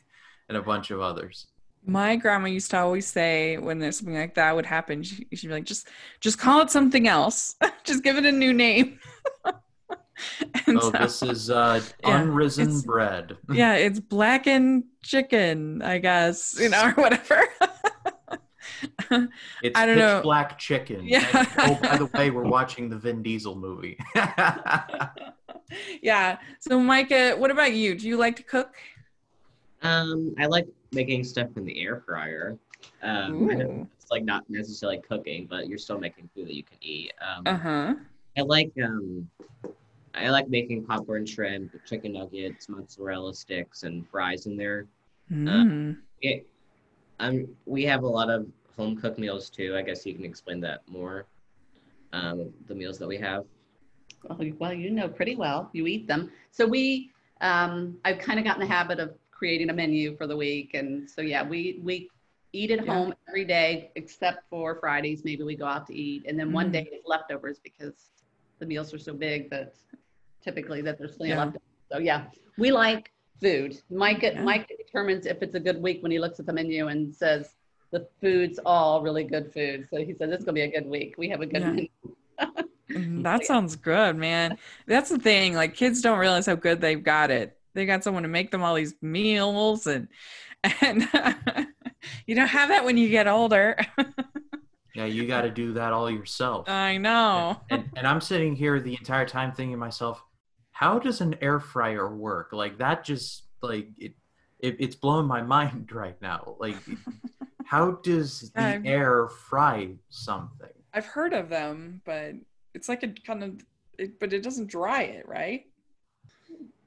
and 0.49 0.57
a 0.57 0.61
bunch 0.61 0.91
of 0.91 1.01
others 1.01 1.47
My 1.85 2.15
grandma 2.15 2.47
used 2.47 2.71
to 2.71 2.77
always 2.79 3.07
say 3.07 3.57
when 3.57 3.79
there's 3.79 3.97
something 3.97 4.15
like 4.15 4.35
that 4.35 4.53
would 4.55 4.65
happen, 4.65 5.03
she, 5.03 5.25
she'd 5.33 5.47
be 5.47 5.53
like, 5.53 5.63
"Just 5.65 5.87
just 6.19 6.37
call 6.37 6.59
it 6.61 6.69
something 6.69 7.07
else. 7.07 7.55
just 7.85 8.03
give 8.03 8.17
it 8.17 8.25
a 8.25 8.31
new 8.31 8.51
name." 8.51 8.99
And 10.65 10.77
oh 10.79 10.91
so- 10.91 10.91
this 10.91 11.21
is 11.23 11.49
uh 11.49 11.79
Yeah, 12.03 12.19
unrisen 12.23 12.83
bread 12.83 13.37
yeah, 13.53 13.75
it's 13.75 13.99
blackened 13.99 14.85
chicken, 15.03 15.81
I 15.81 15.99
guess, 15.99 16.57
you 16.59 16.69
know, 16.69 16.87
or 16.89 16.91
whatever. 17.03 17.39
It's 19.63 19.77
I 19.79 19.85
don't 19.85 19.97
know. 19.97 20.21
black 20.21 20.57
chicken. 20.59 21.05
Yeah. 21.07 21.25
And, 21.33 21.47
oh, 21.57 21.79
by 21.81 21.97
the 21.97 22.05
way, 22.07 22.29
we're 22.29 22.43
watching 22.57 22.89
the 22.89 22.97
Vin 22.97 23.21
Diesel 23.23 23.55
movie. 23.55 23.97
yeah. 26.01 26.37
So, 26.59 26.79
Micah, 26.79 27.35
what 27.37 27.51
about 27.51 27.73
you? 27.73 27.95
Do 27.95 28.07
you 28.07 28.17
like 28.17 28.35
to 28.37 28.43
cook? 28.43 28.75
Um, 29.81 30.33
I 30.39 30.45
like 30.45 30.67
making 30.91 31.23
stuff 31.23 31.49
in 31.55 31.65
the 31.65 31.81
air 31.81 32.01
fryer. 32.05 32.57
Um, 33.03 33.49
I 33.49 33.53
know 33.55 33.87
it's 33.95 34.11
like 34.11 34.23
not 34.23 34.43
necessarily 34.49 34.99
cooking, 34.99 35.47
but 35.49 35.67
you're 35.67 35.77
still 35.77 35.99
making 35.99 36.29
food 36.33 36.47
that 36.47 36.55
you 36.55 36.63
can 36.63 36.77
eat. 36.81 37.13
Um, 37.21 37.43
Uh 37.45 37.57
huh. 37.57 37.93
I 38.37 38.41
like 38.41 38.71
um, 38.83 39.29
I 40.13 40.29
like 40.29 40.47
making 40.49 40.85
popcorn 40.85 41.25
shrimp, 41.25 41.73
chicken 41.85 42.13
nuggets, 42.13 42.69
mozzarella 42.69 43.33
sticks, 43.33 43.83
and 43.83 44.07
fries 44.09 44.45
in 44.45 44.57
there. 44.57 44.87
Mm. 45.31 45.97
It, 46.21 46.47
um, 47.19 47.47
we 47.65 47.83
have 47.85 48.03
a 48.03 48.07
lot 48.07 48.29
of 48.29 48.47
home 48.77 48.95
cooked 48.95 49.17
meals 49.19 49.49
too. 49.49 49.75
I 49.75 49.81
guess 49.81 50.05
you 50.05 50.13
can 50.13 50.23
explain 50.23 50.59
that 50.61 50.87
more. 50.87 51.25
Um, 52.13 52.53
the 52.67 52.75
meals 52.75 52.97
that 52.99 53.07
we 53.07 53.17
have. 53.17 53.43
Well, 54.23 54.41
you- 54.43 54.55
well, 54.59 54.73
you 54.73 54.91
know 54.91 55.09
pretty 55.09 55.35
well. 55.35 55.69
You 55.73 55.87
eat 55.87 56.07
them. 56.07 56.31
So 56.51 56.65
we, 56.65 57.11
um, 57.41 57.99
I've 58.05 58.19
kind 58.19 58.39
of 58.39 58.45
gotten 58.45 58.61
the 58.61 58.67
habit 58.67 58.99
of 58.99 59.17
creating 59.31 59.69
a 59.69 59.73
menu 59.73 60.15
for 60.15 60.25
the 60.25 60.35
week, 60.35 60.73
and 60.73 61.09
so 61.09 61.21
yeah, 61.21 61.43
we 61.47 61.79
we 61.83 62.09
eat 62.53 62.71
at 62.71 62.85
Yeah. 62.85 62.93
home 62.93 63.13
every 63.27 63.45
day 63.45 63.91
except 63.95 64.49
for 64.49 64.79
Fridays. 64.79 65.25
Maybe 65.25 65.43
we 65.43 65.55
go 65.55 65.65
out 65.65 65.85
to 65.87 65.93
eat, 65.93 66.23
and 66.27 66.39
then 66.39 66.51
one 66.53 66.69
Mm. 66.69 66.73
day 66.73 66.89
is 66.93 67.03
leftovers 67.05 67.59
because 67.59 68.09
the 68.59 68.65
meals 68.65 68.93
are 68.93 68.97
so 68.97 69.13
big 69.13 69.49
that 69.49 69.75
typically 70.41 70.81
that 70.81 70.97
there's 70.97 71.17
plenty 71.17 71.31
Yeah. 71.33 71.43
left. 71.43 71.57
So 71.91 71.97
yeah, 71.99 72.29
we 72.57 72.71
like 72.71 73.11
food. 73.41 73.79
Mike 73.89 74.23
Yeah. 74.23 74.41
Mike 74.41 74.71
determines 74.77 75.25
if 75.25 75.43
it's 75.43 75.55
a 75.55 75.59
good 75.59 75.79
week 75.81 76.01
when 76.01 76.11
he 76.11 76.19
looks 76.19 76.39
at 76.39 76.45
the 76.45 76.53
menu 76.53 76.87
and 76.87 77.13
says 77.13 77.56
the 77.91 78.07
food's 78.21 78.59
all 78.65 79.01
really 79.01 79.23
good 79.23 79.51
food. 79.53 79.87
So 79.89 79.97
he 79.97 80.13
said 80.13 80.29
this 80.29 80.39
is 80.39 80.45
gonna 80.45 80.53
be 80.55 80.61
a 80.61 80.71
good 80.71 80.87
week. 80.87 81.15
We 81.17 81.29
have 81.29 81.41
a 81.41 81.45
good 81.45 81.61
Yeah. 81.61 81.71
menu. 81.71 81.87
Mm, 82.91 83.23
That 83.23 83.45
sounds 83.45 83.75
good, 83.75 84.15
man. 84.15 84.57
That's 84.85 85.09
the 85.09 85.19
thing. 85.19 85.53
Like 85.55 85.73
kids 85.75 86.01
don't 86.01 86.19
realize 86.19 86.45
how 86.45 86.55
good 86.55 86.81
they've 86.81 87.03
got 87.03 87.31
it. 87.31 87.57
They 87.73 87.85
got 87.85 88.03
someone 88.03 88.23
to 88.23 88.29
make 88.29 88.51
them 88.51 88.63
all 88.63 88.75
these 88.75 88.95
meals 89.01 89.87
and 89.87 90.07
and 90.81 91.07
you 92.25 92.35
don't 92.35 92.47
have 92.47 92.69
that 92.69 92.83
when 92.85 92.97
you 92.97 93.09
get 93.09 93.27
older. 93.27 93.77
Yeah, 94.95 95.05
you 95.05 95.27
got 95.27 95.41
to 95.43 95.51
do 95.51 95.73
that 95.73 95.93
all 95.93 96.09
yourself. 96.09 96.67
I 96.67 96.97
know. 96.97 97.61
and, 97.69 97.87
and 97.95 98.07
I'm 98.07 98.19
sitting 98.19 98.55
here 98.55 98.79
the 98.79 98.93
entire 98.93 99.27
time 99.27 99.51
thinking 99.51 99.73
to 99.73 99.77
myself, 99.77 100.23
how 100.71 100.97
does 100.97 101.21
an 101.21 101.35
air 101.39 101.59
fryer 101.59 102.13
work? 102.15 102.49
Like 102.51 102.79
that 102.79 103.03
just 103.03 103.43
like 103.61 103.89
it, 103.99 104.13
it 104.59 104.77
it's 104.79 104.95
blowing 104.95 105.27
my 105.27 105.43
mind 105.43 105.91
right 105.91 106.19
now. 106.19 106.55
Like 106.59 106.77
how 107.67 107.91
does 107.91 108.49
the 108.51 108.61
Um, 108.77 108.85
air 108.85 109.27
fry 109.27 109.89
something? 110.09 110.69
I've 110.93 111.05
heard 111.05 111.33
of 111.33 111.49
them, 111.49 112.01
but 112.05 112.33
it's 112.73 112.87
like 112.89 113.03
a 113.03 113.09
kind 113.09 113.43
of 113.43 113.65
it, 113.97 114.19
but 114.19 114.31
it 114.33 114.41
doesn't 114.43 114.67
dry 114.67 115.03
it, 115.03 115.27
right? 115.27 115.65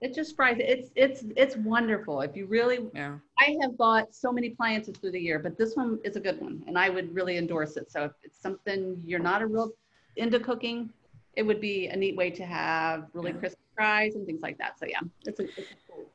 It 0.00 0.14
just 0.14 0.34
fries. 0.34 0.56
It's 0.58 0.90
it's 0.94 1.24
it's 1.36 1.56
wonderful. 1.56 2.22
If 2.22 2.34
you 2.34 2.46
really, 2.46 2.88
Yeah. 2.94 3.18
I 3.38 3.56
have 3.62 3.76
bought 3.76 4.14
so 4.14 4.32
many 4.32 4.48
appliances 4.52 4.96
through 4.96 5.12
the 5.12 5.20
year, 5.20 5.38
but 5.38 5.58
this 5.58 5.76
one 5.76 5.98
is 6.04 6.16
a 6.16 6.20
good 6.20 6.40
one, 6.40 6.62
and 6.66 6.78
I 6.78 6.88
would 6.88 7.14
really 7.14 7.36
endorse 7.36 7.76
it. 7.76 7.90
So 7.92 8.04
if 8.04 8.12
it's 8.22 8.40
something 8.40 9.02
you're 9.04 9.18
not 9.20 9.42
a 9.42 9.46
real 9.46 9.70
into 10.16 10.40
cooking, 10.40 10.90
it 11.36 11.42
would 11.42 11.60
be 11.60 11.88
a 11.88 11.96
neat 11.96 12.16
way 12.16 12.30
to 12.30 12.44
have 12.46 13.08
really 13.12 13.32
Yeah. 13.32 13.38
crispy 13.38 13.60
fries 13.76 14.14
and 14.14 14.24
things 14.26 14.40
like 14.40 14.56
that. 14.58 14.78
So 14.78 14.86
yeah, 14.86 15.00
it's 15.26 15.40
a, 15.40 15.44
it's 15.44 15.58
a 15.58 15.62
cool. 15.92 16.06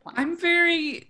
appliance. 0.00 0.18
I'm 0.18 0.36
very 0.38 1.08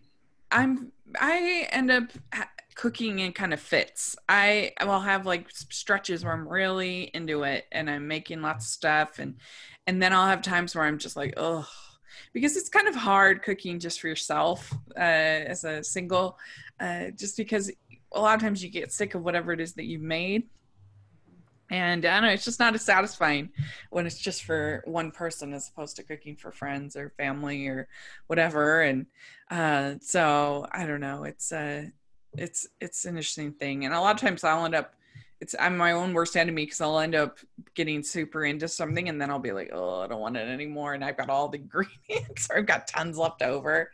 I'm 0.51 0.93
I 1.21 1.69
end 1.71 1.91
up 1.91 2.05
ha- 2.33 2.51
cooking 2.75 3.21
in 3.21 3.33
kind 3.33 3.55
of 3.55 3.61
fits. 3.61 4.17
I 4.29 4.73
will 4.85 5.01
have 5.01 5.27
like 5.27 5.51
stretches 5.51 6.25
where 6.25 6.33
I'm 6.33 6.49
really 6.49 7.11
into 7.15 7.45
it 7.45 7.67
and 7.73 7.89
I'm 7.89 8.09
making 8.09 8.43
lots 8.43 8.67
of 8.67 8.71
stuff 8.71 9.19
and 9.19 9.37
and 9.87 10.03
then 10.03 10.13
I'll 10.13 10.27
have 10.27 10.43
times 10.43 10.75
where 10.75 10.85
I'm 10.85 10.99
just 10.99 11.17
like, 11.17 11.35
oh, 11.37 11.69
because 12.33 12.57
it's 12.57 12.69
kind 12.69 12.89
of 12.89 12.95
hard 12.95 13.43
cooking 13.43 13.79
just 13.79 14.01
for 14.01 14.09
yourself 14.09 14.73
uh, 14.97 15.01
as 15.01 15.65
a 15.65 15.85
single, 15.85 16.39
uh, 16.81 17.11
just 17.17 17.37
because 17.37 17.71
a 18.13 18.21
lot 18.21 18.35
of 18.35 18.41
times 18.41 18.63
you 18.63 18.71
get 18.71 18.93
sick 18.93 19.15
of 19.15 19.23
whatever 19.23 19.53
it 19.53 19.61
is 19.61 19.75
that 19.75 19.85
you've 19.85 20.01
made. 20.01 20.45
And 21.71 22.05
I 22.05 22.15
don't 22.15 22.25
know, 22.25 22.35
it's 22.35 22.45
just 22.45 22.61
not 22.61 22.75
as 22.75 22.85
satisfying 22.85 23.51
when 23.91 24.07
it's 24.07 24.19
just 24.19 24.45
for 24.45 24.83
one 24.87 25.11
person 25.11 25.53
as 25.55 25.69
opposed 25.69 25.97
to 25.97 26.03
cooking 26.03 26.37
for 26.37 26.53
friends 26.53 26.95
or 26.95 27.13
family 27.17 27.67
or 27.69 27.89
whatever. 28.27 28.83
And 28.83 29.07
uh, 29.51 29.95
so 30.01 30.67
I 30.73 30.87
don't 30.87 31.01
know, 31.01 31.25
it's 31.25 31.53
uh, 31.53 31.87
it's 32.39 32.67
it's 32.81 33.05
an 33.05 33.17
interesting 33.17 33.53
thing. 33.53 33.85
And 33.85 33.95
a 33.95 34.01
lot 34.01 34.15
of 34.15 34.21
times 34.21 34.45
I'll 34.45 34.65
end 34.65 34.75
up 34.75 34.95
it's 35.41 35.55
I'm 35.59 35.77
my 35.77 35.93
own 35.93 36.15
worst 36.15 36.37
enemy 36.37 36.65
because 36.65 36.81
I'll 36.81 36.99
end 36.99 37.15
up 37.15 37.39
getting 37.75 38.03
super 38.03 38.45
into 38.45 38.69
something 38.69 39.09
and 39.09 39.21
then 39.21 39.31
I'll 39.31 39.39
be 39.39 39.53
like, 39.53 39.71
oh, 39.73 40.01
I 40.01 40.07
don't 40.07 40.21
want 40.21 40.37
it 40.37 40.49
anymore. 40.49 40.95
And 40.95 41.05
I've 41.05 41.17
got 41.17 41.29
all 41.29 41.49
the 41.49 41.59
ingredients 41.59 42.49
or 42.51 42.59
I've 42.59 42.67
got 42.67 42.89
tons 42.89 43.19
left 43.19 43.43
over. 43.43 43.91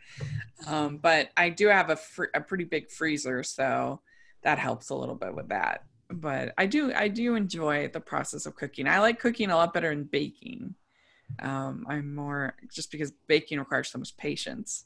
Um, 0.67 0.97
but 0.97 1.29
I 1.35 1.49
do 1.49 1.67
have 1.67 1.89
a, 1.89 1.95
fr- 1.95 2.25
a 2.33 2.41
pretty 2.41 2.63
big 2.63 2.91
freezer, 2.91 3.43
so 3.43 4.01
that 4.43 4.59
helps 4.59 4.89
a 4.89 4.95
little 4.95 5.15
bit 5.15 5.35
with 5.35 5.49
that. 5.49 5.83
But 6.09 6.53
I 6.57 6.65
do 6.65 6.93
I 6.93 7.07
do 7.07 7.35
enjoy 7.35 7.87
the 7.87 7.99
process 7.99 8.45
of 8.45 8.55
cooking. 8.55 8.87
I 8.87 8.99
like 8.99 9.19
cooking 9.19 9.49
a 9.49 9.55
lot 9.55 9.73
better 9.73 9.89
than 9.89 10.03
baking. 10.03 10.75
Um, 11.39 11.85
I'm 11.87 12.13
more 12.13 12.55
just 12.73 12.91
because 12.91 13.11
baking 13.27 13.59
requires 13.59 13.89
so 13.89 13.99
much 13.99 14.15
patience. 14.17 14.85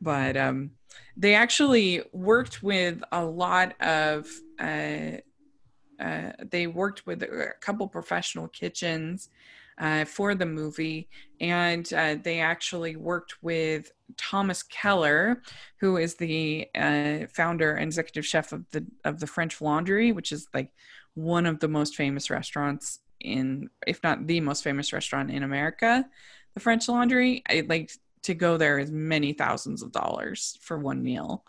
But 0.00 0.36
um, 0.36 0.72
they 1.16 1.34
actually 1.34 2.02
worked 2.12 2.62
with 2.62 3.02
a 3.12 3.24
lot 3.24 3.80
of 3.80 4.28
uh, 4.60 5.18
uh, 5.98 6.32
they 6.50 6.66
worked 6.66 7.06
with 7.06 7.22
a 7.22 7.52
couple 7.60 7.88
professional 7.88 8.48
kitchens 8.48 9.30
uh, 9.78 10.04
for 10.04 10.34
the 10.34 10.46
movie, 10.46 11.08
and 11.40 11.90
uh, 11.92 12.16
they 12.22 12.40
actually 12.40 12.96
worked 12.96 13.42
with 13.42 13.92
Thomas 14.16 14.62
Keller, 14.62 15.42
who 15.80 15.96
is 15.96 16.14
the 16.14 16.66
uh, 16.74 17.26
founder 17.34 17.72
and 17.72 17.86
executive 17.86 18.26
chef 18.26 18.52
of 18.52 18.64
the 18.70 18.86
of 19.04 19.20
the 19.20 19.26
French 19.26 19.60
Laundry, 19.60 20.12
which 20.12 20.32
is 20.32 20.48
like 20.54 20.70
one 21.14 21.46
of 21.46 21.60
the 21.60 21.68
most 21.68 21.94
famous 21.94 22.30
restaurants 22.30 23.00
in, 23.20 23.68
if 23.86 24.02
not 24.02 24.26
the 24.26 24.40
most 24.40 24.62
famous 24.62 24.92
restaurant 24.92 25.30
in 25.30 25.42
America. 25.42 26.06
The 26.54 26.60
French 26.60 26.88
Laundry, 26.88 27.42
I 27.48 27.64
like 27.68 27.90
to 28.26 28.34
go 28.34 28.56
there 28.56 28.78
is 28.78 28.90
many 28.90 29.32
thousands 29.32 29.82
of 29.82 29.92
dollars 29.92 30.58
for 30.60 30.78
one 30.78 31.02
meal 31.02 31.44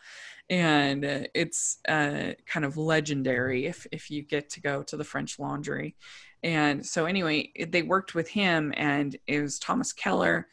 and 0.49 1.03
it's 1.33 1.77
uh, 1.87 2.31
kind 2.45 2.65
of 2.65 2.77
legendary 2.77 3.65
if 3.65 3.85
if 3.91 4.09
you 4.09 4.21
get 4.21 4.49
to 4.51 4.61
go 4.61 4.81
to 4.83 4.95
the 4.95 5.03
French 5.03 5.39
Laundry. 5.39 5.95
And 6.43 6.85
so 6.85 7.05
anyway, 7.05 7.51
they 7.67 7.81
worked 7.81 8.15
with 8.15 8.29
him, 8.29 8.73
and 8.77 9.15
it 9.27 9.41
was 9.41 9.59
Thomas 9.59 9.91
Keller, 9.91 10.47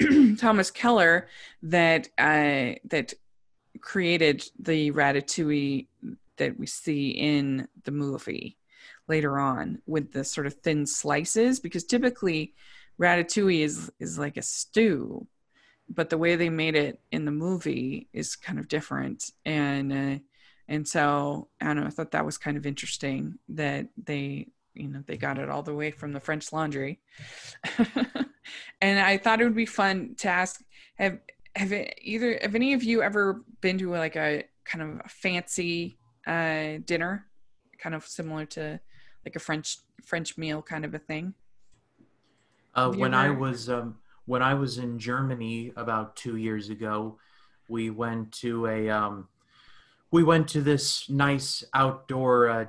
Thomas 0.38 0.70
Keller 0.70 1.28
that 1.62 2.08
uh, 2.16 2.80
that 2.86 3.12
created 3.80 4.48
the 4.58 4.92
ratatouille 4.92 5.88
that 6.36 6.58
we 6.58 6.66
see 6.66 7.10
in 7.10 7.68
the 7.84 7.90
movie 7.90 8.56
later 9.08 9.38
on 9.38 9.82
with 9.86 10.12
the 10.12 10.24
sort 10.24 10.46
of 10.46 10.54
thin 10.54 10.86
slices 10.86 11.60
because 11.60 11.84
typically 11.84 12.54
ratatouille 12.98 13.60
is 13.60 13.92
is 14.00 14.18
like 14.18 14.36
a 14.36 14.42
stew 14.42 15.26
but 15.88 16.10
the 16.10 16.18
way 16.18 16.36
they 16.36 16.50
made 16.50 16.74
it 16.76 17.00
in 17.12 17.24
the 17.24 17.30
movie 17.30 18.08
is 18.12 18.36
kind 18.36 18.58
of 18.58 18.68
different. 18.68 19.30
And 19.44 19.92
uh, 19.92 20.18
and 20.68 20.86
so 20.86 21.48
i 21.60 21.66
don't 21.66 21.80
know 21.80 21.86
i 21.86 21.90
thought 21.90 22.12
that 22.12 22.24
was 22.24 22.38
kind 22.38 22.56
of 22.56 22.66
interesting 22.66 23.38
that 23.48 23.88
they 24.02 24.46
you 24.74 24.88
know 24.88 25.02
they 25.06 25.16
got 25.16 25.38
it 25.38 25.48
all 25.48 25.62
the 25.62 25.74
way 25.74 25.90
from 25.90 26.12
the 26.12 26.20
french 26.20 26.52
laundry. 26.52 27.00
And 28.82 29.00
i 29.00 29.16
thought 29.16 29.40
it 29.40 29.44
would 29.44 29.56
be 29.56 29.64
fun 29.64 30.16
to 30.18 30.28
ask 30.28 30.60
have 30.96 31.18
have 31.56 31.72
it, 31.72 31.98
either 32.02 32.38
have 32.42 32.54
any 32.54 32.74
of 32.74 32.82
you 32.82 33.02
ever 33.02 33.42
been 33.62 33.78
to 33.78 33.90
like 33.90 34.16
a 34.16 34.44
kind 34.64 34.82
of 34.82 35.00
a 35.04 35.08
fancy 35.08 35.96
uh 36.26 36.78
dinner? 36.84 37.26
Kind 37.78 37.94
of 37.94 38.04
similar 38.04 38.44
to 38.46 38.80
like 39.24 39.36
a 39.36 39.38
french 39.38 39.78
french 40.04 40.36
meal 40.36 40.60
kind 40.60 40.84
of 40.84 40.94
a 40.94 40.98
thing? 40.98 41.32
Uh, 42.74 42.90
when 42.90 43.14
I 43.14 43.30
was 43.30 43.70
um, 43.70 43.96
when 44.26 44.42
I 44.42 44.54
was 44.54 44.78
in 44.78 44.98
Germany 44.98 45.72
about 45.76 46.16
two 46.16 46.36
years 46.36 46.70
ago, 46.70 47.18
we 47.68 47.90
went 47.90 48.32
to 48.32 48.66
a 48.66 48.90
um, 48.90 49.28
we 50.10 50.22
went 50.22 50.48
to 50.48 50.60
this 50.60 51.08
nice 51.10 51.64
outdoor. 51.74 52.48
Uh, 52.48 52.66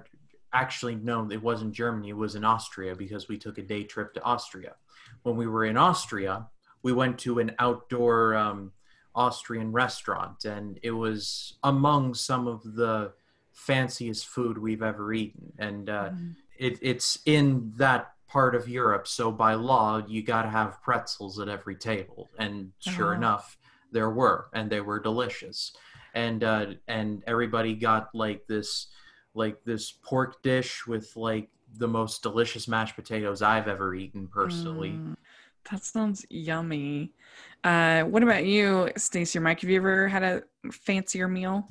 actually, 0.53 0.95
no, 0.95 1.29
it 1.31 1.41
wasn't 1.41 1.73
Germany. 1.73 2.09
It 2.09 2.17
was 2.17 2.35
in 2.35 2.43
Austria 2.43 2.95
because 2.95 3.27
we 3.27 3.37
took 3.37 3.57
a 3.57 3.61
day 3.61 3.83
trip 3.83 4.13
to 4.13 4.23
Austria. 4.23 4.75
When 5.23 5.35
we 5.37 5.47
were 5.47 5.65
in 5.65 5.77
Austria, 5.77 6.47
we 6.83 6.93
went 6.93 7.19
to 7.19 7.39
an 7.39 7.51
outdoor 7.59 8.35
um, 8.35 8.71
Austrian 9.13 9.71
restaurant, 9.71 10.45
and 10.45 10.79
it 10.83 10.91
was 10.91 11.57
among 11.63 12.13
some 12.13 12.47
of 12.47 12.75
the 12.75 13.13
fanciest 13.53 14.27
food 14.27 14.57
we've 14.57 14.83
ever 14.83 15.13
eaten. 15.13 15.53
And 15.57 15.89
uh, 15.89 16.09
it, 16.57 16.77
it's 16.81 17.19
in 17.25 17.73
that 17.77 18.14
part 18.27 18.55
of 18.55 18.67
Europe, 18.67 19.07
so 19.07 19.31
by 19.31 19.53
law 19.53 20.03
you 20.07 20.23
got 20.23 20.43
to 20.43 20.49
have 20.49 20.81
pretzels 20.81 21.39
at 21.39 21.49
every 21.49 21.75
table, 21.75 22.29
and 22.37 22.71
sure 22.79 23.13
Oh. 23.13 23.17
enough, 23.17 23.57
there 23.91 24.09
were, 24.09 24.47
and 24.53 24.69
they 24.69 24.81
were 24.81 24.99
delicious, 24.99 25.73
and 26.13 26.43
uh, 26.43 26.65
and 26.87 27.23
everybody 27.27 27.75
got 27.75 28.09
like 28.13 28.45
this 28.47 28.87
like 29.33 29.63
this 29.65 29.91
pork 29.91 30.41
dish 30.43 30.87
with 30.87 31.15
like 31.15 31.49
the 31.77 31.87
most 31.87 32.23
delicious 32.23 32.67
mashed 32.67 32.95
potatoes 32.95 33.41
I've 33.41 33.67
ever 33.67 33.93
eaten 33.93 34.27
personally. 34.27 34.89
Mm, 34.91 35.15
that 35.69 35.83
sounds 35.83 36.25
yummy. 36.29 37.11
Uh, 37.63 38.03
what 38.03 38.23
about 38.23 38.45
you, 38.45 38.89
Stacey 38.97 39.39
or 39.39 39.41
Mike? 39.41 39.61
Have 39.61 39.69
you 39.69 39.77
ever 39.77 40.07
had 40.07 40.23
a 40.23 40.43
fancier 40.71 41.27
meal? 41.27 41.69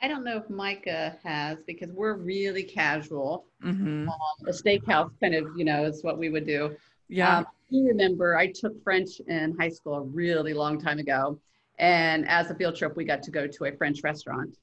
I 0.00 0.08
don't 0.08 0.24
know 0.24 0.36
if- 0.36 0.44
I 0.44 0.44
don't 0.44 0.44
know 0.44 0.44
if 0.44 0.50
Micah 0.50 1.18
has 1.24 1.58
because 1.66 1.90
we're 1.92 2.14
really 2.14 2.62
casual. 2.62 3.46
hmm 3.60 4.08
Um, 4.08 4.46
a 4.46 4.50
steakhouse 4.50 5.10
kind 5.20 5.34
of, 5.34 5.46
you 5.56 5.64
know, 5.64 5.84
is 5.84 6.02
what 6.02 6.18
we 6.18 6.28
would 6.30 6.46
do. 6.46 6.76
Yeah. 7.08 7.38
Um, 7.38 7.46
I 7.72 7.76
remember 7.88 8.36
I 8.36 8.46
took 8.52 8.82
French 8.82 9.20
in 9.26 9.56
high 9.58 9.68
school 9.68 9.94
a 9.94 10.02
really 10.02 10.54
long 10.54 10.80
time 10.80 10.98
ago. 10.98 11.40
And 11.78 12.26
as 12.28 12.50
a 12.50 12.54
field 12.54 12.76
trip, 12.76 12.96
we 12.96 13.04
got 13.04 13.22
to 13.24 13.30
go 13.30 13.46
to 13.46 13.64
a 13.66 13.72
French 13.76 14.02
restaurant. 14.02 14.56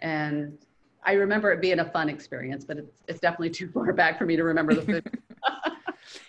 And 0.00 0.58
I 1.04 1.12
remember 1.12 1.52
it 1.52 1.60
being 1.60 1.80
a 1.80 1.90
fun 1.90 2.08
experience, 2.08 2.64
but 2.64 2.78
it's, 2.78 2.90
it's 3.08 3.20
definitely 3.20 3.50
too 3.50 3.68
far 3.74 3.92
back 3.92 4.18
for 4.18 4.26
me 4.26 4.36
to 4.36 4.44
remember 4.44 4.74
the 4.74 4.82
food. 4.82 5.04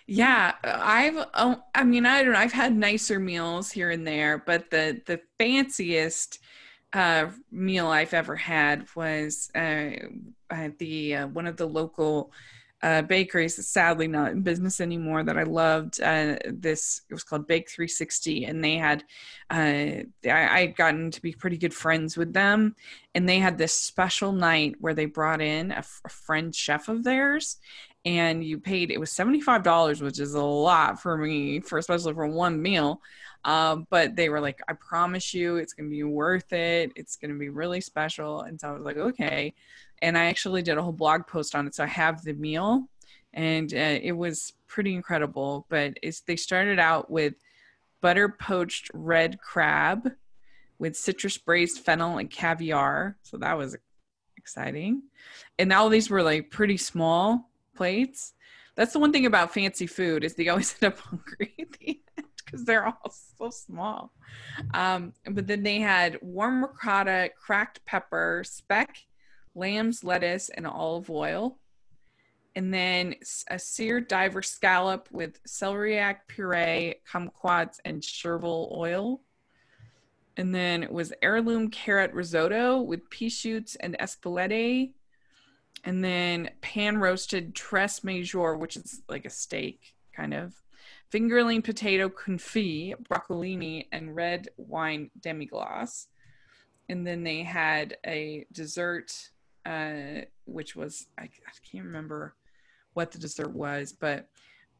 Yeah, 0.07 0.53
I've 0.63 1.25
oh, 1.35 1.61
I 1.73 1.83
mean 1.83 2.05
I 2.05 2.23
don't 2.23 2.33
know 2.33 2.39
I've 2.39 2.51
had 2.51 2.75
nicer 2.75 3.19
meals 3.19 3.71
here 3.71 3.89
and 3.91 4.05
there, 4.05 4.37
but 4.37 4.69
the 4.71 5.01
the 5.05 5.21
fanciest 5.37 6.39
uh, 6.93 7.27
meal 7.51 7.87
I've 7.87 8.13
ever 8.13 8.35
had 8.35 8.87
was 8.95 9.49
uh, 9.55 9.91
at 10.49 10.77
the 10.79 11.15
uh, 11.15 11.27
one 11.27 11.47
of 11.47 11.57
the 11.57 11.67
local 11.67 12.31
uh, 12.81 13.01
bakeries. 13.01 13.67
Sadly, 13.67 14.07
not 14.07 14.31
in 14.31 14.41
business 14.41 14.79
anymore. 14.79 15.23
That 15.23 15.37
I 15.37 15.43
loved. 15.43 16.01
Uh, 16.01 16.37
this 16.45 17.01
it 17.09 17.13
was 17.13 17.23
called 17.23 17.47
Bake 17.47 17.69
360, 17.69 18.45
and 18.45 18.63
they 18.63 18.75
had 18.75 19.03
uh, 19.49 20.03
I 20.25 20.59
I'd 20.59 20.75
gotten 20.75 21.11
to 21.11 21.21
be 21.21 21.33
pretty 21.33 21.57
good 21.57 21.73
friends 21.73 22.17
with 22.17 22.33
them, 22.33 22.75
and 23.13 23.27
they 23.27 23.39
had 23.39 23.57
this 23.57 23.73
special 23.73 24.31
night 24.31 24.75
where 24.79 24.93
they 24.93 25.05
brought 25.05 25.41
in 25.41 25.71
a, 25.71 25.77
f- 25.77 26.01
a 26.05 26.09
friend 26.09 26.55
chef 26.55 26.87
of 26.87 27.03
theirs, 27.03 27.57
and 28.05 28.43
you 28.43 28.59
paid 28.59 28.91
it 28.91 28.99
was 28.99 29.11
$75 29.11 30.01
which 30.01 30.19
is 30.19 30.33
a 30.33 30.41
lot 30.41 31.01
for 31.01 31.17
me 31.17 31.59
for 31.59 31.77
especially 31.77 32.13
for 32.13 32.27
one 32.27 32.61
meal 32.61 33.01
um, 33.45 33.87
but 33.89 34.15
they 34.15 34.29
were 34.29 34.41
like 34.41 34.59
i 34.67 34.73
promise 34.73 35.33
you 35.33 35.55
it's 35.55 35.73
going 35.73 35.89
to 35.89 35.95
be 35.95 36.03
worth 36.03 36.51
it. 36.53 36.91
It's 36.95 37.15
going 37.15 37.31
to 37.31 37.39
be 37.39 37.49
really 37.49 37.81
special. 37.81 38.41
And 38.41 38.59
so 38.59 38.69
i 38.69 38.71
was 38.71 38.83
like 38.83 38.97
okay. 38.97 39.53
And 40.01 40.17
i 40.17 40.25
actually 40.25 40.61
did 40.61 40.77
a 40.77 40.81
whole 40.81 40.91
blog 40.91 41.27
post 41.27 41.55
on 41.55 41.67
it. 41.67 41.75
So 41.75 41.83
i 41.83 41.87
have 41.87 42.23
the 42.23 42.33
meal 42.33 42.87
and 43.33 43.73
uh, 43.73 43.99
it 44.01 44.13
was 44.13 44.53
pretty 44.67 44.93
incredible. 44.93 45.65
But 45.69 45.97
it's 46.01 46.21
they 46.21 46.35
started 46.35 46.79
out 46.79 47.09
with 47.09 47.35
butter 48.01 48.29
poached 48.29 48.89
red 48.93 49.39
crab 49.41 50.11
with 50.79 50.95
citrus 50.95 51.37
braised 51.37 51.79
fennel 51.79 52.17
and 52.17 52.29
caviar. 52.29 53.17
So 53.23 53.37
that 53.37 53.57
was 53.57 53.75
exciting. 54.37 55.03
And 55.59 55.71
all 55.73 55.89
these 55.89 56.09
were 56.09 56.23
like 56.23 56.49
pretty 56.49 56.77
small 56.77 57.49
plates. 57.75 58.33
That's 58.75 58.93
the 58.93 58.99
one 58.99 59.11
thing 59.11 59.25
about 59.25 59.53
fancy 59.53 59.87
food 59.87 60.23
is 60.23 60.35
they 60.35 60.47
always 60.47 60.75
end 60.81 60.93
up 60.93 60.99
hungry 60.99 61.53
at 61.59 61.71
the 61.73 61.99
because 62.49 62.65
they're 62.65 62.87
all 62.87 63.13
so 63.37 63.49
small. 63.49 64.11
Um, 64.73 65.13
but 65.29 65.47
then 65.47 65.63
they 65.63 65.79
had 65.79 66.17
warm 66.21 66.63
ricotta, 66.63 67.31
cracked 67.37 67.85
pepper, 67.85 68.43
speck, 68.45 68.97
lamb's 69.55 70.03
lettuce, 70.03 70.49
and 70.49 70.65
olive 70.65 71.09
oil. 71.09 71.59
And 72.55 72.73
then 72.73 73.15
a 73.49 73.59
seared 73.59 74.07
diver 74.07 74.41
scallop 74.41 75.07
with 75.11 75.41
celeriac 75.43 76.27
puree, 76.27 76.95
kumquats, 77.09 77.79
and 77.85 78.01
chervil 78.01 78.75
oil. 78.75 79.21
And 80.35 80.53
then 80.53 80.83
it 80.83 80.91
was 80.91 81.13
heirloom 81.21 81.69
carrot 81.69 82.13
risotto 82.13 82.81
with 82.81 83.09
pea 83.09 83.29
shoots 83.29 83.75
and 83.75 83.97
espelette 83.99 84.93
and 85.83 86.03
then 86.03 86.49
pan 86.61 86.97
roasted 86.97 87.55
teres 87.55 88.03
major, 88.03 88.55
which 88.55 88.75
is 88.75 89.01
like 89.07 89.25
a 89.25 89.29
steak 89.29 89.93
kind 90.15 90.33
of, 90.33 90.53
fingerling 91.11 91.63
potato 91.63 92.09
confit, 92.09 92.95
broccolini, 93.07 93.87
and 93.91 94.15
red 94.15 94.49
wine 94.57 95.09
demi-glace. 95.19 96.07
And 96.87 97.05
then 97.05 97.23
they 97.23 97.43
had 97.43 97.97
a 98.05 98.45
dessert, 98.51 99.29
uh, 99.65 100.21
which 100.45 100.75
was 100.75 101.07
I, 101.17 101.23
I 101.23 101.51
can't 101.71 101.85
remember 101.85 102.35
what 102.93 103.11
the 103.11 103.19
dessert 103.19 103.51
was, 103.51 103.93
but 103.93 104.29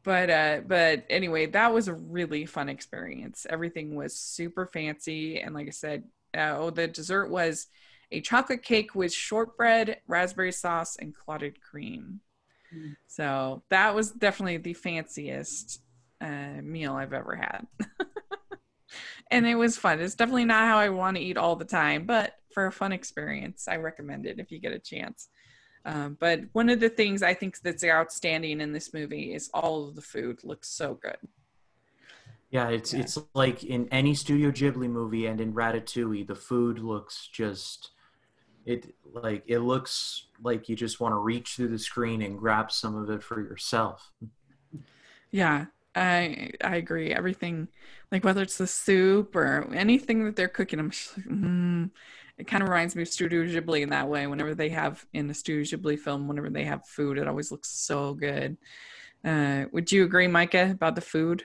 but 0.02 0.30
uh 0.30 0.60
but 0.66 1.04
anyway 1.10 1.44
that 1.44 1.74
was 1.74 1.86
a 1.86 1.92
really 1.92 2.46
fun 2.46 2.70
experience 2.70 3.46
everything 3.50 3.94
was 3.94 4.16
super 4.16 4.64
fancy 4.64 5.38
and 5.38 5.54
like 5.54 5.66
i 5.66 5.70
said 5.70 6.04
uh, 6.34 6.56
oh 6.56 6.70
the 6.70 6.88
dessert 6.88 7.28
was 7.28 7.66
a 8.12 8.20
chocolate 8.20 8.62
cake 8.62 8.94
with 8.94 9.12
shortbread, 9.12 10.00
raspberry 10.06 10.52
sauce, 10.52 10.96
and 10.96 11.14
clotted 11.14 11.60
cream. 11.60 12.20
Mm. 12.74 12.96
So 13.06 13.62
that 13.68 13.94
was 13.94 14.10
definitely 14.10 14.58
the 14.58 14.74
fanciest 14.74 15.80
uh, 16.20 16.62
meal 16.62 16.94
I've 16.94 17.12
ever 17.12 17.36
had. 17.36 17.66
and 19.30 19.46
it 19.46 19.54
was 19.54 19.76
fun. 19.76 20.00
It's 20.00 20.14
definitely 20.14 20.44
not 20.44 20.66
how 20.66 20.78
I 20.78 20.88
want 20.88 21.16
to 21.16 21.22
eat 21.22 21.36
all 21.36 21.56
the 21.56 21.64
time, 21.64 22.06
but 22.06 22.34
for 22.52 22.66
a 22.66 22.72
fun 22.72 22.92
experience, 22.92 23.68
I 23.68 23.76
recommend 23.76 24.26
it 24.26 24.38
if 24.38 24.50
you 24.50 24.58
get 24.58 24.72
a 24.72 24.78
chance. 24.78 25.28
Um, 25.84 26.16
but 26.20 26.40
one 26.52 26.68
of 26.68 26.80
the 26.80 26.90
things 26.90 27.22
I 27.22 27.32
think 27.32 27.60
that's 27.62 27.84
outstanding 27.84 28.60
in 28.60 28.72
this 28.72 28.92
movie 28.92 29.32
is 29.34 29.50
all 29.54 29.88
of 29.88 29.94
the 29.94 30.02
food 30.02 30.44
looks 30.44 30.68
so 30.68 30.94
good. 30.94 31.16
Yeah, 32.50 32.68
it's 32.68 32.92
Yeah. 32.92 33.00
it's 33.00 33.16
like 33.34 33.62
in 33.62 33.88
any 33.90 34.14
Studio 34.14 34.50
Ghibli 34.50 34.90
movie 34.90 35.26
and 35.26 35.40
in 35.40 35.54
Ratatouille, 35.54 36.26
the 36.26 36.34
food 36.34 36.80
looks 36.80 37.28
just 37.28 37.92
it 38.66 38.94
like 39.04 39.42
it 39.46 39.60
looks 39.60 40.26
like 40.42 40.68
you 40.68 40.76
just 40.76 41.00
want 41.00 41.12
to 41.12 41.18
reach 41.18 41.54
through 41.56 41.68
the 41.68 41.78
screen 41.78 42.20
and 42.22 42.38
grab 42.38 42.70
some 42.70 42.94
of 42.96 43.08
it 43.08 43.22
for 43.22 43.40
yourself. 43.40 44.12
Yeah, 45.30 45.66
I 45.94 46.50
I 46.62 46.76
agree. 46.76 47.12
Everything, 47.12 47.68
like 48.12 48.24
whether 48.24 48.42
it's 48.42 48.58
the 48.58 48.66
soup 48.66 49.34
or 49.34 49.68
anything 49.74 50.24
that 50.24 50.36
they're 50.36 50.48
cooking, 50.48 50.78
I'm 50.78 50.90
just 50.90 51.16
like, 51.16 51.26
mm. 51.26 51.90
it 52.38 52.46
kind 52.46 52.62
of 52.62 52.68
reminds 52.68 52.94
me 52.94 53.02
of 53.02 53.08
Studio 53.08 53.44
Ghibli 53.44 53.82
in 53.82 53.90
that 53.90 54.08
way. 54.08 54.26
Whenever 54.26 54.54
they 54.54 54.68
have 54.68 55.04
in 55.12 55.28
a 55.30 55.34
Studio 55.34 55.62
Ghibli 55.62 55.98
film, 55.98 56.28
whenever 56.28 56.50
they 56.50 56.64
have 56.64 56.86
food, 56.86 57.18
it 57.18 57.26
always 57.28 57.50
looks 57.50 57.68
so 57.68 58.14
good. 58.14 58.56
Uh, 59.24 59.64
would 59.72 59.90
you 59.90 60.04
agree, 60.04 60.26
Micah, 60.26 60.70
about 60.70 60.94
the 60.94 61.00
food? 61.00 61.44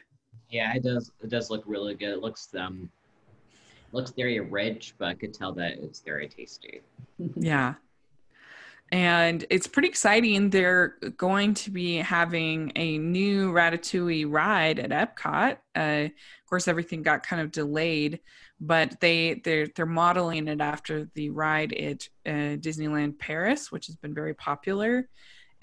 Yeah, 0.50 0.74
it 0.76 0.84
does. 0.84 1.12
It 1.24 1.30
does 1.30 1.50
look 1.50 1.64
really 1.66 1.96
good. 1.96 2.14
It 2.14 2.22
looks 2.22 2.50
um, 2.58 2.90
looks 3.92 4.12
very 4.12 4.40
rich, 4.40 4.94
but 4.98 5.08
I 5.08 5.14
could 5.16 5.34
tell 5.34 5.54
that 5.54 5.74
it's 5.80 6.02
very 6.02 6.28
tasty. 6.28 6.82
Yeah. 7.36 7.76
And 8.92 9.46
it's 9.50 9.68
pretty 9.68 9.88
exciting. 9.88 10.50
They're 10.50 10.96
going 11.18 11.56
to 11.56 11.72
be 11.72 11.98
having 11.98 12.72
a 12.76 12.98
new 12.98 13.52
Ratatouille 13.52 14.32
ride 14.32 14.80
at 14.80 14.92
Epcot. 14.92 15.58
Uh, 15.76 16.10
of 16.10 16.50
course, 16.50 16.68
everything 16.68 17.02
got 17.02 17.26
kind 17.26 17.42
of 17.42 17.52
delayed, 17.52 18.20
but 18.60 19.00
they 19.00 19.42
they're 19.44 19.68
they're 19.76 19.88
modeling 19.88 20.48
it 20.48 20.62
after 20.62 21.10
the 21.16 21.32
ride 21.32 21.74
at 21.74 22.08
uh, 22.28 22.58
Disneyland 22.58 23.18
Paris, 23.18 23.72
which 23.72 23.88
has 23.88 23.96
been 23.96 24.14
very 24.14 24.36
popular. 24.36 25.10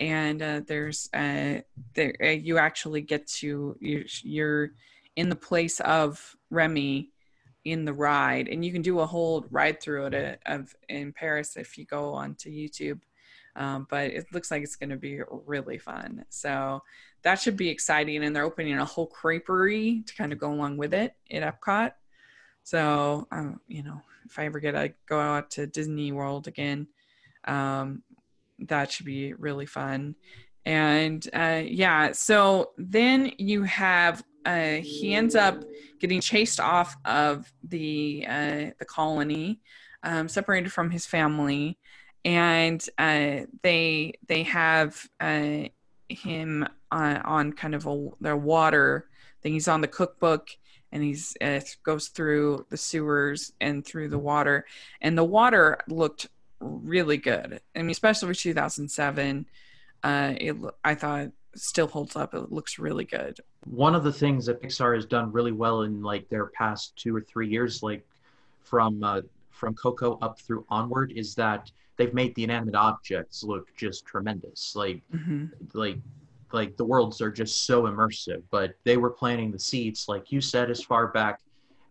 And 0.01 0.43
uh, 0.43 0.61
there's 0.67 1.09
uh, 1.15 1.61
there 1.95 2.15
uh, 2.21 2.27
you 2.27 2.59
actually 2.59 3.03
get 3.03 3.29
to 3.29 3.77
you, 3.81 4.05
you're 4.23 4.71
in 5.15 5.29
the 5.29 5.37
place 5.37 5.79
of 5.81 6.37
Remy 6.51 7.13
in 7.65 7.85
the 7.85 7.93
ride 7.93 8.49
and 8.49 8.65
you 8.65 8.73
can 8.73 8.83
do 8.83 9.01
a 9.01 9.07
whole 9.07 9.47
ride 9.51 9.81
through 9.81 10.07
it 10.07 10.15
uh, 10.15 10.53
of 10.53 10.75
in 10.89 11.13
paris 11.13 11.57
if 11.57 11.79
you 11.79 11.85
go 11.85 12.13
onto 12.13 12.51
youtube 12.51 13.01
um, 13.57 13.87
but 13.91 14.11
it 14.11 14.27
looks 14.33 14.51
like 14.51 14.63
it's 14.63 14.77
going 14.77 14.91
to 14.91 14.97
be 14.97 15.21
really 15.47 15.79
fun. 15.79 16.25
So 16.29 16.83
that 17.23 17.41
should 17.41 17.57
be 17.57 17.69
exciting 17.69 18.25
and 18.25 18.35
they're 18.35 18.45
opening 18.45 18.79
a 18.79 18.85
whole 18.85 19.09
creperie 19.09 20.05
to 20.07 20.15
kind 20.15 20.33
of 20.33 20.39
go 20.39 20.53
along 20.53 20.77
with 20.77 20.95
it 20.95 21.15
at 21.31 21.61
epcot. 21.61 21.93
So 22.65 23.27
um, 23.31 23.61
you 23.69 23.83
know 23.83 24.01
if 24.25 24.39
i 24.39 24.45
ever 24.45 24.61
get 24.61 24.73
to 24.73 24.95
go 25.07 25.19
out 25.19 25.51
to 25.51 25.67
disney 25.67 26.13
world 26.13 26.47
again 26.47 26.87
um, 27.45 28.03
that 28.61 28.93
should 28.93 29.07
be 29.07 29.35
really 29.35 29.67
fun. 29.67 30.15
And 30.65 31.29
uh, 31.33 31.63
yeah 31.65 32.13
so 32.13 32.71
then 32.79 33.33
you 33.39 33.65
have 33.65 34.23
uh, 34.45 34.77
he 34.77 35.15
ends 35.15 35.35
up 35.35 35.63
getting 36.01 36.21
chased 36.21 36.61
off 36.61 36.97
of 37.05 37.53
the 37.63 38.27
uh, 38.29 38.71
the 38.79 38.85
colony, 38.87 39.61
um, 40.03 40.29
separated 40.29 40.73
from 40.73 40.91
his 40.91 41.07
family, 41.07 41.79
and 42.25 42.85
uh, 42.99 43.41
they 43.63 44.15
they 44.27 44.43
have 44.45 45.09
uh, 45.21 45.65
him 46.09 46.67
on, 46.91 47.17
on 47.17 47.53
kind 47.53 47.75
of 47.75 47.87
a 47.87 48.09
their 48.21 48.37
water 48.37 49.09
thing. 49.43 49.53
He's 49.53 49.69
on 49.69 49.81
the 49.81 49.89
cookbook, 49.89 50.49
and 50.93 51.03
he's 51.03 51.37
uh, 51.41 51.61
goes 51.83 52.09
through 52.09 52.67
the 52.71 52.77
sewers 52.77 53.53
and 53.61 53.85
through 53.85 54.09
the 54.09 54.19
water, 54.19 54.67
and 55.01 55.17
the 55.17 55.25
water 55.25 55.79
looked 55.89 56.29
really 56.61 57.17
good. 57.17 57.61
I 57.75 57.81
mean, 57.81 57.91
especially 57.91 58.29
for 58.29 58.35
2007, 58.35 59.47
uh, 60.05 60.35
it 60.37 60.57
I 60.85 60.95
thought 60.95 61.31
still 61.55 61.89
holds 61.89 62.17
up. 62.17 62.35
It 62.35 62.53
looks 62.53 62.79
really 62.79 63.05
good. 63.05 63.41
One 63.65 63.95
of 63.95 64.05
the 64.05 64.13
things 64.13 64.47
that 64.47 64.63
Pixar 64.63 64.95
has 64.95 65.07
done 65.07 65.33
really 65.33 65.53
well 65.53 65.83
in 65.83 66.03
like 66.03 66.29
their 66.29 66.47
past 66.47 66.97
two 66.97 67.15
or 67.15 67.21
three 67.21 67.49
years, 67.49 67.83
like 67.83 68.07
from 68.61 69.03
uh, 69.03 69.23
from 69.51 69.75
Coco 69.75 70.19
up 70.23 70.39
through 70.41 70.65
onward, 70.69 71.13
is 71.17 71.35
that 71.35 71.71
they've 71.97 72.15
made 72.15 72.35
the 72.35 72.45
inanimate 72.45 72.75
objects 72.75 73.43
look 73.43 73.67
just 73.77 74.05
tremendous. 74.07 74.75
Like 74.75 75.03
hmm 75.11 75.47
like 75.75 75.99
like 76.53 76.77
the 76.77 76.85
worlds 76.85 77.21
are 77.21 77.31
just 77.31 77.65
so 77.67 77.85
immersive 77.85 78.43
but 78.51 78.73
they 78.85 78.99
were 78.99 79.09
planting 79.09 79.51
the 79.51 79.59
seeds 79.59 80.07
like 80.07 80.31
you 80.31 80.39
said 80.39 80.71
as 80.71 80.83
far 80.83 81.07
back 81.07 81.39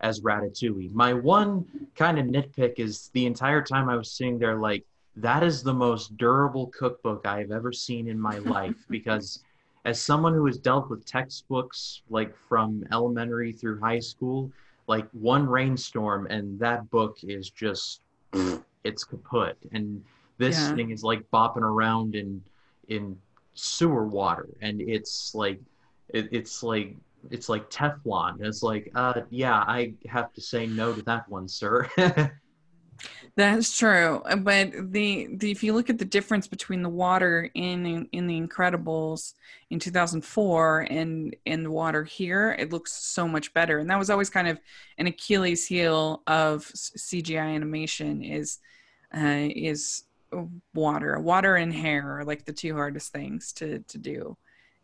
as 0.02 0.20
Ratatouille. 0.20 0.92
My 0.92 1.14
one 1.14 1.64
kind 1.96 2.18
of 2.18 2.26
nitpick 2.26 2.74
is 2.78 3.10
the 3.14 3.26
entire 3.26 3.62
time 3.62 3.88
I 3.88 3.96
was 3.96 4.12
sitting 4.12 4.38
there, 4.38 4.58
like, 4.58 4.84
that 5.16 5.42
is 5.42 5.62
the 5.62 5.72
most 5.72 6.16
durable 6.16 6.68
cookbook 6.68 7.26
I 7.26 7.38
have 7.38 7.50
ever 7.50 7.72
seen 7.72 8.08
in 8.08 8.18
my 8.18 8.38
life 8.38 8.76
because 8.88 9.44
as 9.84 10.00
someone 10.00 10.34
who 10.34 10.46
has 10.46 10.58
dealt 10.58 10.90
with 10.90 11.04
textbooks 11.06 12.02
like 12.08 12.36
from 12.36 12.84
elementary 12.92 13.52
through 13.52 13.80
high 13.80 13.98
school, 13.98 14.50
like 14.86 15.06
one 15.12 15.46
rainstorm 15.46 16.26
and 16.26 16.58
that 16.58 16.88
book 16.90 17.18
is 17.22 17.50
just 17.50 18.00
it's 18.84 19.04
kaput. 19.04 19.56
And 19.72 20.04
this 20.38 20.68
Yeah. 20.68 20.70
thing 20.70 20.90
is 20.90 21.02
like 21.04 21.30
bopping 21.32 21.62
around 21.62 22.14
in 22.14 22.42
in 22.88 23.16
sewer 23.54 24.06
water 24.06 24.48
and 24.60 24.80
it's 24.80 25.34
like 25.34 25.60
it, 26.08 26.28
it's 26.32 26.62
like 26.62 26.96
it's 27.30 27.48
like 27.48 27.70
Teflon. 27.70 28.38
It's 28.40 28.62
like, 28.62 28.90
uh 28.94 29.22
yeah, 29.30 29.54
I 29.66 29.94
have 30.08 30.32
to 30.34 30.40
say 30.40 30.66
no 30.66 30.92
to 30.94 31.02
that 31.02 31.28
one, 31.28 31.48
sir. 31.48 31.88
That's 33.36 33.76
true, 33.76 34.22
but 34.38 34.72
the, 34.92 35.28
the 35.36 35.50
if 35.50 35.62
you 35.62 35.72
look 35.72 35.88
at 35.88 35.98
the 35.98 36.04
difference 36.04 36.46
between 36.46 36.82
the 36.82 36.88
water 36.88 37.50
in 37.54 38.06
in 38.12 38.26
the 38.26 38.38
Incredibles 38.40 39.32
in 39.70 39.78
2004 39.78 40.86
and 40.90 41.34
in 41.46 41.62
the 41.62 41.70
water 41.70 42.04
here, 42.04 42.54
it 42.58 42.72
looks 42.72 42.92
so 42.92 43.26
much 43.26 43.54
better. 43.54 43.78
And 43.78 43.88
that 43.90 43.98
was 43.98 44.10
always 44.10 44.28
kind 44.30 44.48
of 44.48 44.60
an 44.98 45.06
Achilles 45.06 45.66
heel 45.66 46.22
of 46.26 46.64
CGI 46.74 47.54
animation 47.54 48.22
is 48.22 48.58
uh, 49.14 49.48
is 49.54 50.04
water. 50.74 51.18
Water 51.18 51.56
and 51.56 51.72
hair 51.74 52.18
are 52.18 52.24
like 52.24 52.44
the 52.44 52.52
two 52.52 52.74
hardest 52.74 53.12
things 53.12 53.52
to 53.54 53.80
to 53.80 53.98
do 53.98 54.36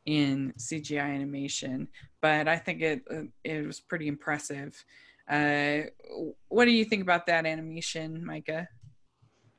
in 0.06 0.52
CGI 0.58 1.14
animation. 1.14 1.88
But 2.20 2.48
I 2.48 2.56
think 2.56 2.82
it 2.82 3.02
uh, 3.10 3.22
it 3.44 3.66
was 3.66 3.80
pretty 3.80 4.08
impressive. 4.08 4.84
Uh, 5.28 5.82
what 6.48 6.64
do 6.64 6.70
you 6.70 6.84
think 6.84 7.02
about 7.02 7.26
that 7.26 7.44
animation, 7.44 8.24
Micah? 8.24 8.68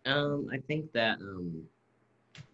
Um, 0.06 0.50
I 0.52 0.58
think 0.58 0.92
that 0.94 1.20
um, 1.20 1.64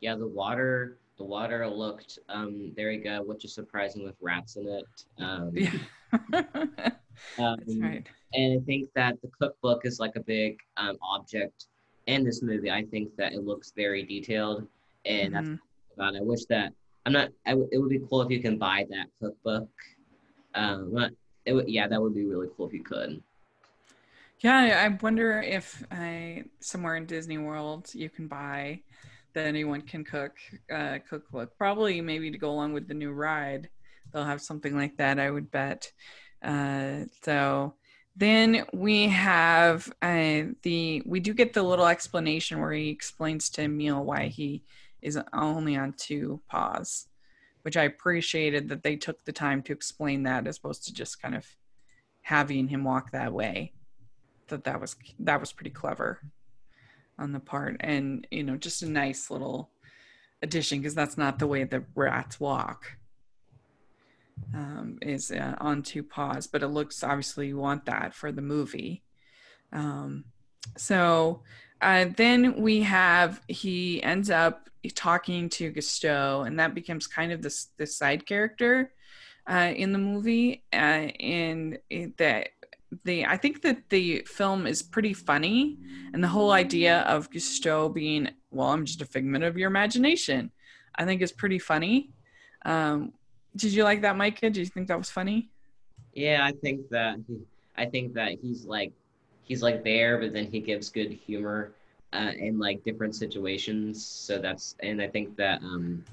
yeah, 0.01 0.15
the 0.15 0.28
water 0.28 0.97
the 1.17 1.23
water 1.23 1.67
looked 1.67 2.19
um 2.30 2.73
very 2.75 2.97
good, 2.97 3.25
which 3.25 3.45
is 3.45 3.54
surprising 3.54 4.04
with 4.04 4.15
rats 4.21 4.58
in 4.58 4.67
it. 4.67 4.86
Um, 5.19 5.51
Yeah, 5.54 5.71
um, 6.34 7.58
that's 7.58 7.75
right. 7.78 8.06
And 8.34 8.62
I 8.62 8.65
think 8.65 8.89
that 8.95 9.21
the 9.21 9.30
cookbook 9.39 9.86
is 9.86 9.99
like 9.99 10.17
a 10.17 10.19
big 10.19 10.60
um, 10.75 10.97
object 11.01 11.67
in 12.08 12.24
this 12.24 12.41
movie. 12.41 12.72
I 12.72 12.84
think 12.86 13.15
that 13.18 13.34
it 13.34 13.44
looks 13.44 13.72
very 13.76 14.04
detailed, 14.04 14.68
and 15.06 15.34
that's 15.34 15.48
Mhm. 15.48 15.60
about. 15.96 16.15
it. 16.15 16.20
I 16.20 16.22
wish 16.22 16.46
that 16.46 16.74
I'm 17.06 17.13
not. 17.13 17.30
I 17.46 17.52
w- 17.52 17.70
it 17.72 17.78
would 17.78 17.89
be 17.89 18.00
cool 18.10 18.22
if 18.22 18.30
you 18.32 18.41
can 18.41 18.58
buy 18.58 18.86
that 18.89 19.08
cookbook. 19.20 19.70
Um, 20.54 20.91
but 20.94 21.12
it 21.46 21.54
would, 21.54 21.68
yeah, 21.70 21.88
that 21.88 22.02
would 22.02 22.15
be 22.15 22.26
really 22.26 22.48
cool 22.56 22.68
if 22.68 22.74
you 22.74 22.84
could. 22.84 23.22
Yeah, 24.39 24.58
I 24.58 24.86
I 24.86 24.88
wonder 25.02 25.41
if 25.41 25.84
uh, 25.91 26.44
somewhere 26.60 26.96
in 26.96 27.06
Disney 27.06 27.38
World 27.38 27.94
you 27.94 28.10
can 28.10 28.28
buy 28.28 28.82
the 29.34 29.41
anyone 29.41 29.82
can 29.82 30.04
cook 30.04 30.38
uh, 30.72 31.00
cookbook. 31.10 31.58
Probably 31.58 32.02
maybe 32.02 32.32
to 32.32 32.38
go 32.38 32.52
along 32.52 32.74
with 32.74 32.88
the 32.88 32.94
new 32.94 33.12
ride, 33.12 33.70
they'll 34.13 34.24
have 34.24 34.41
something 34.41 34.76
like 34.76 34.98
that. 34.98 35.20
I 35.20 35.30
would 35.32 35.52
bet. 35.52 35.91
Uh, 36.41 37.06
so 37.24 37.76
then 38.15 38.65
we 38.73 39.08
have 39.10 39.91
uh, 40.01 40.43
the 40.62 41.04
we 41.06 41.19
do 41.19 41.34
get 41.34 41.54
the 41.54 41.63
little 41.63 41.88
explanation 41.88 42.62
where 42.62 42.71
he 42.71 42.89
explains 42.89 43.49
to 43.51 43.63
Emile 43.63 44.04
why 44.04 44.28
he 44.28 44.63
is 45.01 45.19
only 45.34 45.75
on 45.75 45.93
two 45.97 46.41
paws, 46.49 47.08
which 47.63 47.75
I 47.75 47.84
appreciated 47.84 48.69
that 48.69 48.84
they 48.84 48.95
took 48.95 49.23
the 49.25 49.34
time 49.34 49.62
to 49.63 49.73
explain 49.73 50.23
that 50.23 50.47
as 50.47 50.58
opposed 50.58 50.86
to 50.86 50.93
just 50.93 51.21
kind 51.21 51.36
of 51.36 51.45
having 52.21 52.69
him 52.69 52.86
walk 52.86 53.12
that 53.12 53.34
way. 53.34 53.73
That 54.47 54.63
that 54.63 54.80
was 54.80 54.95
that 55.19 55.41
was 55.41 55.51
pretty 55.51 55.71
clever 55.71 56.21
on 57.19 57.34
the 57.34 57.39
part. 57.41 57.78
And 57.82 58.25
you 58.32 58.43
know 58.43 58.56
just 58.56 58.82
a 58.82 58.89
nice 58.89 59.30
little 59.30 59.71
addition 60.41 60.80
because 60.80 60.95
that's 60.95 61.17
not 61.17 61.38
the 61.38 61.47
way 61.47 61.65
the 61.65 61.84
rats 61.95 62.39
walk 62.39 62.97
um, 64.54 64.98
is 65.02 65.32
uh, 65.32 65.56
on 65.60 65.82
two 65.82 66.04
paws 66.04 66.48
but 66.48 66.63
it 66.63 66.67
looks 66.67 67.04
obviously 67.04 67.48
you 67.48 67.58
want 67.58 67.86
that 67.86 68.13
for 68.13 68.32
the 68.32 68.41
movie 68.41 69.04
um, 69.71 70.26
so 70.78 71.41
uh, 71.82 72.06
then 72.15 72.62
we 72.62 72.82
have 72.82 73.41
he 73.48 74.02
ends 74.04 74.30
up 74.30 74.69
talking 74.93 75.50
to 75.50 75.71
Gusteau 75.71 76.45
and 76.45 76.60
that 76.60 76.76
becomes 76.76 77.08
kind 77.08 77.32
of 77.32 77.41
this 77.41 77.69
this 77.78 77.98
side 77.98 78.26
character 78.26 78.93
uh, 79.50 79.71
in 79.76 79.91
the 79.91 80.00
movie 80.00 80.63
uh, 80.74 81.08
and 81.19 81.78
that 82.17 82.50
the 83.04 83.26
I 83.26 83.38
think 83.38 83.62
that 83.63 83.89
the 83.89 84.21
film 84.21 84.67
is 84.67 84.82
pretty 84.82 85.13
funny, 85.13 85.78
and 86.13 86.24
the 86.24 86.28
whole 86.28 86.52
idea 86.52 87.00
of 87.02 87.30
Gusteau 87.30 87.93
being 87.93 88.30
well, 88.52 88.69
I'm 88.69 88.86
just 88.86 89.02
a 89.02 89.06
figment 89.06 89.43
of 89.43 89.58
your 89.58 89.67
imagination, 89.67 90.52
I 90.95 91.06
think 91.06 91.21
is 91.21 91.32
pretty 91.32 91.60
funny. 91.60 92.12
Um, 92.63 93.13
did 93.56 93.74
you 93.74 93.84
like 93.84 94.02
that, 94.02 94.15
Micah? 94.18 94.50
Did 94.50 94.58
you 94.58 94.65
think 94.65 94.88
that 94.88 94.98
was 94.98 95.10
funny? 95.10 95.50
Yeah, 96.13 96.46
I 96.46 96.52
think 96.54 96.89
that 96.89 97.18
he, 97.28 97.39
I 97.78 97.86
think 97.86 98.13
that 98.13 98.38
he's 98.41 98.65
like 98.65 98.91
he's 99.44 99.62
like 99.62 99.84
there, 99.84 100.18
but 100.18 100.34
then 100.34 100.46
he 100.48 100.60
gives 100.60 100.89
good 100.89 101.12
humor 101.12 101.72
uh, 102.13 102.32
in 102.38 102.58
like 102.60 102.84
different 102.84 103.15
situations. 103.15 104.06
So 104.06 104.39
that's 104.39 104.76
and 104.82 105.02
I 105.02 105.08
think 105.08 105.36
that 105.38 105.62
um 105.62 106.04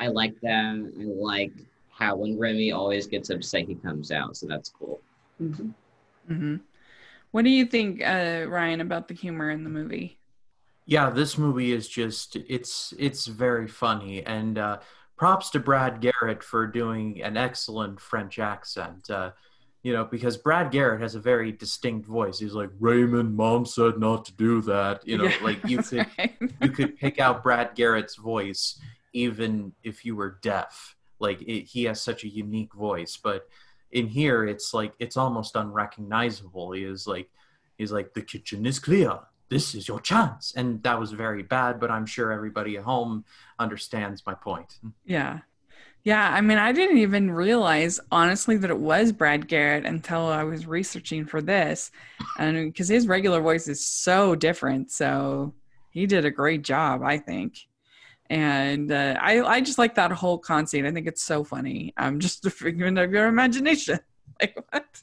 I 0.00 0.08
like 0.08 0.40
that. 0.42 0.92
I 1.00 1.02
like 1.04 1.52
how 1.90 2.16
when 2.16 2.38
Remy 2.38 2.72
always 2.72 3.06
gets 3.06 3.30
upset, 3.30 3.66
he 3.66 3.74
comes 3.74 4.12
out. 4.12 4.36
So 4.36 4.46
that's 4.46 4.68
cool. 4.70 5.00
Mhm. 5.42 5.74
hmm 6.26 6.56
What 7.32 7.42
do 7.44 7.50
you 7.50 7.66
think, 7.66 8.00
uh, 8.02 8.46
Ryan, 8.48 8.80
about 8.80 9.08
the 9.08 9.14
humor 9.14 9.50
in 9.50 9.64
the 9.64 9.70
movie? 9.70 10.18
yeah 10.86 11.10
this 11.10 11.36
movie 11.36 11.72
is 11.72 11.86
just 11.86 12.34
it's 12.36 12.94
it's 12.98 13.26
very 13.26 13.68
funny 13.68 14.24
and 14.24 14.56
uh 14.58 14.78
props 15.18 15.50
to 15.50 15.60
brad 15.60 16.00
garrett 16.00 16.42
for 16.42 16.66
doing 16.66 17.20
an 17.22 17.36
excellent 17.36 18.00
french 18.00 18.38
accent 18.38 19.10
uh 19.10 19.30
you 19.82 19.92
know 19.92 20.04
because 20.04 20.36
brad 20.36 20.70
garrett 20.70 21.00
has 21.00 21.14
a 21.14 21.20
very 21.20 21.52
distinct 21.52 22.06
voice. 22.06 22.38
He's 22.38 22.54
like 22.54 22.70
raymond 22.80 23.36
mom 23.36 23.66
said 23.66 23.98
not 23.98 24.24
to 24.26 24.32
do 24.32 24.60
that 24.62 25.06
you 25.06 25.18
know 25.18 25.24
Yeah, 25.24 25.36
like 25.42 25.64
you 25.64 25.78
could 25.82 26.06
right. 26.18 26.36
you 26.62 26.70
could 26.70 26.96
pick 26.96 27.18
out 27.20 27.42
brad 27.42 27.74
garrett's 27.74 28.16
voice 28.16 28.80
even 29.12 29.72
if 29.82 30.04
you 30.04 30.14
were 30.16 30.38
deaf. 30.42 30.96
Like 31.18 31.40
it, 31.42 31.64
he 31.64 31.84
has 31.84 32.00
such 32.00 32.24
a 32.24 32.28
unique 32.28 32.74
voice 32.74 33.16
but 33.16 33.48
in 33.90 34.06
here 34.06 34.44
it's 34.44 34.74
like 34.74 34.92
it's 34.98 35.16
almost 35.16 35.56
unrecognizable. 35.56 36.72
He 36.72 36.84
is 36.84 37.06
like 37.06 37.30
he's 37.78 37.92
like 37.92 38.14
the 38.14 38.22
kitchen 38.22 38.66
is 38.66 38.78
clear 38.78 39.18
this 39.48 39.74
is 39.74 39.88
your 39.88 40.00
chance 40.00 40.52
and 40.56 40.82
that 40.82 40.98
was 40.98 41.12
very 41.12 41.42
bad 41.42 41.78
but 41.80 41.90
i'm 41.90 42.06
sure 42.06 42.32
everybody 42.32 42.76
at 42.76 42.84
home 42.84 43.24
understands 43.58 44.22
my 44.26 44.34
point 44.34 44.78
Yeah. 45.04 45.40
Yeah. 46.04 46.32
I 46.32 46.40
mean, 46.40 46.58
I 46.58 46.72
didn't 46.72 46.98
even 46.98 47.30
realize, 47.30 47.98
honestly, 48.10 48.56
that 48.58 48.70
it 48.70 48.78
was 48.78 49.10
Brad 49.12 49.46
Garrett 49.48 49.84
until 49.84 50.26
I 50.26 50.44
was 50.44 50.64
researching 50.66 51.26
for 51.26 51.42
this. 51.42 51.90
And 52.38 52.72
because 52.72 52.88
his 52.88 53.06
regular 53.08 53.40
voice 53.42 53.66
is 53.68 53.84
so 53.84 54.34
different. 54.36 54.90
So 54.92 55.52
he 55.90 56.06
did 56.06 56.24
a 56.24 56.30
great 56.30 56.62
job, 56.62 57.02
I 57.02 57.18
think. 57.18 57.58
And 58.30 58.90
uh, 58.92 59.16
I, 59.20 59.40
I 59.42 59.60
just 59.60 59.76
like 59.76 59.96
that 59.96 60.12
whole 60.12 60.38
conceit. 60.38 60.86
I 60.86 60.92
think 60.92 61.08
it's 61.08 61.22
so 61.22 61.42
funny. 61.44 61.92
I'm 61.96 62.20
just 62.20 62.46
a 62.46 62.50
figment 62.50 62.96
of 62.98 63.12
your 63.12 63.26
imagination. 63.26 63.98
Like, 64.40 64.56
what? 64.70 65.02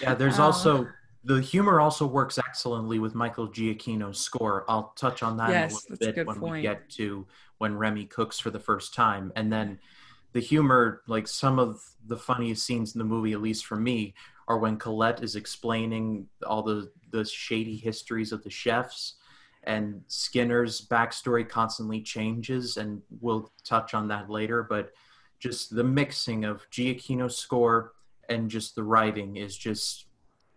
yeah 0.00 0.14
there's 0.14 0.38
Oh. 0.38 0.44
also 0.44 0.86
the 1.24 1.40
humor 1.40 1.80
also 1.80 2.06
works 2.06 2.38
excellently 2.38 2.98
with 2.98 3.14
michael 3.14 3.48
giacchino's 3.48 4.18
score. 4.18 4.64
I'll 4.68 4.92
touch 4.96 5.22
on 5.22 5.36
that 5.36 5.50
Yes, 5.50 5.70
in 5.70 5.76
a 5.76 5.96
little 5.96 6.06
bit 6.06 6.14
good 6.14 6.26
when 6.26 6.40
point. 6.40 6.52
we 6.52 6.62
get 6.62 6.88
to 6.90 7.26
when 7.58 7.76
remy 7.76 8.06
cooks 8.06 8.40
for 8.40 8.50
the 8.50 8.58
first 8.58 8.92
time. 8.94 9.32
And 9.36 9.52
then 9.52 9.78
the 10.32 10.40
humor 10.40 11.02
like 11.06 11.28
some 11.28 11.58
of 11.58 11.80
the 12.06 12.16
funniest 12.16 12.66
scenes 12.66 12.94
in 12.94 12.98
the 12.98 13.04
movie 13.04 13.32
at 13.32 13.42
least 13.42 13.66
for 13.66 13.76
me 13.76 14.14
are 14.48 14.58
when 14.58 14.76
colette 14.76 15.22
is 15.22 15.36
explaining 15.36 16.26
all 16.44 16.62
the 16.62 16.90
the 17.10 17.24
shady 17.24 17.76
histories 17.76 18.32
of 18.32 18.42
the 18.42 18.50
chefs 18.50 19.14
and 19.64 20.02
skinner's 20.08 20.86
backstory 20.88 21.48
constantly 21.48 22.00
changes 22.00 22.78
and 22.78 23.00
we'll 23.20 23.52
touch 23.64 23.94
on 23.94 24.08
that 24.08 24.28
later. 24.28 24.64
But 24.64 24.90
just 25.38 25.74
the 25.74 25.84
mixing 25.84 26.44
of 26.44 26.68
giacchino's 26.70 27.36
score 27.38 27.92
and 28.28 28.50
just 28.50 28.74
the 28.74 28.82
writing 28.82 29.36
is 29.36 29.56
just 29.56 30.06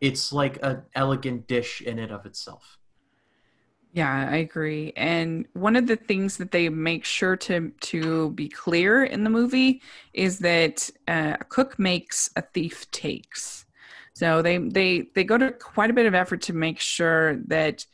it's 0.01 0.31
like 0.33 0.59
an 0.63 0.83
elegant 0.95 1.47
dish 1.47 1.81
in 1.81 1.99
and 1.99 2.11
of 2.11 2.25
itself 2.25 2.77
Yeah, 3.93 4.27
I 4.29 4.37
agree. 4.37 4.91
And 4.97 5.47
one 5.53 5.77
of 5.77 5.87
the 5.87 5.95
things 5.95 6.35
that 6.37 6.51
they 6.51 6.67
make 6.67 7.05
sure 7.05 7.37
to 7.37 7.71
to 7.81 8.31
be 8.31 8.49
clear 8.49 9.05
in 9.05 9.23
the 9.23 9.29
movie 9.29 9.81
is 10.13 10.39
that 10.39 10.89
uh, 11.07 11.37
a 11.39 11.45
cook 11.45 11.79
makes, 11.79 12.29
a 12.35 12.41
thief 12.41 12.89
takes. 12.91 13.65
So 14.13 14.41
they 14.41 14.57
they 14.57 15.07
they 15.15 15.23
go 15.23 15.37
to 15.37 15.51
quite 15.51 15.89
a 15.89 15.93
bit 15.93 16.05
of 16.07 16.13
effort 16.15 16.41
to 16.43 16.53
make 16.53 16.79
sure 16.79 17.37
that 17.47 17.85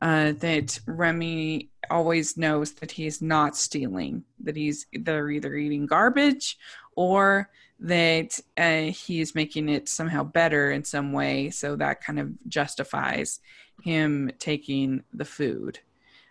uh, 0.00 0.32
that 0.38 0.80
Remy 0.86 1.70
always 1.90 2.36
knows 2.38 2.72
that 2.74 2.90
he's 2.92 3.20
not 3.20 3.56
stealing. 3.56 4.24
That 4.42 4.56
he's 4.56 4.86
they're 4.94 5.30
either 5.30 5.54
eating 5.56 5.86
garbage 5.86 6.56
or 6.96 7.50
that 7.80 8.38
uh, 8.56 8.92
he's 8.92 9.34
making 9.34 9.68
it 9.68 9.88
somehow 9.88 10.22
better 10.22 10.70
in 10.70 10.84
some 10.84 11.12
way, 11.12 11.50
so 11.50 11.76
that 11.76 12.02
kind 12.02 12.18
of 12.18 12.30
justifies 12.48 13.40
him 13.82 14.30
taking 14.38 15.02
the 15.12 15.24
food. 15.24 15.78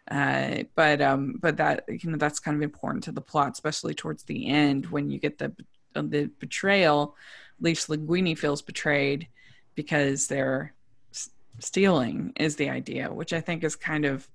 Uh, 0.10 0.64
but 0.76 1.02
um, 1.02 1.38
but 1.40 1.58
that 1.58 1.86
you 1.88 2.10
know 2.10 2.18
that's 2.18 2.40
kind 2.40 2.56
of 2.56 2.64
important 2.64 3.04
to 3.04 3.12
the 3.12 3.22
plot, 3.22 3.52
especially 3.52 3.94
towards 3.94 4.24
the 4.24 4.48
end 4.48 4.88
when 4.88 5.10
you 5.10 5.20
get 5.20 5.38
the 5.38 5.54
the 5.94 6.30
betrayal. 6.40 7.16
Least 7.62 7.90
Linguini 7.90 8.38
feels 8.38 8.62
betrayed 8.62 9.28
because 9.76 10.28
they're 10.28 10.74
s- 11.12 11.30
stealing 11.60 12.34
is 12.38 12.56
the 12.56 12.70
idea, 12.70 13.12
which 13.12 13.34
I 13.34 13.42
think 13.42 13.64
is 13.64 13.76
kind 13.76 14.06
of 14.06 14.28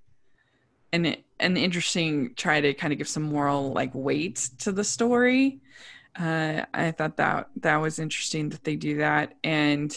an 0.93 1.17
an 1.41 1.57
interesting 1.57 2.35
try 2.37 2.61
to 2.61 2.73
kind 2.73 2.93
of 2.93 2.99
give 2.99 3.09
some 3.09 3.25
moral 3.25 3.73
like 3.73 3.91
weight 3.95 4.49
to 4.59 4.73
the 4.73 4.85
story. 4.85 5.61
Uh, 6.19 6.65
I 6.73 6.93
thought 6.93 7.17
that 7.17 7.49
that 7.57 7.77
was 7.77 7.99
interesting 7.99 8.51
that 8.51 8.65
they 8.65 8.77
do 8.77 8.99
that, 8.99 9.35
and 9.43 9.91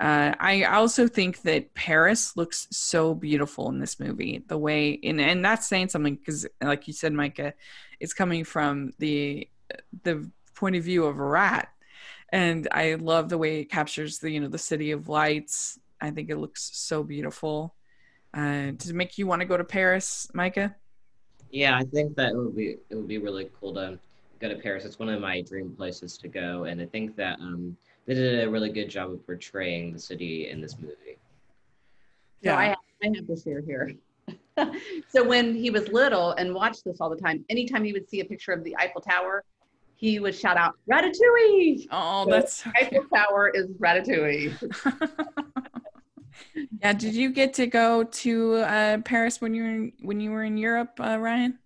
uh, 0.00 0.32
I 0.38 0.62
also 0.64 1.08
think 1.08 1.42
that 1.42 1.74
Paris 1.74 2.36
looks 2.36 2.68
so 2.70 3.14
beautiful 3.14 3.68
in 3.68 3.80
this 3.80 3.98
movie. 3.98 4.44
The 4.46 4.56
way, 4.56 5.00
and 5.02 5.20
and 5.20 5.44
that's 5.44 5.66
saying 5.66 5.88
something 5.88 6.14
because, 6.14 6.46
like 6.62 6.86
you 6.86 6.92
said, 6.92 7.12
Micah, 7.12 7.54
it's 7.98 8.14
coming 8.14 8.44
from 8.44 8.92
the 8.98 9.48
the 10.04 10.30
point 10.54 10.76
of 10.76 10.84
view 10.84 11.04
of 11.06 11.18
a 11.18 11.22
rat, 11.22 11.68
and 12.28 12.68
I 12.70 12.94
love 12.94 13.28
the 13.28 13.38
way 13.38 13.60
it 13.60 13.70
captures 13.70 14.20
the 14.20 14.30
you 14.30 14.40
know 14.40 14.48
the 14.48 14.58
city 14.58 14.92
of 14.92 15.08
lights. 15.08 15.80
I 16.00 16.10
think 16.10 16.30
it 16.30 16.36
looks 16.36 16.70
so 16.74 17.02
beautiful. 17.02 17.74
Uh, 18.32 18.70
does 18.76 18.90
it 18.90 18.94
make 18.94 19.18
you 19.18 19.26
want 19.26 19.40
to 19.40 19.46
go 19.46 19.56
to 19.56 19.64
Paris, 19.64 20.28
Micah? 20.32 20.76
Yeah, 21.50 21.76
I 21.76 21.82
think 21.82 22.14
that 22.16 22.32
it 22.32 22.36
would 22.36 22.54
be 22.54 22.76
it 22.88 22.94
would 22.94 23.08
be 23.08 23.18
really 23.18 23.50
cool 23.58 23.74
to 23.74 23.98
go 24.40 24.48
to 24.48 24.56
Paris. 24.56 24.84
It's 24.84 24.98
one 24.98 25.08
of 25.08 25.20
my 25.20 25.40
dream 25.42 25.74
places 25.76 26.16
to 26.18 26.28
go, 26.28 26.64
and 26.64 26.80
I 26.80 26.86
think 26.86 27.16
that 27.16 27.38
um, 27.40 27.76
they 28.06 28.14
did 28.14 28.44
a 28.46 28.50
really 28.50 28.70
good 28.70 28.88
job 28.88 29.10
of 29.10 29.24
portraying 29.26 29.92
the 29.92 29.98
city 29.98 30.48
in 30.48 30.60
this 30.60 30.78
movie. 30.78 31.18
So 32.44 32.52
I, 32.52 32.74
I 33.02 33.06
have 33.14 33.26
to 33.26 33.36
share 33.36 33.60
here. 33.60 33.94
so 35.08 35.24
when 35.24 35.54
he 35.54 35.70
was 35.70 35.88
little 35.88 36.32
and 36.32 36.54
watched 36.54 36.84
this 36.84 37.00
all 37.00 37.10
the 37.10 37.16
time, 37.16 37.44
anytime 37.48 37.84
he 37.84 37.92
would 37.92 38.08
see 38.08 38.20
a 38.20 38.24
picture 38.24 38.52
of 38.52 38.64
the 38.64 38.76
Eiffel 38.78 39.00
Tower, 39.00 39.44
he 39.96 40.20
would 40.20 40.34
shout 40.34 40.56
out 40.56 40.74
"Ratatouille!" 40.90 41.88
Oh, 41.90 42.24
So 42.24 42.30
that's 42.30 42.64
so 42.64 42.70
Eiffel 42.80 43.04
Tower 43.12 43.50
is 43.52 43.66
Ratatouille. 43.78 44.54
yeah. 46.80 46.92
Did 46.92 47.14
you 47.14 47.30
get 47.30 47.54
to 47.54 47.66
go 47.66 48.04
to 48.04 48.54
uh, 48.56 48.98
Paris 48.98 49.40
when 49.40 49.54
you 49.54 49.62
were 49.62 49.68
in, 49.68 49.92
when 50.02 50.20
you 50.20 50.30
were 50.30 50.44
in 50.44 50.56
Europe, 50.56 51.00
uh, 51.00 51.18
Ryan? 51.18 51.58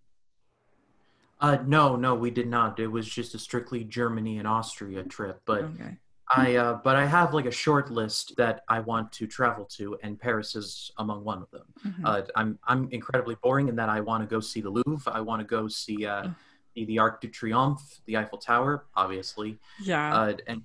Uh, 1.43 1.59
no, 1.66 1.97
no, 1.97 2.14
we 2.14 2.30
did 2.30 2.47
not. 2.49 2.78
It 2.80 2.86
was 2.86 3.07
just 3.09 3.34
a 3.34 3.38
strictly 3.38 3.84
Germany 3.84 4.38
and 4.38 4.47
Austria 4.49 5.03
trip. 5.03 5.43
But 5.45 5.64
okay. 5.64 5.97
I, 6.34 6.55
uh, 6.57 6.74
but 6.82 6.97
I 6.97 7.05
have 7.05 7.34
like 7.34 7.45
a 7.47 7.51
short 7.51 7.90
list 7.90 8.34
that 8.38 8.62
I 8.68 8.78
want 8.80 9.12
to 9.12 9.26
travel 9.26 9.64
to, 9.76 9.99
and 10.03 10.18
Paris 10.18 10.55
is 10.55 10.90
among 10.99 11.24
one 11.24 11.43
of 11.43 11.51
them. 11.51 11.66
Mhm. 11.86 12.01
Uh, 12.07 12.22
I'm, 12.36 12.59
I'm 12.66 12.88
incredibly 12.90 13.34
boring 13.43 13.68
in 13.68 13.76
that 13.76 13.90
I 13.90 14.01
want 14.01 14.22
to 14.22 14.26
go 14.34 14.40
see 14.40 14.61
the 14.62 14.70
Louvre. 14.70 15.12
I 15.12 15.20
want 15.20 15.40
to 15.40 15.47
go 15.47 15.68
see 15.68 16.07
uh, 16.07 16.22
Mm. 16.22 16.34
the, 16.74 16.84
the 16.86 16.99
Arc 17.01 17.20
de 17.20 17.28
Triomphe, 17.28 18.01
the 18.07 18.16
Eiffel 18.16 18.38
Tower, 18.38 18.86
obviously, 18.95 19.59
yeah. 19.82 20.14
uh, 20.14 20.36
and 20.47 20.62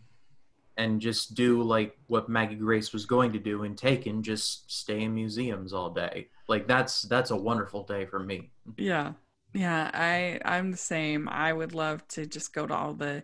and 0.77 1.01
just 1.01 1.33
do 1.33 1.63
like 1.63 1.97
what 2.05 2.29
Maggie 2.29 2.53
Grace 2.55 2.93
was 2.93 3.05
going 3.07 3.33
to 3.33 3.39
do 3.39 3.63
in 3.63 3.75
Taken, 3.75 4.21
just 4.21 4.71
stay 4.71 5.01
in 5.01 5.13
museums 5.15 5.73
all 5.73 5.89
day. 5.89 6.27
Like 6.47 6.67
that's 6.67 7.01
that's 7.01 7.31
a 7.31 7.35
wonderful 7.35 7.83
day 7.83 8.05
for 8.05 8.19
me. 8.19 8.51
Yeah. 8.77 9.13
Yeah, 9.53 9.89
I 9.93 10.39
I'm 10.45 10.71
the 10.71 10.77
same. 10.77 11.27
I 11.29 11.51
would 11.51 11.73
love 11.73 12.07
to 12.09 12.25
just 12.25 12.53
go 12.53 12.67
to 12.67 12.73
all 12.73 12.93
the 12.93 13.23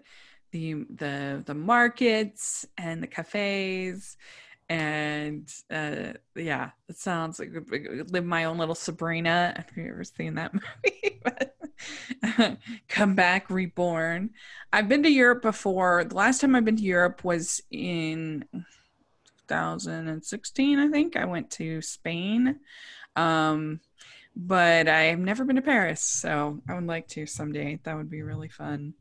the 0.52 0.74
the 0.90 1.44
the 1.46 1.54
markets 1.54 2.66
and 2.78 3.02
the 3.04 3.08
cafes 3.08 4.18
and 4.70 5.52
uh 5.72 6.14
yeah, 6.36 6.72
it 6.90 6.98
sounds 6.98 7.40
like 7.40 7.52
live 8.12 8.26
my 8.26 8.46
own 8.46 8.58
little 8.58 8.76
Sabrina. 8.76 9.54
Have 9.68 9.78
you 9.78 9.92
ever 9.92 10.04
seen 10.04 10.36
that 10.36 10.54
movie? 12.34 12.58
Come 12.88 13.16
back 13.16 13.50
reborn. 13.50 14.32
I've 14.72 14.90
been 14.90 15.04
to 15.04 15.10
Europe 15.10 15.42
before. 15.42 16.04
The 16.06 16.16
last 16.16 16.42
time 16.42 16.56
I've 16.56 16.66
been 16.66 16.78
to 16.78 16.84
Europe 16.84 17.24
was 17.24 17.62
in 17.72 18.46
2016, 19.48 20.80
I 20.80 20.90
think. 20.90 21.16
I 21.16 21.26
went 21.26 21.52
to 21.52 21.82
Spain. 21.82 22.60
Um 23.16 23.80
but 24.36 24.88
I've 24.88 25.20
never 25.20 25.44
been 25.46 25.56
to 25.58 25.62
Paris, 25.62 26.02
so 26.02 26.60
I 26.68 26.74
would 26.76 26.88
like 26.88 27.08
to 27.10 27.26
someday. 27.26 27.80
That 27.84 27.96
would 27.96 28.10
be 28.10 28.22
really 28.22 28.50
fun. 28.50 28.94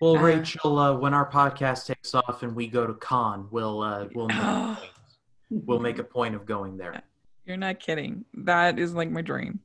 Well, 0.00 0.16
Uh, 0.18 0.22
Rachel, 0.22 0.78
uh, 0.78 0.96
when 0.96 1.14
our 1.14 1.30
podcast 1.30 1.86
takes 1.86 2.14
off 2.14 2.42
and 2.42 2.54
we 2.56 2.66
go 2.66 2.86
to 2.86 2.94
Con, 2.94 3.48
we'll 3.50 3.80
uh, 3.82 4.08
we'll 4.14 4.26
make, 4.28 4.36
a 4.36 4.40
Oh. 4.42 4.76
point. 4.78 5.66
we'll 5.66 5.80
make 5.80 5.98
a 5.98 6.04
point 6.04 6.34
of 6.34 6.44
going 6.46 6.76
there. 6.76 7.02
You're 7.44 7.56
not 7.56 7.80
kidding. 7.80 8.24
That 8.34 8.78
is 8.78 8.94
like 8.94 9.10
my 9.10 9.20
dream. 9.22 9.60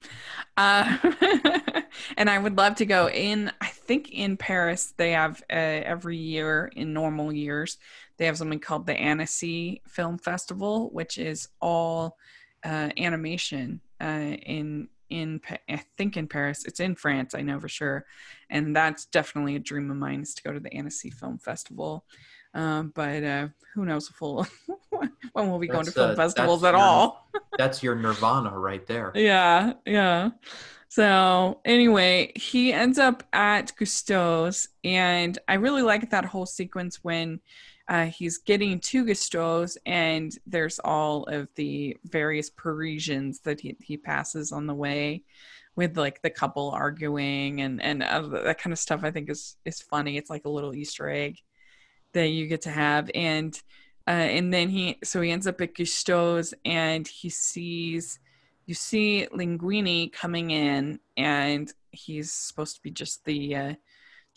Uh, 0.58 0.98
and 2.18 2.28
I 2.30 2.40
would 2.40 2.58
love 2.58 2.76
to 2.76 2.86
go 2.88 3.08
in, 3.08 3.52
I 3.62 3.68
think 3.68 4.10
in 4.12 4.36
Paris, 4.36 4.94
they 4.98 5.12
have 5.12 5.42
uh, 5.50 5.54
every 5.54 6.18
year 6.18 6.72
in 6.76 6.92
normal 6.94 7.32
years, 7.32 7.78
they 8.18 8.26
have 8.26 8.38
something 8.38 8.60
called 8.60 8.88
the 8.88 8.94
Annecy 8.96 9.84
Film 9.88 10.18
Festival, 10.18 10.90
which 10.92 11.20
is 11.20 11.50
all 11.62 12.18
uh, 12.66 12.90
animation 12.98 13.80
uh, 14.02 14.06
in 14.06 14.88
in 15.10 15.42
I 15.70 15.82
think 15.98 16.18
in 16.18 16.28
Paris. 16.28 16.66
It's 16.66 16.80
in 16.80 16.96
France, 16.96 17.36
I 17.36 17.42
know 17.42 17.60
for 17.60 17.70
sure, 17.70 18.06
and 18.50 18.76
that's 18.76 19.06
definitely 19.06 19.56
a 19.56 19.60
dream 19.60 19.90
of 19.92 19.98
mine 19.98 20.22
is 20.22 20.34
to 20.36 20.44
go 20.44 20.54
to 20.54 20.60
the 20.60 20.74
Annecy 20.74 21.10
Film 21.12 21.38
Festival. 21.38 22.06
Um, 22.54 22.92
but 22.96 23.24
uh, 23.24 23.48
who 23.74 23.86
knows 23.86 24.10
if 24.10 24.20
we'll 24.22 24.48
when 25.34 25.50
will 25.50 25.60
we 25.60 25.68
going 25.68 25.86
to 25.86 25.92
film 25.92 26.12
uh, 26.12 26.16
festivals 26.16 26.64
at 26.64 26.72
your- 26.72 26.80
all? 26.80 27.30
That's 27.58 27.84
your 27.84 27.96
Nirvana 27.96 28.58
right 28.58 28.86
there. 28.88 29.12
Yeah, 29.16 29.74
yeah. 29.86 30.32
So 30.90 31.60
anyway, 31.66 32.32
he 32.36 32.72
ends 32.72 32.98
up 32.98 33.24
at 33.34 33.74
Gusteau's, 33.80 34.70
and 34.84 35.38
I 35.48 35.56
really 35.56 35.82
like 35.82 36.10
that 36.12 36.26
whole 36.26 36.46
sequence 36.46 37.04
when 37.04 37.42
uh, 37.88 38.06
he's 38.06 38.38
getting 38.38 38.80
to 38.80 39.06
Gusteau's, 39.06 39.78
and 39.86 40.38
there's 40.46 40.80
all 40.80 41.24
of 41.26 41.48
the 41.56 41.96
various 42.06 42.50
Parisians 42.50 43.40
that 43.42 43.62
he, 43.62 43.78
he 43.82 43.98
passes 43.98 44.52
on 44.52 44.68
the 44.68 44.74
way, 44.74 45.24
with 45.76 45.96
like 45.98 46.22
the 46.22 46.30
couple 46.30 46.72
arguing 46.72 47.62
and 47.62 47.82
and 47.82 48.02
that 48.02 48.60
kind 48.60 48.74
of 48.74 48.80
stuff. 48.80 49.04
I 49.04 49.12
think 49.12 49.30
is 49.30 49.56
is 49.64 49.82
funny. 49.82 50.18
It's 50.18 50.30
like 50.30 50.46
a 50.46 50.50
little 50.50 50.74
Easter 50.76 51.10
egg 51.10 51.38
that 52.14 52.28
you 52.28 52.48
get 52.48 52.62
to 52.64 52.72
have, 52.72 53.10
and 53.16 53.60
uh, 54.08 54.12
and 54.12 54.54
then 54.54 54.70
he 54.70 54.98
so 55.04 55.22
he 55.22 55.32
ends 55.32 55.48
up 55.48 55.62
at 55.62 55.76
Gusteau's, 55.76 56.54
and 56.66 57.08
he 57.08 57.30
sees 57.30 58.20
you 58.66 58.74
see 58.76 59.28
Linguini 59.34 60.12
coming 60.12 60.52
in, 60.52 61.00
and 61.16 61.72
he's 61.92 62.34
supposed 62.34 62.76
to 62.76 62.82
be 62.82 62.92
just 62.92 63.24
the 63.24 63.56
uh, 63.56 63.74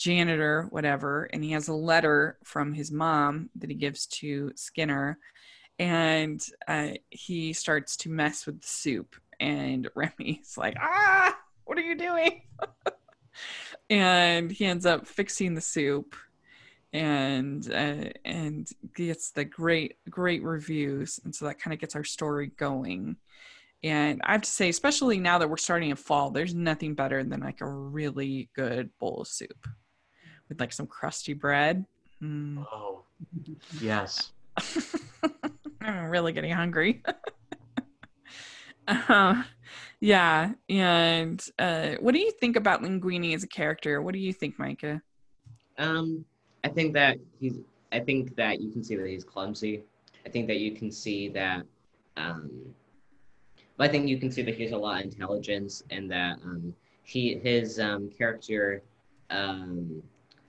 janitor, 0.00 0.66
whatever, 0.70 1.24
and 1.24 1.44
he 1.44 1.52
has 1.52 1.68
a 1.68 1.74
letter 1.74 2.38
from 2.42 2.72
his 2.72 2.90
mom 2.90 3.50
that 3.54 3.68
he 3.68 3.76
gives 3.76 4.06
to 4.06 4.50
Skinner, 4.56 5.18
and 5.78 6.42
uh, 6.66 6.92
he 7.10 7.52
starts 7.52 7.98
to 7.98 8.10
mess 8.10 8.46
with 8.46 8.62
the 8.62 8.66
soup, 8.66 9.14
and 9.38 9.88
Remy's 9.94 10.56
like, 10.56 10.76
"Ah, 10.80 11.36
what 11.64 11.76
are 11.76 11.82
you 11.82 11.96
doing?" 11.96 12.42
and 13.90 14.50
he 14.50 14.64
ends 14.64 14.86
up 14.86 15.06
fixing 15.06 15.54
the 15.54 15.60
soup. 15.60 16.16
And 16.92 17.70
uh, 17.72 18.10
and 18.24 18.68
gets 18.96 19.30
the 19.30 19.44
great 19.44 19.98
great 20.10 20.42
reviews. 20.42 21.20
And 21.24 21.32
so 21.32 21.44
that 21.44 21.60
kind 21.60 21.72
of 21.72 21.78
gets 21.78 21.94
our 21.94 22.02
story 22.02 22.48
going. 22.56 23.14
And 23.84 24.20
I 24.24 24.32
have 24.32 24.42
to 24.42 24.50
say, 24.50 24.68
especially 24.68 25.20
now 25.20 25.38
that 25.38 25.48
we're 25.48 25.56
starting 25.56 25.90
in 25.90 25.96
fall, 25.96 26.32
there's 26.32 26.52
nothing 26.52 26.96
better 26.96 27.22
than 27.22 27.38
like 27.38 27.60
a 27.60 27.70
really 27.70 28.50
good 28.56 28.90
bowl 28.98 29.20
of 29.20 29.28
soup 29.28 29.68
with 30.50 30.60
like 30.60 30.74
some 30.74 30.86
crusty 30.86 31.32
bread. 31.32 31.86
Mm. 32.22 32.66
Oh, 32.70 33.04
yes. 33.80 34.32
I'm 35.80 36.10
really 36.10 36.34
getting 36.34 36.52
hungry. 36.52 37.02
uh, 38.86 39.42
yeah, 40.00 40.52
and 40.68 41.42
uh, 41.58 41.92
what 42.00 42.12
do 42.12 42.20
you 42.20 42.32
think 42.32 42.56
about 42.56 42.82
Linguini 42.82 43.34
as 43.34 43.44
a 43.44 43.48
character? 43.48 44.02
What 44.02 44.12
do 44.12 44.20
you 44.20 44.34
think, 44.34 44.58
Micah? 44.58 45.00
Um, 45.78 46.26
I 46.62 46.68
think 46.68 46.92
that 46.92 47.16
he's. 47.38 47.60
I 47.92 48.00
think 48.00 48.36
that 48.36 48.60
you 48.60 48.70
can 48.70 48.84
see 48.84 48.96
that 48.96 49.06
he's 49.06 49.24
clumsy. 49.24 49.82
I 50.24 50.28
think 50.28 50.46
that 50.48 50.58
you 50.58 50.72
can 50.72 50.92
see 50.92 51.28
that. 51.30 51.62
Um, 52.16 52.50
but 53.76 53.88
I 53.88 53.92
think 53.92 54.06
you 54.06 54.18
can 54.18 54.30
see 54.30 54.42
that 54.42 54.54
he 54.54 54.64
has 54.64 54.72
a 54.72 54.76
lot 54.76 55.00
of 55.00 55.06
intelligence 55.06 55.82
and 55.90 56.10
that 56.10 56.36
um, 56.44 56.74
he 57.02 57.38
his 57.38 57.80
um, 57.80 58.10
character. 58.10 58.82
Um, 59.30 60.02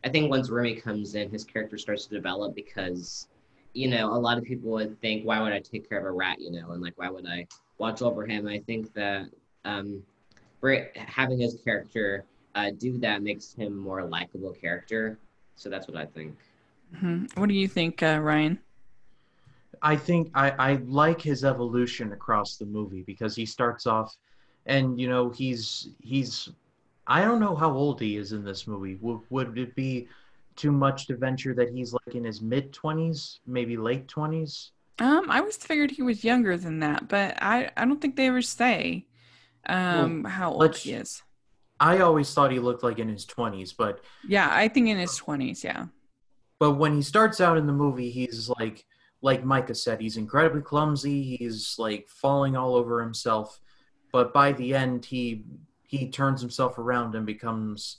I 0.03 0.09
think 0.09 0.29
once 0.29 0.49
Remy 0.49 0.75
comes 0.75 1.15
in, 1.15 1.29
his 1.29 1.43
character 1.43 1.77
starts 1.77 2.05
to 2.07 2.15
develop 2.15 2.55
because, 2.55 3.27
you 3.73 3.87
know, 3.87 4.13
a 4.13 4.17
lot 4.17 4.37
of 4.37 4.43
people 4.43 4.71
would 4.71 4.99
think, 5.01 5.23
why 5.25 5.41
would 5.41 5.53
I 5.53 5.59
take 5.59 5.87
care 5.87 5.99
of 5.99 6.05
a 6.05 6.11
rat, 6.11 6.39
you 6.39 6.51
know, 6.51 6.71
and 6.71 6.81
like 6.81 6.93
why 6.97 7.09
would 7.09 7.27
I 7.27 7.47
watch 7.77 8.01
over 8.01 8.25
him? 8.25 8.47
I 8.47 8.59
think 8.59 8.93
that 8.93 9.27
um, 9.65 10.03
Bra- 10.59 10.91
having 10.95 11.39
his 11.39 11.57
character 11.63 12.25
uh, 12.55 12.71
do 12.77 12.97
that 12.99 13.21
makes 13.23 13.53
him 13.53 13.77
more 13.77 14.03
likable 14.03 14.53
character 14.53 15.17
So 15.55 15.69
that's 15.69 15.87
what 15.87 15.97
I 15.97 16.05
think. 16.05 16.35
hmm 16.95 17.25
What 17.35 17.49
do 17.49 17.55
you 17.55 17.67
think, 17.67 18.01
uh, 18.03 18.19
Ryan? 18.21 18.59
I 19.81 19.95
think 19.95 20.29
I, 20.35 20.51
I 20.51 20.73
like 20.85 21.21
his 21.21 21.43
evolution 21.43 22.11
across 22.13 22.57
the 22.57 22.65
movie 22.65 23.03
because 23.03 23.35
he 23.35 23.45
starts 23.45 23.85
off 23.87 24.15
and 24.65 24.99
you 24.99 25.09
know 25.09 25.29
he's 25.29 25.89
he's 26.01 26.49
I 27.17 27.25
don't 27.25 27.41
know 27.45 27.55
how 27.55 27.71
old 27.83 27.99
he 27.99 28.15
is 28.15 28.31
in 28.31 28.43
this 28.43 28.67
movie. 28.67 28.95
Would 29.01 29.19
would 29.29 29.57
it 29.57 29.75
be 29.75 30.07
too 30.55 30.71
much 30.71 31.07
to 31.07 31.17
venture 31.17 31.53
that 31.55 31.69
he's 31.75 31.91
like 31.93 32.15
in 32.15 32.23
his 32.23 32.41
mid 32.41 32.71
twenties, 32.71 33.39
maybe 33.45 33.75
late 33.75 34.07
twenties? 34.07 34.71
Um, 34.99 35.29
I 35.29 35.39
always 35.39 35.57
figured 35.57 35.91
he 35.91 36.03
was 36.03 36.23
younger 36.23 36.55
than 36.57 36.79
that, 36.79 37.07
but 37.07 37.29
I, 37.41 37.71
I 37.75 37.85
don't 37.85 37.99
think 38.01 38.15
they 38.15 38.27
ever 38.27 38.41
say 38.41 39.07
um 39.67 40.23
how 40.23 40.51
old 40.53 40.75
he 40.77 40.93
is. 40.93 41.21
I 41.79 41.99
always 41.99 42.33
thought 42.33 42.51
he 42.51 42.59
looked 42.59 42.83
like 42.83 42.99
in 42.99 43.09
his 43.09 43.25
twenties, 43.25 43.73
but 43.73 44.01
Yeah, 44.27 44.47
I 44.49 44.67
think 44.67 44.87
in 44.87 44.97
his 44.97 45.15
twenties. 45.17 45.63
Yeah. 45.63 45.87
but 46.59 46.73
when 46.81 46.93
he 46.95 47.01
starts 47.01 47.41
out 47.41 47.57
in 47.57 47.67
the 47.67 47.73
movie, 47.73 48.11
he's 48.11 48.49
like 48.59 48.85
like 49.21 49.43
Micah 49.43 49.75
said, 49.75 49.99
he's 50.01 50.17
incredibly 50.17 50.61
clumsy. 50.61 51.35
He's 51.35 51.75
like 51.77 52.07
falling 52.07 52.55
all 52.55 52.75
over 52.75 53.01
himself, 53.03 53.59
but 54.11 54.33
by 54.33 54.51
the 54.53 54.73
end, 54.75 55.05
he 55.05 55.43
he 55.91 56.09
turns 56.09 56.41
himself 56.41 56.77
around 56.77 57.13
and 57.15 57.25
becomes 57.25 57.97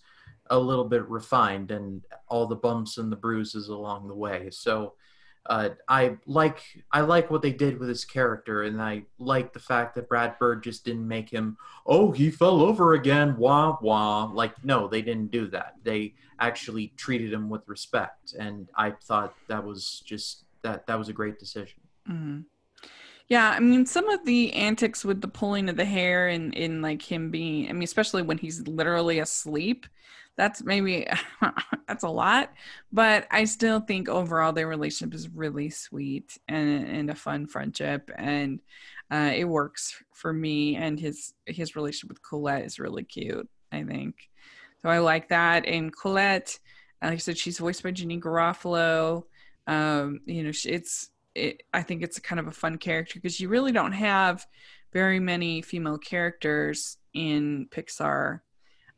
a 0.50 0.58
little 0.58 0.84
bit 0.84 1.08
refined, 1.08 1.70
and 1.70 2.02
all 2.28 2.46
the 2.46 2.56
bumps 2.56 2.98
and 2.98 3.12
the 3.12 3.16
bruises 3.16 3.68
along 3.68 4.08
the 4.08 4.14
way. 4.14 4.50
So. 4.50 4.94
Uh, 5.44 5.70
I 5.88 6.18
like 6.24 6.60
I 6.92 7.00
like 7.00 7.28
what 7.28 7.42
they 7.42 7.50
did 7.50 7.80
with 7.80 7.88
his 7.88 8.04
character, 8.04 8.62
and 8.62 8.80
I 8.80 9.02
like 9.18 9.52
the 9.52 9.58
fact 9.58 9.96
that 9.96 10.08
Brad 10.08 10.38
Bird 10.38 10.62
just 10.62 10.84
didn't 10.84 11.08
make 11.08 11.28
him. 11.28 11.56
Oh, 11.84 12.12
he 12.12 12.30
fell 12.30 12.62
over 12.62 12.92
again. 12.94 13.36
Wah 13.36 13.76
wah. 13.82 14.30
Like 14.32 14.54
no, 14.64 14.86
they 14.86 15.02
didn't 15.02 15.32
do 15.32 15.48
that. 15.48 15.74
They 15.82 16.14
actually 16.38 16.92
treated 16.96 17.32
him 17.32 17.50
with 17.50 17.66
respect, 17.66 18.34
and 18.38 18.68
I 18.76 18.92
thought 18.92 19.34
that 19.48 19.64
was 19.64 20.04
just 20.06 20.44
that 20.62 20.86
that 20.86 20.96
was 20.96 21.08
a 21.08 21.12
great 21.12 21.40
decision. 21.40 21.80
hmm 22.06 22.42
Yeah, 23.28 23.50
I 23.50 23.60
mean, 23.60 23.86
some 23.86 24.08
of 24.08 24.24
the 24.24 24.52
antics 24.52 25.04
with 25.04 25.20
the 25.20 25.28
pulling 25.28 25.68
of 25.68 25.76
the 25.76 25.84
hair 25.84 26.28
and 26.28 26.52
in 26.54 26.82
like 26.82 27.02
him 27.02 27.30
being, 27.30 27.68
I 27.68 27.72
mean, 27.72 27.82
especially 27.84 28.22
when 28.22 28.38
he's 28.38 28.66
literally 28.68 29.20
asleep, 29.20 29.86
that's 30.36 30.62
maybe 30.62 31.06
that's 31.88 32.04
a 32.04 32.08
lot. 32.08 32.52
But 32.92 33.26
I 33.30 33.44
still 33.44 33.80
think 33.80 34.08
overall 34.08 34.52
their 34.52 34.68
relationship 34.68 35.14
is 35.14 35.28
really 35.28 35.70
sweet 35.70 36.38
and 36.48 36.86
and 36.86 37.10
a 37.10 37.14
fun 37.14 37.46
friendship, 37.46 38.10
and 38.16 38.60
uh, 39.10 39.32
it 39.34 39.44
works 39.44 40.02
for 40.14 40.32
me. 40.32 40.76
And 40.76 40.98
his 40.98 41.34
his 41.46 41.76
relationship 41.76 42.10
with 42.10 42.22
Colette 42.22 42.64
is 42.64 42.78
really 42.78 43.04
cute. 43.04 43.48
I 43.70 43.84
think 43.84 44.16
so. 44.82 44.88
I 44.88 44.98
like 44.98 45.28
that. 45.28 45.66
And 45.66 45.94
Colette, 45.94 46.58
like 47.02 47.12
I 47.12 47.16
said, 47.16 47.38
she's 47.38 47.58
voiced 47.58 47.82
by 47.82 47.92
Janeane 47.92 48.20
Garofalo. 48.20 49.24
Um, 49.66 50.20
you 50.26 50.42
know, 50.42 50.52
it's 50.64 51.10
it, 51.34 51.62
I 51.72 51.82
think 51.82 52.02
it's 52.02 52.18
kind 52.18 52.40
of 52.40 52.46
a 52.46 52.52
fun 52.52 52.78
character 52.78 53.14
because 53.14 53.40
you 53.40 53.48
really 53.48 53.72
don't 53.72 53.92
have 53.92 54.46
very 54.92 55.20
many 55.20 55.62
female 55.62 55.98
characters 55.98 56.98
in 57.14 57.68
Pixar 57.70 58.40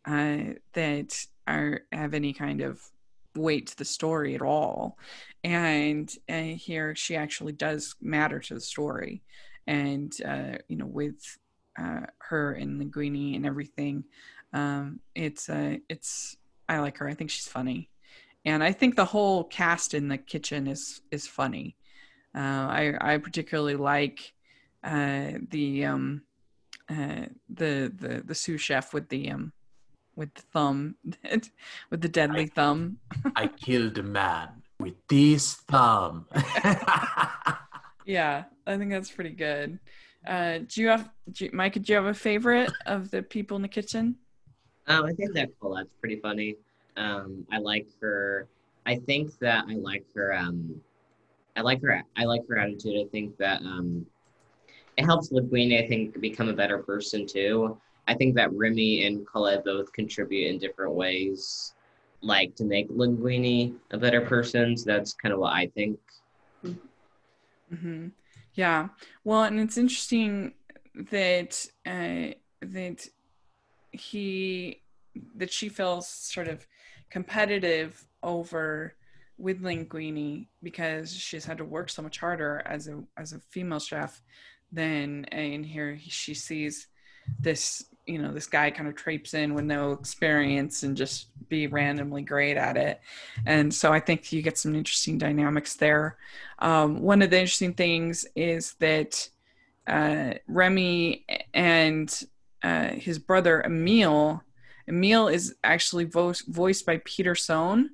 uh, 0.07 0.55
that 0.72 1.26
are 1.47 1.82
have 1.93 2.14
any 2.14 2.32
kind 2.32 2.61
of 2.61 2.80
weight 3.37 3.68
to 3.68 3.76
the 3.76 3.85
story 3.85 4.35
at 4.35 4.43
all, 4.43 4.99
and 5.43 6.12
uh, 6.28 6.43
here 6.43 6.95
she 6.95 7.16
actually 7.16 7.53
does 7.53 7.95
matter 8.01 8.39
to 8.41 8.55
the 8.55 8.61
story, 8.61 9.22
and 9.66 10.12
uh, 10.24 10.59
you 10.68 10.76
know 10.76 10.87
with 10.87 11.39
uh, 11.78 12.01
her 12.18 12.53
and 12.53 12.80
Linguini 12.80 13.37
and 13.37 13.47
everything, 13.47 14.05
um, 14.53 15.01
it's 15.14 15.49
uh, 15.49 15.76
it's 15.89 16.37
I 16.68 16.78
like 16.78 16.99
her. 16.99 17.09
I 17.09 17.14
think 17.14 17.30
she's 17.30 17.49
funny, 17.49 17.89
and 18.45 18.62
I 18.62 18.72
think 18.72 18.97
the 18.97 19.05
whole 19.05 19.45
cast 19.45 19.95
in 19.95 20.09
the 20.09 20.18
kitchen 20.18 20.66
is 20.66 21.01
is 21.11 21.26
funny. 21.26 21.76
Uh, 22.35 22.39
I 22.39 22.95
I 23.01 23.18
particularly 23.18 23.76
like 23.76 24.32
uh, 24.82 25.32
the 25.51 25.85
um, 25.85 26.22
uh, 26.91 27.26
the 27.49 27.93
the 27.95 28.22
the 28.24 28.35
sous 28.35 28.61
chef 28.61 28.93
with 28.93 29.09
the 29.09 29.30
um 29.30 29.53
with 30.16 30.35
the 30.35 30.43
thumb 30.53 30.97
with 31.91 32.01
the 32.01 32.09
deadly 32.09 32.47
thumb. 32.47 32.99
I 33.37 33.49
killed 33.49 33.99
a 33.99 34.03
man 34.03 34.62
with 34.78 34.95
this 35.09 35.55
thumb. 35.55 36.26
Yeah, 38.05 38.45
I 38.66 38.76
think 38.76 38.91
that's 38.91 39.11
pretty 39.11 39.30
good. 39.30 39.78
Uh, 40.26 40.59
do 40.66 40.80
you 40.80 40.89
have, 40.89 41.11
do 41.32 41.47
you, 41.47 41.51
Mike? 41.53 41.74
Do 41.74 41.93
you 41.93 41.97
have 41.97 42.07
a 42.07 42.14
favorite 42.14 42.72
of 42.87 43.11
the 43.11 43.22
people 43.22 43.57
in 43.57 43.62
the 43.62 43.68
kitchen? 43.68 44.16
Um, 44.87 45.07
I 45.07 45.12
think 45.12 45.32
that 45.35 45.49
Colette's 45.61 45.95
pretty 46.01 46.20
funny. 46.20 46.57
Um, 46.97 47.47
I 47.51 47.59
like 47.59 47.87
her. 48.01 48.47
I 48.87 48.97
think 48.97 49.39
that 49.39 49.64
I 49.68 49.74
like 49.74 50.05
her. 50.14 50.35
Um, 50.37 50.80
I 51.57 51.61
like 51.61 51.82
her. 51.82 52.02
I 52.16 52.24
like 52.24 52.42
her 52.48 52.59
attitude. 52.59 53.07
I 53.07 53.09
think 53.11 53.36
that 53.38 53.61
um, 53.62 54.07
it 54.96 55.05
helps 55.05 55.30
Linguini. 55.30 55.82
I 55.82 55.86
think 55.86 56.20
become 56.20 56.48
a 56.48 56.52
better 56.52 56.78
person 56.78 57.26
too. 57.26 57.78
I 58.07 58.14
think 58.14 58.34
that 58.36 58.52
Remy 58.52 59.07
and 59.07 59.26
Colette 59.26 59.64
both 59.64 59.92
contribute 59.92 60.48
in 60.48 60.59
different 60.59 60.92
ways, 60.92 61.74
like 62.20 62.55
to 62.57 62.64
make 62.64 62.90
Linguini 62.90 63.74
a 63.92 63.98
better 63.98 64.20
person. 64.20 64.76
So 64.76 64.84
that's 64.86 65.14
kind 65.14 65.32
of 65.32 65.40
what 65.40 65.55
I 65.55 65.68
think. 65.68 65.98
hmm 67.70 68.09
Yeah. 68.55 68.88
Well, 69.24 69.44
and 69.44 69.59
it's 69.61 69.78
interesting 69.78 70.55
that 71.11 71.66
uh, 71.86 72.34
that 72.61 73.09
he 73.92 74.82
that 75.36 75.52
she 75.52 75.68
feels 75.68 76.09
sort 76.09 76.48
of 76.48 76.66
competitive 77.11 78.05
over 78.22 78.94
with 79.39 79.62
Linguini 79.62 80.47
because 80.62 81.12
she's 81.12 81.45
had 81.45 81.59
to 81.59 81.64
work 81.64 81.91
so 81.91 82.03
much 82.03 82.18
harder 82.18 82.62
as 82.66 82.89
a 82.89 83.03
as 83.16 83.32
a 83.32 83.41
female 83.51 83.80
chef 83.80 84.22
than 84.72 85.24
and 85.26 85.64
here 85.64 85.99
she 86.09 86.35
sees 86.35 86.89
this 87.41 87.85
you 88.07 88.18
know 88.18 88.32
this 88.32 88.47
guy 88.47 88.70
kind 88.70 88.89
of 88.89 88.95
traipse 88.95 89.35
in 89.35 89.55
with 89.55 89.64
no 89.64 89.93
experience 89.93 90.82
and 90.82 90.97
just 90.97 91.28
be 91.49 91.66
randomly 91.66 92.22
great 92.22 92.57
at 92.57 92.76
it. 92.76 93.01
And 93.47 93.72
so 93.72 93.93
i 93.93 94.01
think 94.01 94.32
you 94.32 94.43
get 94.43 94.59
some 94.59 94.74
interesting 94.74 95.18
dynamics 95.18 95.74
there. 95.76 96.18
Um, 96.59 97.01
one 97.01 97.22
of 97.22 97.30
the 97.30 97.41
interesting 97.41 97.74
things 97.74 98.26
is 98.37 98.74
that 98.80 99.28
uh, 99.87 100.35
remy 100.47 101.26
and 101.53 102.22
uh, 102.62 102.89
his 102.89 103.18
brother 103.18 103.62
emile 103.64 104.43
emile 104.89 105.28
is 105.28 105.55
actually 105.64 106.05
vo- 106.05 106.35
voiced 106.49 106.87
by 106.87 107.01
peter 107.05 107.35
sohn 107.35 107.91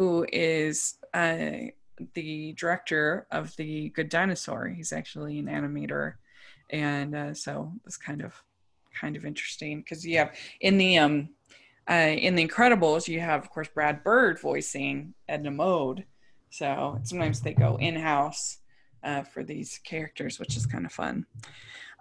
who 0.00 0.24
is 0.32 0.94
uh, 1.12 1.68
the 2.14 2.54
director 2.54 3.26
of 3.30 3.54
the 3.56 3.90
good 3.90 4.08
dinosaur 4.08 4.66
he's 4.66 4.94
actually 4.94 5.38
an 5.38 5.44
animator 5.44 6.14
and 6.70 7.14
uh, 7.14 7.34
so 7.34 7.70
it's 7.84 7.98
kind 7.98 8.22
of 8.22 8.32
kind 8.98 9.14
of 9.14 9.26
interesting 9.26 9.80
because 9.80 10.06
you 10.06 10.16
have 10.16 10.34
in 10.62 10.78
the 10.78 10.96
um 10.96 11.28
uh, 11.90 12.14
in 12.16 12.34
the 12.34 12.48
Incredibles 12.48 13.08
you 13.08 13.20
have 13.20 13.42
of 13.42 13.50
course 13.50 13.68
Brad 13.68 14.02
Bird 14.02 14.40
voicing 14.40 15.12
Edna 15.28 15.50
Mode, 15.50 16.06
so 16.48 16.98
sometimes 17.02 17.40
they 17.40 17.52
go 17.52 17.76
in 17.76 17.94
house 17.94 18.58
uh, 19.04 19.22
for 19.22 19.42
these 19.42 19.80
characters, 19.84 20.38
which 20.38 20.56
is 20.56 20.64
kind 20.64 20.86
of 20.86 20.92
fun. 20.92 21.26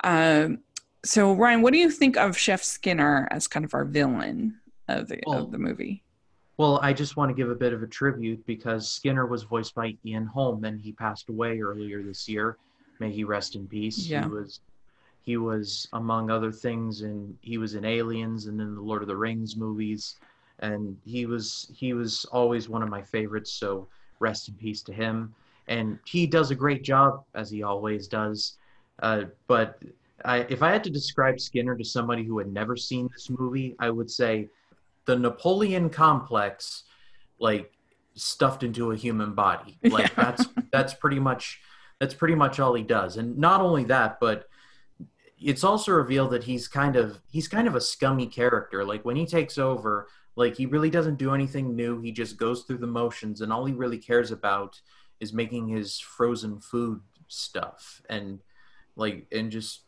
Um, 0.06 0.60
so 1.04 1.34
Ryan, 1.34 1.62
what 1.62 1.74
do 1.74 1.80
you 1.80 1.90
think 1.90 2.16
of 2.16 2.38
Chef 2.38 2.64
Skinner 2.64 3.28
as 3.32 3.48
kind 3.48 3.66
of 3.66 3.74
our 3.74 3.84
villain 3.84 4.60
of 4.88 5.10
the 5.10 5.20
Well, 5.26 5.44
of 5.44 5.52
the 5.52 5.58
movie? 5.58 6.04
Well, 6.60 6.78
I 6.84 6.92
just 6.92 7.16
want 7.16 7.30
to 7.30 7.34
give 7.34 7.50
a 7.50 7.56
bit 7.56 7.72
of 7.72 7.84
a 7.84 7.88
tribute 7.88 8.46
because 8.46 8.92
Skinner 8.92 9.26
was 9.26 9.44
voiced 9.44 9.74
by 9.74 9.96
Ian 10.06 10.26
Holm, 10.26 10.66
and 10.66 10.78
he 10.78 10.92
passed 10.92 11.30
away 11.30 11.62
earlier 11.62 12.04
this 12.04 12.28
year. 12.28 12.58
May 13.00 13.12
he 13.12 13.24
rest 13.24 13.56
in 13.56 13.66
peace. 13.66 14.06
Yeah. 14.06 14.24
He 14.24 14.30
was 14.30 14.60
he 15.22 15.38
was 15.38 15.88
among 15.94 16.30
other 16.30 16.52
things 16.52 17.02
and 17.02 17.38
he 17.42 17.58
was 17.58 17.76
in 17.76 17.86
Aliens 17.86 18.48
and 18.48 18.60
in 18.60 18.76
the 18.76 18.82
Lord 18.82 19.02
of 19.02 19.08
the 19.08 19.16
Rings 19.16 19.56
movies 19.56 20.18
and 20.60 20.98
he 21.06 21.26
was 21.26 21.72
he 21.74 21.94
was 21.94 22.26
always 22.26 22.68
one 22.68 22.84
of 22.84 22.90
my 22.90 23.02
favorites 23.02 23.54
so 23.54 23.88
rest 24.20 24.50
in 24.50 24.56
peace 24.56 24.82
to 24.84 24.94
him 24.94 25.34
and 25.68 26.00
he 26.06 26.26
does 26.26 26.52
a 26.52 26.56
great 26.56 26.84
job 26.84 27.24
as 27.36 27.50
he 27.50 27.64
always 27.64 28.08
does 28.08 28.58
uh, 29.04 29.26
but 29.48 29.82
I, 30.26 30.40
if 30.50 30.64
I 30.64 30.72
had 30.72 30.84
to 30.86 30.90
describe 30.90 31.40
Skinner 31.40 31.78
to 31.78 31.86
somebody 31.86 32.24
who 32.24 32.38
had 32.38 32.52
never 32.52 32.76
seen 32.76 33.08
this 33.14 33.30
movie 33.30 33.76
I 33.80 33.90
would 33.90 34.10
say 34.10 34.50
the 35.10 35.16
Napoleon 35.16 35.90
complex 35.90 36.84
like 37.40 37.74
stuffed 38.14 38.62
into 38.62 38.92
a 38.92 38.96
human 38.96 39.34
body. 39.34 39.80
Like 39.84 40.12
Yeah. 40.16 40.24
that's 40.24 40.46
that's 40.72 40.94
pretty 40.94 41.18
much 41.20 41.60
that's 42.00 42.14
pretty 42.14 42.36
much 42.36 42.60
all 42.60 42.76
he 42.76 42.84
does. 42.84 43.18
And 43.18 43.36
not 43.40 43.60
only 43.60 43.86
that 43.86 44.20
but 44.20 44.48
it's 45.42 45.64
also 45.64 45.94
revealed 45.94 46.30
that 46.32 46.44
he's 46.44 46.68
kind 46.68 46.96
of 46.96 47.20
he's 47.32 47.48
kind 47.48 47.68
of 47.68 47.74
a 47.74 47.82
scummy 47.82 48.28
character. 48.28 48.86
Like 48.86 49.04
when 49.04 49.16
he 49.16 49.26
takes 49.26 49.58
over 49.58 50.08
like 50.36 50.56
he 50.56 50.68
really 50.68 50.92
doesn't 50.92 51.18
do 51.18 51.34
anything 51.34 51.76
new. 51.76 52.00
He 52.02 52.12
just 52.12 52.38
goes 52.38 52.62
through 52.64 52.78
the 52.78 52.94
motions 53.02 53.42
and 53.42 53.52
all 53.52 53.66
he 53.66 53.74
really 53.74 53.98
cares 53.98 54.30
about 54.30 54.80
is 55.20 55.34
making 55.34 55.70
his 55.70 56.00
frozen 56.00 56.60
food 56.60 57.02
stuff. 57.28 58.00
And 58.12 58.42
like 58.96 59.26
and 59.32 59.50
just 59.50 59.82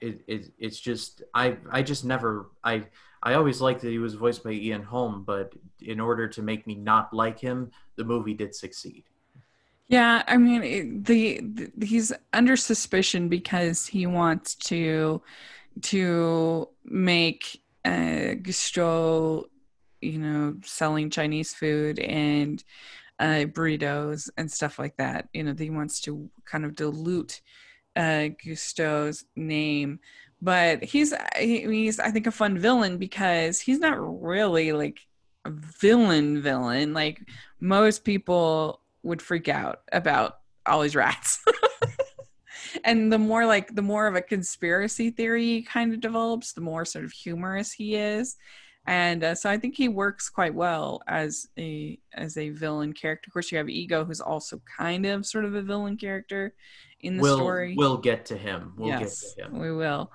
it, 0.00 0.22
it 0.26 0.52
it's 0.58 0.80
just 0.80 1.22
i 1.34 1.56
i 1.70 1.80
just 1.82 2.04
never 2.04 2.50
i 2.62 2.84
I 3.24 3.34
always 3.34 3.60
liked 3.60 3.80
that 3.80 3.90
he 3.90 3.98
was 3.98 4.14
voiced 4.14 4.44
by 4.44 4.52
Ian 4.52 4.82
Holm, 4.82 5.24
but 5.24 5.54
in 5.80 5.98
order 5.98 6.28
to 6.28 6.42
make 6.42 6.66
me 6.66 6.74
not 6.74 7.12
like 7.12 7.38
him, 7.38 7.70
the 7.96 8.04
movie 8.04 8.34
did 8.34 8.54
succeed. 8.54 9.04
Yeah, 9.88 10.22
I 10.26 10.36
mean, 10.36 10.62
it, 10.62 11.04
the, 11.04 11.40
the 11.42 11.86
he's 11.86 12.12
under 12.32 12.56
suspicion 12.56 13.28
because 13.28 13.86
he 13.86 14.06
wants 14.06 14.54
to 14.56 15.22
to 15.82 16.68
make 16.84 17.60
uh, 17.84 18.36
Gusteau, 18.40 19.44
you 20.00 20.18
know, 20.18 20.56
selling 20.62 21.10
Chinese 21.10 21.52
food 21.52 21.98
and 21.98 22.62
uh, 23.18 23.44
burritos 23.46 24.30
and 24.36 24.50
stuff 24.50 24.78
like 24.78 24.96
that. 24.96 25.28
You 25.32 25.44
know, 25.44 25.54
he 25.56 25.70
wants 25.70 26.00
to 26.02 26.30
kind 26.44 26.64
of 26.64 26.76
dilute 26.76 27.40
uh, 27.96 28.28
Gusteau's 28.44 29.24
name, 29.36 30.00
but 30.44 30.84
he's 30.84 31.14
he's 31.38 31.98
I 31.98 32.10
think 32.10 32.26
a 32.26 32.30
fun 32.30 32.58
villain 32.58 32.98
because 32.98 33.60
he's 33.60 33.78
not 33.78 33.96
really 34.22 34.72
like 34.72 35.00
a 35.46 35.50
villain 35.50 36.42
villain. 36.42 36.92
Like 36.92 37.22
most 37.60 38.04
people 38.04 38.80
would 39.02 39.22
freak 39.22 39.48
out 39.48 39.80
about 39.90 40.36
all 40.66 40.82
these 40.82 40.94
rats. 40.94 41.42
and 42.84 43.10
the 43.10 43.18
more 43.18 43.46
like 43.46 43.74
the 43.74 43.80
more 43.80 44.06
of 44.06 44.16
a 44.16 44.20
conspiracy 44.20 45.08
theory 45.08 45.62
kind 45.62 45.94
of 45.94 46.00
develops, 46.00 46.52
the 46.52 46.60
more 46.60 46.84
sort 46.84 47.06
of 47.06 47.12
humorous 47.12 47.72
he 47.72 47.94
is. 47.94 48.36
And 48.86 49.24
uh, 49.24 49.34
so 49.34 49.48
I 49.48 49.56
think 49.56 49.76
he 49.76 49.88
works 49.88 50.28
quite 50.28 50.54
well 50.54 51.00
as 51.06 51.48
a 51.58 51.98
as 52.12 52.36
a 52.36 52.50
villain 52.50 52.92
character. 52.92 53.28
Of 53.28 53.32
course, 53.32 53.50
you 53.50 53.58
have 53.58 53.68
Ego, 53.68 54.04
who's 54.04 54.20
also 54.20 54.60
kind 54.78 55.06
of 55.06 55.24
sort 55.24 55.46
of 55.46 55.54
a 55.54 55.62
villain 55.62 55.96
character 55.96 56.54
in 57.00 57.16
the 57.16 57.22
we'll, 57.22 57.36
story. 57.36 57.74
We'll 57.76 57.96
get 57.96 58.26
to 58.26 58.36
him. 58.36 58.74
We'll 58.76 58.88
yes, 58.88 59.34
get 59.36 59.44
to 59.44 59.50
him. 59.50 59.58
We 59.58 59.72
will. 59.72 60.12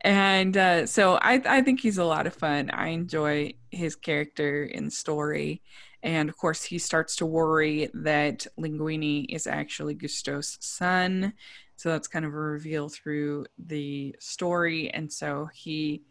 And 0.00 0.56
uh, 0.56 0.86
so 0.86 1.14
I, 1.14 1.40
I 1.46 1.62
think 1.62 1.80
he's 1.80 1.98
a 1.98 2.04
lot 2.04 2.26
of 2.26 2.34
fun. 2.34 2.70
I 2.70 2.88
enjoy 2.88 3.54
his 3.70 3.96
character 3.96 4.64
in 4.64 4.90
story. 4.90 5.62
And 6.02 6.28
of 6.28 6.36
course, 6.36 6.62
he 6.62 6.78
starts 6.78 7.16
to 7.16 7.26
worry 7.26 7.88
that 7.94 8.46
Linguini 8.60 9.24
is 9.30 9.46
actually 9.46 9.94
Gusteau's 9.94 10.58
son. 10.60 11.32
So 11.76 11.88
that's 11.88 12.08
kind 12.08 12.26
of 12.26 12.34
a 12.34 12.36
reveal 12.36 12.90
through 12.90 13.46
the 13.58 14.14
story. 14.20 14.90
And 14.90 15.10
so 15.10 15.48
he 15.54 16.02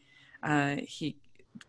uh, 0.42 0.78
he 0.86 1.18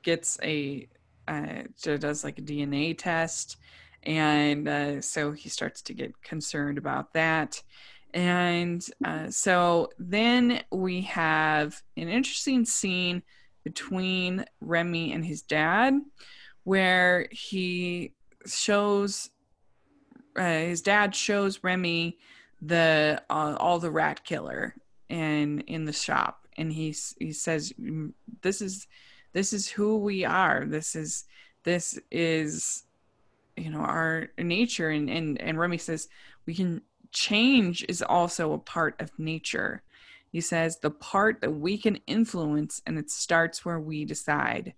gets 0.03 0.39
a 0.43 0.89
uh, 1.27 1.63
does 1.83 2.25
like 2.25 2.39
a 2.39 2.43
DNA 2.43 2.97
test, 2.97 3.57
and 4.03 4.69
uh, 4.69 5.01
so 5.01 5.33
he 5.33 5.49
starts 5.49 5.83
to 5.83 5.95
get 5.95 6.21
concerned 6.23 6.79
about 6.79 7.13
that. 7.15 7.63
And 8.13 8.85
uh, 9.05 9.31
so 9.31 9.91
then 9.99 10.63
we 10.71 11.03
have 11.03 11.83
an 11.97 12.09
interesting 12.09 12.65
scene 12.65 13.23
between 13.65 14.45
Remy 14.61 15.13
and 15.13 15.25
his 15.25 15.43
dad, 15.43 15.95
where 16.63 17.27
he 17.31 18.13
shows 18.47 19.31
uh, 20.37 20.43
his 20.43 20.83
dad 20.83 21.15
shows 21.15 21.63
Remy 21.63 22.19
the 22.61 23.23
uh, 23.31 23.57
all 23.59 23.79
the 23.79 23.91
rat 23.91 24.25
killer 24.25 24.75
and 25.11 25.63
in 25.63 25.85
the 25.85 25.93
shop, 25.93 26.47
and 26.57 26.73
he 26.73 26.95
he 27.19 27.33
says, 27.33 27.73
mm, 27.81 28.13
"This 28.43 28.63
is 28.63 28.87
this 29.35 29.53
is 29.53 29.69
who 29.69 29.99
we 29.99 30.25
are. 30.25 30.65
This 30.65 30.97
is 30.97 31.25
this 31.65 31.99
is 32.11 32.85
you 33.57 33.71
know 33.71 33.81
our 33.81 34.29
nature." 34.39 34.89
And 34.89 35.11
and 35.11 35.41
and 35.41 35.59
Remy 35.59 35.79
says, 35.79 36.09
"We 36.47 36.55
can 36.55 36.81
change 37.13 37.85
is 37.89 38.01
also 38.01 38.53
a 38.55 38.59
part 38.59 39.01
of 39.01 39.19
nature." 39.19 39.83
He 40.33 40.41
says 40.41 40.79
the 40.79 40.91
part 40.91 41.43
that 41.43 41.53
we 41.53 41.77
can 41.77 41.97
influence, 42.07 42.81
and 42.87 42.99
it 42.99 43.11
starts 43.11 43.65
where 43.65 43.79
we 43.79 44.05
decide. 44.07 44.75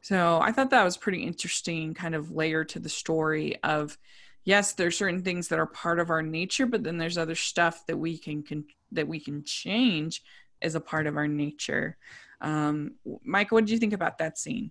So 0.00 0.40
I 0.40 0.52
thought 0.52 0.70
that 0.70 0.84
was 0.84 0.96
pretty 0.96 1.24
interesting, 1.24 1.92
kind 1.92 2.14
of 2.14 2.30
layer 2.30 2.64
to 2.64 2.78
the 2.78 2.88
story 2.88 3.62
of 3.64 3.98
yes, 4.44 4.72
there's 4.72 4.96
certain 4.96 5.22
things 5.22 5.48
that 5.48 5.58
are 5.58 5.66
part 5.66 5.98
of 6.00 6.08
our 6.08 6.22
nature, 6.22 6.64
but 6.64 6.82
then 6.82 6.96
there's 6.96 7.18
other 7.18 7.34
stuff 7.34 7.84
that 7.86 7.98
we 7.98 8.16
can, 8.16 8.42
can 8.42 8.64
that 8.92 9.06
we 9.06 9.20
can 9.20 9.44
change 9.44 10.22
as 10.62 10.74
a 10.74 10.80
part 10.80 11.06
of 11.06 11.16
our 11.18 11.28
nature. 11.28 11.98
Um, 12.40 12.94
Mike, 13.24 13.52
what 13.52 13.64
did 13.64 13.70
you 13.70 13.78
think 13.78 13.92
about 13.92 14.18
that 14.18 14.38
scene? 14.38 14.70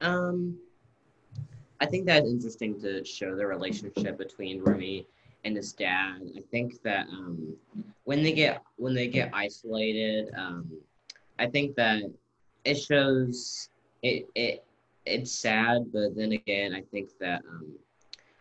Um, 0.00 0.58
I 1.80 1.86
think 1.86 2.06
that's 2.06 2.26
interesting 2.26 2.80
to 2.80 3.04
show 3.04 3.36
the 3.36 3.46
relationship 3.46 4.18
between 4.18 4.62
Remy 4.62 5.06
and 5.44 5.56
his 5.56 5.72
dad. 5.72 6.20
I 6.36 6.42
think 6.50 6.82
that 6.82 7.06
um, 7.08 7.54
when 8.04 8.22
they 8.22 8.32
get 8.32 8.62
when 8.76 8.94
they 8.94 9.08
get 9.08 9.30
isolated, 9.32 10.30
um, 10.36 10.70
I 11.38 11.46
think 11.46 11.76
that 11.76 12.02
it 12.64 12.76
shows 12.76 13.68
it 14.02 14.26
it 14.34 14.64
it's 15.06 15.32
sad, 15.32 15.92
but 15.92 16.14
then 16.14 16.32
again, 16.32 16.74
I 16.74 16.82
think 16.82 17.10
that 17.20 17.42
um, 17.48 17.72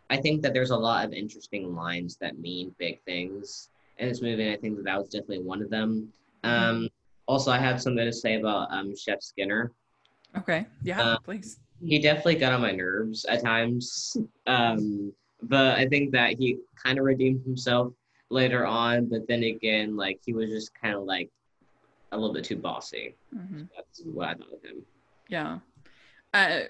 I 0.09 0.17
think 0.17 0.41
that 0.41 0.53
there's 0.53 0.71
a 0.71 0.77
lot 0.77 1.05
of 1.05 1.13
interesting 1.13 1.75
lines 1.75 2.17
that 2.17 2.39
mean 2.39 2.75
big 2.77 3.01
things 3.03 3.69
in 3.97 4.09
this 4.09 4.21
movie, 4.21 4.43
and 4.43 4.53
I 4.53 4.57
think 4.57 4.77
that 4.77 4.85
that 4.85 4.97
was 4.97 5.09
definitely 5.09 5.43
one 5.43 5.61
of 5.61 5.69
them. 5.69 6.11
Um, 6.43 6.89
also, 7.29 7.51
I 7.51 7.59
have 7.59 7.79
something 7.79 8.03
to 8.03 8.11
say 8.11 8.39
about 8.39 8.71
um, 8.71 8.95
Chef 8.97 9.21
Skinner. 9.21 9.71
Okay, 10.35 10.65
yeah, 10.81 10.99
Uh, 10.99 11.17
please. 11.19 11.59
He 11.79 11.99
definitely 11.99 12.35
got 12.35 12.53
on 12.53 12.61
my 12.61 12.71
nerves 12.71 13.23
at 13.25 13.43
times, 13.43 14.17
um, 14.47 15.13
but 15.43 15.77
I 15.77 15.87
think 15.87 16.11
that 16.11 16.37
he 16.39 16.57
kind 16.83 16.97
of 16.97 17.05
redeemed 17.05 17.45
himself 17.45 17.93
later 18.31 18.65
on. 18.65 19.05
But 19.05 19.27
then 19.27 19.43
again, 19.43 19.95
like 19.95 20.19
he 20.25 20.33
was 20.33 20.49
just 20.49 20.71
kind 20.73 20.95
of 20.95 21.03
like 21.03 21.29
a 22.11 22.17
little 22.17 22.33
bit 22.33 22.43
too 22.43 22.57
bossy. 22.57 23.15
hmm 23.31 23.63
That's 23.75 24.01
what 24.03 24.29
I 24.29 24.33
thought 24.33 24.53
of 24.53 24.63
him. 24.63 24.83
Yeah. 25.29 25.59
Uh, 26.33 26.61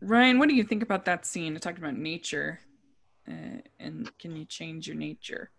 Ryan, 0.00 0.40
what 0.40 0.48
do 0.48 0.56
you 0.56 0.64
think 0.64 0.82
about 0.82 1.04
that 1.04 1.24
scene? 1.24 1.54
It 1.54 1.62
talked 1.62 1.78
about 1.78 1.96
nature, 1.96 2.60
uh, 3.28 3.60
and 3.78 4.10
can 4.18 4.34
you 4.36 4.44
change 4.44 4.88
your 4.88 4.96
nature? 4.96 5.50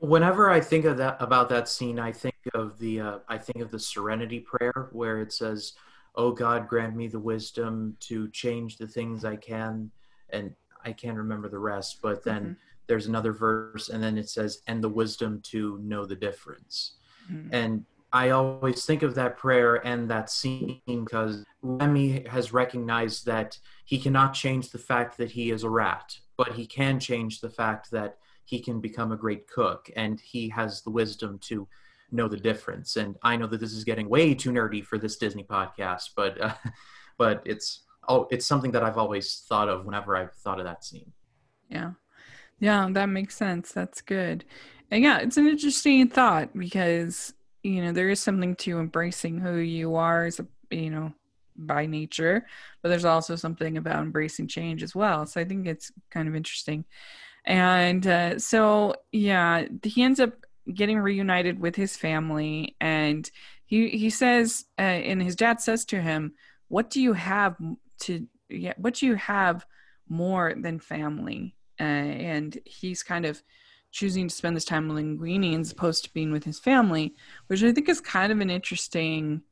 Whenever 0.00 0.50
I 0.50 0.60
think 0.60 0.86
of 0.86 0.96
that 0.96 1.16
about 1.20 1.48
that 1.50 1.68
scene, 1.68 1.98
I 1.98 2.10
think 2.10 2.34
of 2.54 2.78
the 2.78 3.00
uh, 3.00 3.18
I 3.28 3.38
think 3.38 3.62
of 3.62 3.70
the 3.70 3.78
Serenity 3.78 4.40
Prayer 4.40 4.88
where 4.92 5.20
it 5.20 5.32
says, 5.32 5.74
"Oh 6.14 6.32
God, 6.32 6.68
grant 6.68 6.96
me 6.96 7.06
the 7.06 7.18
wisdom 7.18 7.96
to 8.00 8.28
change 8.30 8.78
the 8.78 8.86
things 8.86 9.24
I 9.24 9.36
can," 9.36 9.90
and 10.30 10.54
I 10.84 10.92
can't 10.92 11.18
remember 11.18 11.48
the 11.48 11.58
rest. 11.58 12.00
But 12.00 12.24
then 12.24 12.42
Mhm. 12.44 12.56
there's 12.86 13.06
another 13.06 13.32
verse, 13.32 13.90
and 13.90 14.02
then 14.02 14.16
it 14.16 14.30
says, 14.30 14.62
"And 14.66 14.82
the 14.82 14.88
wisdom 14.88 15.42
to 15.52 15.78
know 15.82 16.06
the 16.06 16.16
difference." 16.16 16.96
Mhm. 17.30 17.48
And 17.52 17.86
I 18.12 18.30
always 18.30 18.84
think 18.86 19.02
of 19.02 19.14
that 19.16 19.36
prayer 19.36 19.86
and 19.86 20.10
that 20.10 20.30
scene 20.30 20.80
because 20.86 21.44
Remy 21.62 22.26
has 22.26 22.52
recognized 22.52 23.26
that 23.26 23.58
he 23.84 24.00
cannot 24.00 24.32
change 24.32 24.70
the 24.70 24.78
fact 24.78 25.18
that 25.18 25.32
he 25.32 25.50
is 25.50 25.62
a 25.62 25.70
rat, 25.70 26.18
but 26.38 26.52
he 26.54 26.66
can 26.66 26.98
change 26.98 27.40
the 27.40 27.50
fact 27.50 27.90
that 27.90 28.18
he 28.50 28.58
can 28.58 28.80
become 28.80 29.12
a 29.12 29.16
great 29.16 29.46
cook 29.46 29.88
and 29.94 30.20
he 30.20 30.48
has 30.48 30.82
the 30.82 30.90
wisdom 30.90 31.38
to 31.38 31.68
know 32.10 32.26
the 32.26 32.36
difference. 32.36 32.96
And 32.96 33.14
I 33.22 33.36
know 33.36 33.46
that 33.46 33.60
this 33.60 33.72
is 33.72 33.84
getting 33.84 34.08
way 34.08 34.34
too 34.34 34.50
nerdy 34.50 34.84
for 34.84 34.98
this 34.98 35.16
Disney 35.16 35.44
podcast, 35.44 36.10
but 36.16 36.40
uh, 36.40 36.54
but 37.16 37.42
it's 37.46 37.82
oh, 38.08 38.26
it's 38.32 38.44
something 38.44 38.72
that 38.72 38.82
I've 38.82 38.98
always 38.98 39.44
thought 39.48 39.68
of 39.68 39.86
whenever 39.86 40.16
I've 40.16 40.34
thought 40.34 40.58
of 40.58 40.64
that 40.64 40.84
scene. 40.84 41.12
Yeah. 41.68 41.92
Yeah, 42.58 42.88
that 42.90 43.06
makes 43.06 43.36
sense. 43.36 43.70
That's 43.70 44.00
good. 44.00 44.44
And 44.90 45.04
yeah, 45.04 45.18
it's 45.18 45.36
an 45.36 45.46
interesting 45.46 46.08
thought 46.08 46.50
because, 46.52 47.32
you 47.62 47.82
know, 47.82 47.92
there 47.92 48.10
is 48.10 48.18
something 48.18 48.56
to 48.56 48.80
embracing 48.80 49.38
who 49.38 49.58
you 49.58 49.94
are 49.94 50.24
as 50.24 50.40
a, 50.40 50.46
you 50.72 50.90
know, 50.90 51.14
by 51.56 51.86
nature, 51.86 52.46
but 52.82 52.88
there's 52.88 53.04
also 53.04 53.36
something 53.36 53.76
about 53.76 54.02
embracing 54.02 54.48
change 54.48 54.82
as 54.82 54.94
well. 54.94 55.24
So 55.24 55.40
I 55.40 55.44
think 55.44 55.68
it's 55.68 55.92
kind 56.10 56.28
of 56.28 56.34
interesting. 56.34 56.84
And 57.44 58.06
uh, 58.06 58.38
so, 58.38 58.94
yeah, 59.12 59.64
he 59.82 60.02
ends 60.02 60.20
up 60.20 60.34
getting 60.72 60.98
reunited 60.98 61.58
with 61.58 61.74
his 61.74 61.96
family 61.96 62.76
and 62.80 63.30
he 63.66 63.88
he 63.88 64.10
says 64.10 64.66
uh, 64.78 64.82
and 64.82 65.22
his 65.22 65.34
dad 65.34 65.60
says 65.60 65.84
to 65.84 66.00
him 66.00 66.32
what 66.68 66.90
do 66.90 67.00
you 67.00 67.12
have 67.12 67.56
to 67.98 68.26
yeah 68.48 68.74
what 68.76 68.94
do 68.94 69.06
you 69.06 69.14
have 69.14 69.64
more 70.08 70.54
than 70.60 70.80
family? 70.80 71.54
Uh, 71.78 71.84
and 71.84 72.58
he's 72.66 73.02
kind 73.02 73.24
of 73.24 73.42
choosing 73.92 74.28
to 74.28 74.34
spend 74.34 74.54
this 74.54 74.64
time 74.64 74.86
with 74.86 74.98
linguini 74.98 75.58
as 75.58 75.72
opposed 75.72 76.04
to 76.04 76.12
being 76.12 76.30
with 76.30 76.44
his 76.44 76.60
family 76.60 77.14
which 77.46 77.62
i 77.64 77.72
think 77.72 77.88
is 77.88 78.00
kind 78.00 78.30
of 78.30 78.40
an 78.40 78.50
interesting 78.50 79.42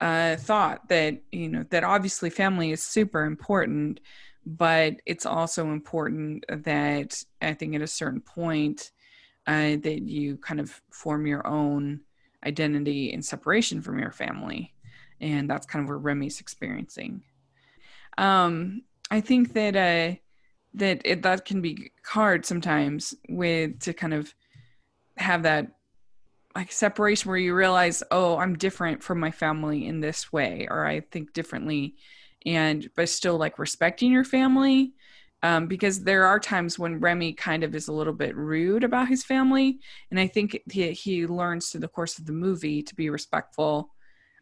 uh, 0.00 0.36
thought 0.36 0.88
that 0.88 1.18
you 1.30 1.48
know 1.48 1.64
that 1.70 1.84
obviously 1.84 2.28
family 2.28 2.72
is 2.72 2.82
super 2.82 3.24
important 3.24 4.00
but 4.46 4.96
it's 5.06 5.26
also 5.26 5.70
important 5.70 6.44
that 6.48 7.22
i 7.42 7.52
think 7.52 7.74
at 7.74 7.82
a 7.82 7.86
certain 7.86 8.20
point 8.20 8.90
uh, 9.46 9.76
that 9.82 10.02
you 10.02 10.36
kind 10.36 10.60
of 10.60 10.80
form 10.90 11.26
your 11.26 11.46
own 11.46 12.00
identity 12.44 13.12
in 13.12 13.22
separation 13.22 13.80
from 13.80 13.98
your 13.98 14.12
family. 14.12 14.72
And 15.20 15.48
that's 15.48 15.66
kind 15.66 15.82
of 15.82 15.88
where 15.88 15.98
remy's 15.98 16.40
experiencing. 16.40 17.22
Um, 18.18 18.82
i 19.10 19.20
think 19.20 19.54
that 19.54 19.76
uh, 19.76 20.16
that 20.74 21.02
it, 21.04 21.22
that 21.22 21.44
can 21.44 21.60
be 21.60 21.90
hard 22.04 22.46
sometimes 22.46 23.14
with 23.28 23.80
to 23.80 23.92
kind 23.92 24.14
of 24.14 24.32
have 25.16 25.42
that 25.42 25.72
like 26.54 26.70
separation 26.72 27.28
where 27.28 27.38
you 27.38 27.54
realize, 27.54 28.02
oh, 28.10 28.36
I'm 28.36 28.58
different 28.58 29.02
from 29.02 29.20
my 29.20 29.30
family 29.30 29.86
in 29.86 30.00
this 30.00 30.32
way, 30.32 30.66
or 30.70 30.84
I 30.84 31.00
think 31.00 31.32
differently, 31.32 31.94
and 32.46 32.88
but 32.96 33.08
still 33.08 33.36
like 33.36 33.58
respecting 33.58 34.12
your 34.12 34.24
family. 34.24 34.92
Um, 35.42 35.68
because 35.68 36.04
there 36.04 36.26
are 36.26 36.38
times 36.38 36.78
when 36.78 37.00
Remy 37.00 37.32
kind 37.32 37.64
of 37.64 37.74
is 37.74 37.88
a 37.88 37.92
little 37.94 38.12
bit 38.12 38.36
rude 38.36 38.84
about 38.84 39.08
his 39.08 39.24
family, 39.24 39.78
and 40.10 40.20
I 40.20 40.26
think 40.26 40.60
he, 40.70 40.90
he 40.90 41.26
learns 41.26 41.70
through 41.70 41.80
the 41.80 41.88
course 41.88 42.18
of 42.18 42.26
the 42.26 42.32
movie 42.32 42.82
to 42.82 42.94
be 42.94 43.08
respectful, 43.08 43.94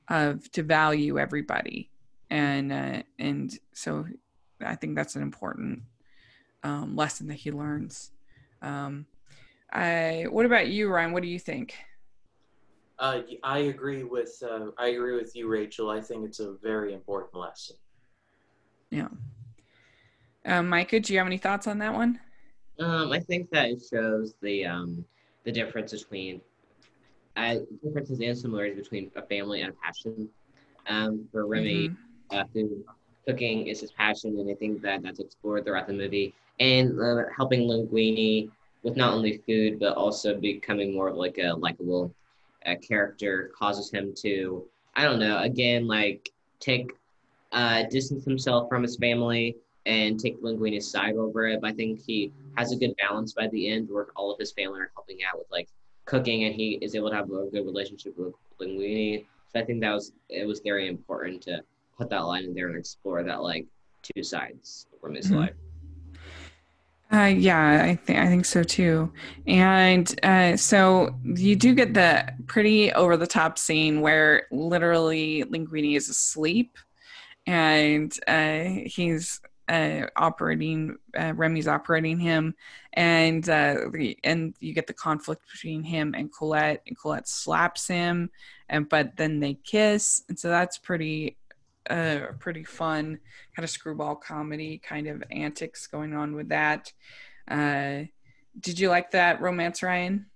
of 0.08 0.50
to 0.52 0.64
value 0.64 1.16
everybody, 1.16 1.92
and 2.30 2.72
uh, 2.72 3.02
and 3.20 3.56
so 3.74 4.06
I 4.60 4.74
think 4.74 4.96
that's 4.96 5.14
an 5.14 5.22
important 5.22 5.82
um, 6.64 6.96
lesson 6.96 7.28
that 7.28 7.34
he 7.34 7.52
learns. 7.52 8.10
Um, 8.62 9.06
I, 9.72 10.26
what 10.28 10.46
about 10.46 10.68
you, 10.68 10.88
Ryan? 10.88 11.12
What 11.12 11.22
do 11.22 11.28
you 11.28 11.38
think? 11.38 11.74
Uh, 12.98 13.20
I 13.44 13.58
agree 13.58 14.02
with 14.02 14.42
uh, 14.42 14.70
I 14.76 14.88
agree 14.88 15.14
with 15.14 15.36
you, 15.36 15.46
Rachel. 15.46 15.90
I 15.90 16.00
think 16.00 16.24
it's 16.24 16.40
a 16.40 16.54
very 16.60 16.92
important 16.94 17.36
lesson. 17.36 17.76
Yeah. 18.90 19.08
Um, 20.44 20.68
Micah, 20.68 21.00
do 21.00 21.12
you 21.12 21.18
have 21.18 21.26
any 21.26 21.38
thoughts 21.38 21.66
on 21.66 21.78
that 21.78 21.92
one? 21.92 22.20
Um, 22.80 23.12
I 23.12 23.20
think 23.20 23.50
that 23.50 23.66
it 23.66 23.82
shows 23.90 24.34
the 24.40 24.64
um, 24.64 25.04
the 25.44 25.52
difference 25.52 25.92
between 25.92 26.40
uh, 27.36 27.56
differences 27.84 28.20
and 28.20 28.36
similarities 28.36 28.82
between 28.82 29.10
a 29.16 29.22
family 29.22 29.62
and 29.62 29.70
a 29.70 29.76
passion. 29.84 30.28
Um, 30.86 31.28
for 31.30 31.46
Remy, 31.46 31.90
mm-hmm. 31.90 32.36
uh, 32.36 32.44
food 32.52 32.84
cooking 33.26 33.66
is 33.66 33.80
his 33.80 33.92
passion, 33.92 34.38
and 34.38 34.50
I 34.50 34.54
think 34.54 34.80
that 34.82 35.02
that's 35.02 35.20
explored 35.20 35.64
throughout 35.64 35.86
the 35.86 35.92
movie. 35.92 36.34
And 36.60 36.98
uh, 36.98 37.24
helping 37.36 37.68
Linguini 37.68 38.50
with 38.82 38.96
not 38.96 39.12
only 39.12 39.42
food 39.46 39.78
but 39.78 39.94
also 39.96 40.38
becoming 40.38 40.94
more 40.94 41.08
of 41.08 41.16
like 41.16 41.38
a 41.38 41.52
likable 41.52 42.14
uh, 42.66 42.74
character 42.76 43.50
causes 43.56 43.90
him 43.90 44.14
to 44.22 44.64
I 44.94 45.04
don't 45.04 45.18
know 45.18 45.38
again 45.38 45.86
like 45.86 46.30
take 46.60 46.92
uh, 47.52 47.84
distance 47.84 48.24
himself 48.24 48.68
from 48.68 48.82
his 48.82 48.96
family 48.96 49.56
and 49.86 50.20
take 50.20 50.40
Linguini's 50.42 50.90
side 50.90 51.16
over 51.16 51.46
it. 51.46 51.60
But 51.60 51.70
I 51.70 51.72
think 51.72 52.00
he 52.04 52.32
has 52.56 52.72
a 52.72 52.76
good 52.76 52.94
balance 52.96 53.32
by 53.32 53.48
the 53.48 53.68
end 53.68 53.88
where 53.90 54.08
all 54.16 54.32
of 54.32 54.38
his 54.38 54.52
family 54.52 54.80
are 54.80 54.90
helping 54.94 55.18
out 55.24 55.38
with 55.38 55.46
like 55.50 55.68
cooking 56.04 56.44
and 56.44 56.54
he 56.54 56.78
is 56.82 56.94
able 56.94 57.10
to 57.10 57.16
have 57.16 57.30
a 57.30 57.46
good 57.50 57.64
relationship 57.64 58.16
with 58.18 58.34
Linguini. 58.60 59.24
So 59.52 59.60
I 59.60 59.64
think 59.64 59.80
that 59.80 59.92
was 59.92 60.12
it 60.28 60.46
was 60.46 60.60
very 60.60 60.88
important 60.88 61.42
to 61.42 61.62
put 61.96 62.10
that 62.10 62.20
line 62.20 62.44
in 62.44 62.54
there 62.54 62.68
and 62.68 62.76
explore 62.76 63.22
that 63.22 63.42
like 63.42 63.66
two 64.02 64.22
sides 64.22 64.86
from 65.00 65.14
his 65.14 65.26
mm-hmm. 65.26 65.40
life. 65.40 65.54
Uh, 67.10 67.24
yeah, 67.24 67.84
I 67.84 67.94
think 67.94 68.18
I 68.18 68.26
think 68.26 68.44
so 68.44 68.62
too. 68.62 69.10
And 69.46 70.14
uh, 70.22 70.58
so 70.58 71.14
you 71.24 71.56
do 71.56 71.74
get 71.74 71.94
the 71.94 72.30
pretty 72.46 72.92
over 72.92 73.16
the 73.16 73.26
top 73.26 73.58
scene 73.58 74.02
where 74.02 74.46
literally 74.50 75.44
Linguini 75.44 75.96
is 75.96 76.10
asleep, 76.10 76.76
and 77.48 78.14
uh, 78.28 78.82
he's 78.84 79.40
uh, 79.70 80.02
operating 80.16 80.96
uh, 81.18 81.32
Remy's 81.34 81.66
operating 81.66 82.18
him, 82.18 82.54
and 82.92 83.48
uh, 83.48 83.76
and 84.22 84.54
you 84.60 84.74
get 84.74 84.86
the 84.86 84.92
conflict 84.92 85.42
between 85.50 85.82
him 85.82 86.14
and 86.14 86.30
Colette, 86.30 86.82
and 86.86 86.96
Colette 86.98 87.26
slaps 87.26 87.88
him, 87.88 88.30
and 88.68 88.86
but 88.86 89.16
then 89.16 89.40
they 89.40 89.54
kiss, 89.54 90.24
and 90.28 90.38
so 90.38 90.48
that's 90.48 90.76
pretty 90.76 91.38
a 91.88 92.34
pretty 92.38 92.64
fun 92.64 93.18
kind 93.56 93.64
of 93.64 93.70
screwball 93.70 94.14
comedy 94.14 94.76
kind 94.76 95.06
of 95.06 95.24
antics 95.30 95.86
going 95.86 96.12
on 96.12 96.36
with 96.36 96.50
that. 96.50 96.92
Uh, 97.50 98.02
did 98.60 98.78
you 98.78 98.90
like 98.90 99.10
that 99.12 99.40
romance, 99.40 99.82
Ryan? 99.82 100.26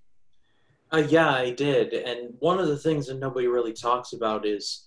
Uh, 0.91 1.05
yeah, 1.09 1.31
I 1.31 1.51
did. 1.51 1.93
And 1.93 2.33
one 2.39 2.59
of 2.59 2.69
the 2.69 2.79
things 2.79 3.07
that 3.09 3.19
nobody 3.19 3.49
really 3.49 3.75
talks 3.75 4.15
about 4.15 4.47
is 4.47 4.87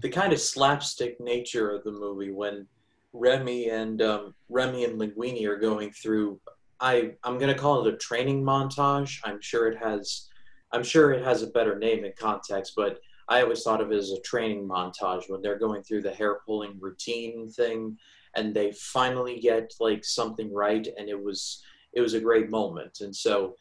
the 0.00 0.08
kind 0.08 0.32
of 0.32 0.40
slapstick 0.40 1.20
nature 1.20 1.70
of 1.70 1.84
the 1.84 1.92
movie 1.92 2.30
when 2.30 2.66
Remy 3.12 3.70
and 3.70 4.00
um, 4.02 4.34
Remy 4.48 4.84
and 4.84 5.00
Linguini 5.00 5.44
are 5.46 5.58
going 5.58 5.90
through. 5.90 6.40
I 6.78 7.12
I'm 7.24 7.38
gonna 7.38 7.54
call 7.54 7.86
it 7.86 7.94
a 7.94 7.96
training 7.96 8.42
montage. 8.42 9.18
I'm 9.24 9.40
sure 9.40 9.68
it 9.68 9.78
has. 9.78 10.28
I'm 10.72 10.84
sure 10.84 11.12
it 11.12 11.24
has 11.24 11.42
a 11.42 11.48
better 11.48 11.78
name 11.78 12.04
in 12.04 12.12
context, 12.16 12.74
but 12.76 13.00
I 13.28 13.42
always 13.42 13.62
thought 13.62 13.80
of 13.80 13.90
it 13.92 13.96
as 13.96 14.12
a 14.12 14.20
training 14.20 14.68
montage 14.68 15.28
when 15.28 15.42
they're 15.42 15.58
going 15.58 15.82
through 15.82 16.02
the 16.02 16.14
hair 16.14 16.40
pulling 16.46 16.78
routine 16.80 17.48
thing 17.48 17.96
and 18.34 18.54
they 18.54 18.72
finally 18.72 19.40
get 19.40 19.72
like 19.80 20.04
something 20.04 20.52
right 20.52 20.86
and 20.98 21.08
it 21.08 21.20
was 21.20 21.62
it 21.92 22.00
was 22.00 22.14
a 22.14 22.20
great 22.20 22.50
moment 22.50 23.00
and 23.00 23.14
so 23.14 23.54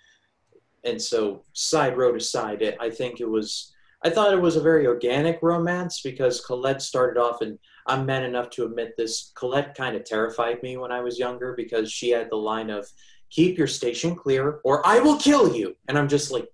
and 0.83 1.01
so 1.01 1.43
side 1.53 1.97
road 1.97 2.15
aside 2.15 2.61
it, 2.61 2.77
i 2.79 2.89
think 2.89 3.19
it 3.19 3.29
was 3.29 3.73
i 4.03 4.09
thought 4.09 4.33
it 4.33 4.41
was 4.41 4.55
a 4.55 4.61
very 4.61 4.87
organic 4.87 5.39
romance 5.41 6.01
because 6.01 6.41
colette 6.41 6.81
started 6.81 7.19
off 7.19 7.41
and 7.41 7.57
i'm 7.87 8.05
man 8.05 8.23
enough 8.23 8.49
to 8.49 8.65
admit 8.65 8.93
this 8.97 9.31
colette 9.35 9.75
kind 9.75 9.95
of 9.95 10.03
terrified 10.03 10.61
me 10.63 10.77
when 10.77 10.91
i 10.91 11.01
was 11.01 11.19
younger 11.19 11.53
because 11.55 11.91
she 11.91 12.09
had 12.09 12.29
the 12.29 12.35
line 12.35 12.69
of 12.69 12.87
keep 13.29 13.57
your 13.57 13.67
station 13.67 14.15
clear 14.15 14.59
or 14.63 14.85
i 14.85 14.99
will 14.99 15.17
kill 15.17 15.55
you 15.55 15.75
and 15.87 15.97
i'm 15.97 16.07
just 16.07 16.31
like 16.31 16.47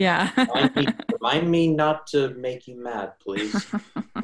yeah. 0.00 0.30
remind, 0.34 0.76
me, 0.76 0.86
remind, 1.20 1.50
me, 1.50 1.66
not 1.66 2.06
to 2.08 2.30
make 2.30 2.66
you 2.66 2.82
mad, 2.82 3.12
please. 3.20 3.66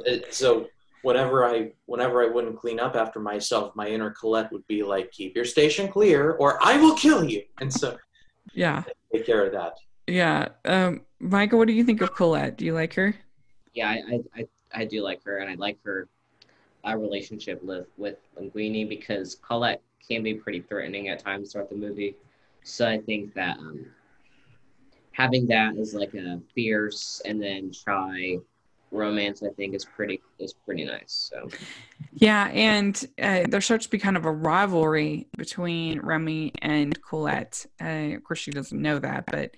Uh, 0.07 0.19
so 0.31 0.67
whenever 1.03 1.45
I 1.45 1.73
whenever 1.87 2.23
I 2.23 2.29
wouldn't 2.29 2.59
clean 2.59 2.79
up 2.79 2.97
after 2.97 3.19
myself, 3.19 3.75
my 3.75 3.89
inner 3.89 4.11
Colette 4.11 4.53
would 4.53 4.67
be 4.67 4.83
like, 4.83 5.11
"Keep 5.11 5.35
your 5.35 5.45
station 5.45 5.89
clear, 5.89 6.33
or 6.33 6.59
I 6.65 6.77
will 6.77 6.95
kill 6.95 7.25
you." 7.25 7.43
And 7.61 7.73
so, 7.73 7.97
yeah, 8.53 8.85
take 9.13 9.27
care 9.27 9.45
of 9.45 9.53
that. 9.53 9.75
Yeah, 10.07 10.49
um, 10.65 11.03
Michael, 11.19 11.59
what 11.59 11.69
do 11.69 11.75
you 11.75 11.85
think 11.85 12.01
of 12.01 12.15
Colette? 12.15 12.57
Do 12.57 12.65
you 12.65 12.75
like 12.75 12.95
her? 12.95 13.15
Yeah, 13.75 13.89
I 13.89 14.21
I, 14.35 14.47
I 14.73 14.85
do 14.85 15.03
like 15.03 15.23
her, 15.25 15.39
and 15.39 15.51
I 15.51 15.55
like 15.55 15.79
her 15.85 16.09
uh, 16.87 16.97
relationship 16.97 17.63
with 17.63 17.87
with 17.97 18.17
Linguini 18.41 18.89
because 18.89 19.37
Colette 19.37 19.83
can 20.07 20.23
be 20.23 20.35
pretty 20.35 20.61
threatening 20.61 21.09
at 21.09 21.19
times 21.19 21.53
throughout 21.53 21.71
the 21.71 21.77
movie. 21.77 22.17
So 22.63 22.89
I 22.89 22.99
think 22.99 23.35
that 23.35 23.59
um, 23.59 23.87
having 25.17 25.47
that 25.47 25.77
as 25.79 25.95
like 25.95 26.15
a 26.15 26.41
fierce 26.55 27.23
and 27.25 27.43
then 27.43 27.73
shy 27.73 28.37
romance 28.93 29.43
i 29.43 29.49
think 29.55 29.75
is 29.75 29.85
pretty 29.85 30.21
is 30.39 30.53
pretty 30.53 30.85
nice 30.85 31.31
so 31.33 31.49
yeah 32.13 32.49
and 32.49 33.07
uh, 33.21 33.45
there 33.49 33.61
starts 33.61 33.87
to 33.87 33.91
be 33.91 33.99
kind 33.99 34.17
of 34.17 34.25
a 34.25 34.31
rivalry 34.31 35.27
between 35.37 35.99
remy 36.01 36.53
and 36.63 37.01
colette 37.03 37.67
uh, 37.83 38.15
of 38.15 38.23
course 38.23 38.39
she 38.39 38.51
doesn't 38.51 38.81
know 38.81 38.99
that 38.99 39.25
but 39.27 39.53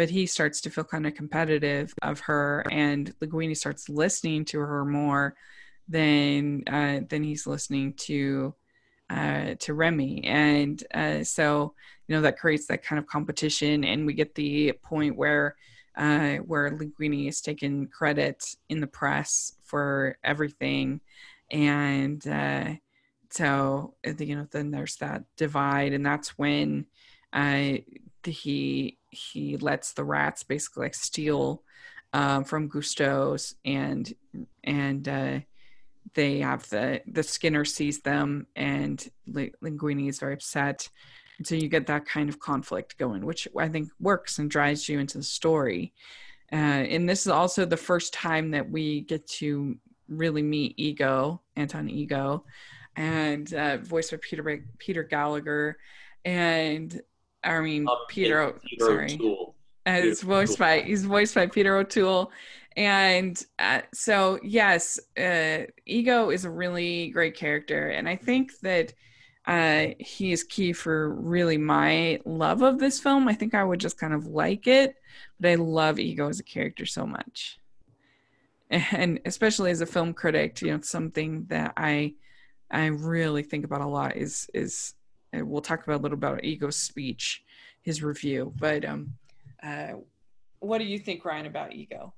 but 0.00 0.08
he 0.08 0.24
starts 0.24 0.62
to 0.62 0.70
feel 0.70 0.82
kind 0.82 1.06
of 1.06 1.12
competitive 1.12 1.92
of 2.00 2.20
her 2.20 2.64
and 2.70 3.14
linguini 3.20 3.54
starts 3.54 3.86
listening 3.90 4.46
to 4.46 4.58
her 4.58 4.82
more 4.82 5.36
than 5.90 6.64
uh, 6.68 7.00
than 7.06 7.22
he's 7.22 7.46
listening 7.46 7.92
to 7.92 8.54
uh, 9.10 9.56
to 9.58 9.74
Remy, 9.74 10.24
and 10.24 10.82
uh, 10.94 11.22
so 11.22 11.74
you 12.08 12.16
know 12.16 12.22
that 12.22 12.38
creates 12.38 12.66
that 12.68 12.82
kind 12.82 12.98
of 12.98 13.06
competition, 13.06 13.84
and 13.84 14.06
we 14.06 14.14
get 14.14 14.34
the 14.34 14.72
point 14.82 15.16
where 15.16 15.56
uh, 15.98 16.36
where 16.36 16.70
Linguini 16.70 17.28
is 17.28 17.42
taking 17.42 17.86
credit 17.86 18.42
in 18.70 18.80
the 18.80 18.86
press 18.86 19.52
for 19.64 20.16
everything, 20.24 21.02
and 21.50 22.26
uh, 22.26 22.70
so 23.28 23.92
you 24.18 24.34
know 24.34 24.46
then 24.50 24.70
there's 24.70 24.96
that 24.96 25.24
divide, 25.36 25.92
and 25.92 26.06
that's 26.06 26.38
when 26.38 26.86
uh, 27.34 27.74
he 28.24 28.96
he 29.10 29.56
lets 29.56 29.92
the 29.92 30.04
rats 30.04 30.42
basically 30.42 30.84
like 30.84 30.94
steal 30.94 31.62
um, 32.12 32.44
from 32.44 32.68
Gusteau's 32.68 33.54
and 33.64 34.12
and 34.64 35.08
uh, 35.08 35.40
they 36.14 36.40
have 36.40 36.68
the 36.70 37.02
the 37.06 37.22
Skinner 37.22 37.64
sees 37.64 38.00
them 38.00 38.46
and 38.56 39.08
Linguini 39.28 40.08
is 40.08 40.18
very 40.18 40.34
upset. 40.34 40.88
And 41.38 41.46
so 41.46 41.54
you 41.54 41.68
get 41.68 41.86
that 41.86 42.04
kind 42.04 42.28
of 42.28 42.38
conflict 42.38 42.98
going, 42.98 43.24
which 43.24 43.48
I 43.58 43.68
think 43.68 43.88
works 43.98 44.38
and 44.38 44.50
drives 44.50 44.88
you 44.88 44.98
into 44.98 45.18
the 45.18 45.24
story. 45.24 45.94
Uh, 46.52 46.56
and 46.56 47.08
this 47.08 47.22
is 47.22 47.28
also 47.28 47.64
the 47.64 47.76
first 47.76 48.12
time 48.12 48.50
that 48.50 48.68
we 48.68 49.02
get 49.02 49.26
to 49.26 49.76
really 50.08 50.42
meet 50.42 50.74
Ego, 50.76 51.40
Anton 51.56 51.88
Ego, 51.88 52.44
and 52.96 53.54
uh, 53.54 53.78
voiced 53.78 54.10
by 54.10 54.18
Peter 54.20 54.64
Peter 54.78 55.02
Gallagher, 55.04 55.78
and 56.24 57.00
I 57.42 57.60
mean 57.60 57.88
uh, 57.88 57.94
Peter. 58.08 58.54
Peter 58.64 58.84
sorry, 58.84 59.14
O'Toole. 59.14 59.54
Uh, 59.86 60.00
it's 60.02 60.22
voiced 60.22 60.58
by 60.58 60.80
he's 60.80 61.04
voiced 61.04 61.34
by 61.34 61.46
Peter 61.46 61.76
O'Toole, 61.76 62.30
and 62.76 63.42
uh, 63.58 63.82
so, 63.92 64.38
yes, 64.42 64.98
uh, 65.18 65.64
Ego 65.86 66.30
is 66.30 66.44
a 66.44 66.50
really 66.50 67.08
great 67.08 67.36
character. 67.36 67.88
And 67.88 68.08
I 68.08 68.16
think 68.16 68.58
that 68.60 68.92
uh, 69.46 69.88
he 69.98 70.32
is 70.32 70.44
key 70.44 70.72
for 70.72 71.12
really 71.14 71.58
my 71.58 72.20
love 72.24 72.62
of 72.62 72.78
this 72.78 73.00
film. 73.00 73.26
I 73.26 73.34
think 73.34 73.54
I 73.54 73.64
would 73.64 73.80
just 73.80 73.98
kind 73.98 74.14
of 74.14 74.26
like 74.26 74.66
it, 74.66 74.94
but 75.40 75.50
I 75.50 75.54
love 75.56 75.98
Ego 75.98 76.28
as 76.28 76.38
a 76.38 76.44
character 76.44 76.86
so 76.86 77.06
much. 77.06 77.58
And 78.92 79.18
especially 79.24 79.72
as 79.72 79.80
a 79.80 79.86
film 79.86 80.14
critic, 80.14 80.62
you 80.62 80.70
know, 80.70 80.80
something 80.80 81.46
that 81.48 81.72
I 81.76 82.14
I 82.70 82.86
really 82.86 83.42
think 83.42 83.64
about 83.64 83.80
a 83.80 83.86
lot 83.86 84.16
is 84.16 84.48
is 84.54 84.94
we'll 85.32 85.62
talk 85.62 85.82
about 85.84 86.00
a 86.00 86.02
little 86.02 86.18
about 86.18 86.44
Ego's 86.44 86.76
speech, 86.76 87.42
his 87.82 88.02
review, 88.02 88.52
but 88.58 88.84
um 88.84 89.14
Uh, 89.62 89.94
what 90.60 90.78
do 90.78 90.84
you 90.84 90.98
think, 90.98 91.24
Ryan, 91.24 91.46
about 91.46 91.72
Ego? 91.72 92.14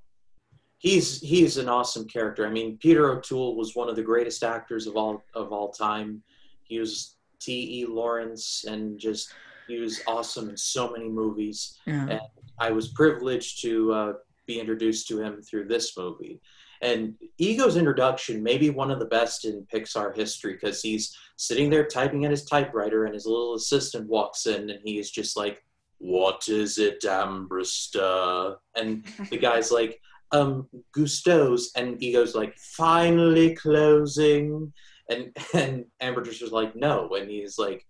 He's 0.78 1.20
he's 1.20 1.58
an 1.58 1.68
awesome 1.68 2.06
character. 2.08 2.46
I 2.46 2.50
mean, 2.50 2.76
Peter 2.78 3.10
O'Toole 3.10 3.56
was 3.56 3.76
one 3.76 3.88
of 3.88 3.96
the 3.96 4.02
greatest 4.02 4.42
actors 4.42 4.86
of 4.86 4.96
all 4.96 5.22
of 5.34 5.52
all 5.52 5.70
time. 5.70 6.22
He 6.64 6.78
was 6.80 7.16
T. 7.40 7.80
E. 7.80 7.86
Lawrence, 7.86 8.64
and 8.66 8.98
just 8.98 9.32
he 9.68 9.78
was 9.78 10.00
awesome 10.06 10.48
in 10.48 10.56
so 10.56 10.90
many 10.90 11.08
movies. 11.08 11.78
Yeah. 11.86 12.08
And 12.08 12.20
I 12.58 12.70
was 12.72 12.88
privileged 12.88 13.62
to 13.62 13.92
uh, 13.92 14.12
be 14.46 14.58
introduced 14.58 15.06
to 15.08 15.20
him 15.20 15.42
through 15.42 15.66
this 15.68 15.96
movie. 15.96 16.40
And 16.82 17.14
Ego's 17.38 17.76
introduction 17.76 18.42
may 18.42 18.58
be 18.58 18.68
one 18.68 18.90
of 18.90 18.98
the 18.98 19.06
best 19.06 19.44
in 19.44 19.66
Pixar 19.72 20.16
history 20.16 20.54
because 20.54 20.82
he's 20.82 21.16
sitting 21.36 21.70
there 21.70 21.86
typing 21.86 22.24
at 22.24 22.32
his 22.32 22.44
typewriter, 22.44 23.04
and 23.04 23.14
his 23.14 23.24
little 23.24 23.54
assistant 23.54 24.08
walks 24.08 24.46
in, 24.46 24.68
and 24.68 24.80
he 24.84 24.98
is 24.98 25.12
just 25.12 25.36
like, 25.36 25.62
"What 25.98 26.48
is 26.48 26.78
it, 26.78 27.02
Ambrister?" 27.02 28.56
And 28.74 29.06
the 29.30 29.38
guy's 29.38 29.70
like, 29.78 30.00
"Um, 30.32 30.68
Gusteau's," 30.94 31.70
and 31.76 32.02
Ego's 32.02 32.34
like, 32.34 32.58
"Finally 32.58 33.54
closing." 33.54 34.72
And 35.08 35.36
and 35.54 35.84
Ambrister's 36.02 36.52
like, 36.52 36.74
"No," 36.74 37.08
and 37.14 37.30
he's 37.30 37.58
like, 37.58 37.86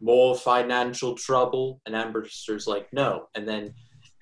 "More 0.00 0.36
financial 0.36 1.14
trouble," 1.14 1.80
and 1.86 1.94
Ambrister's 1.94 2.66
like, 2.66 2.92
"No," 2.92 3.28
and 3.34 3.48
then 3.48 3.72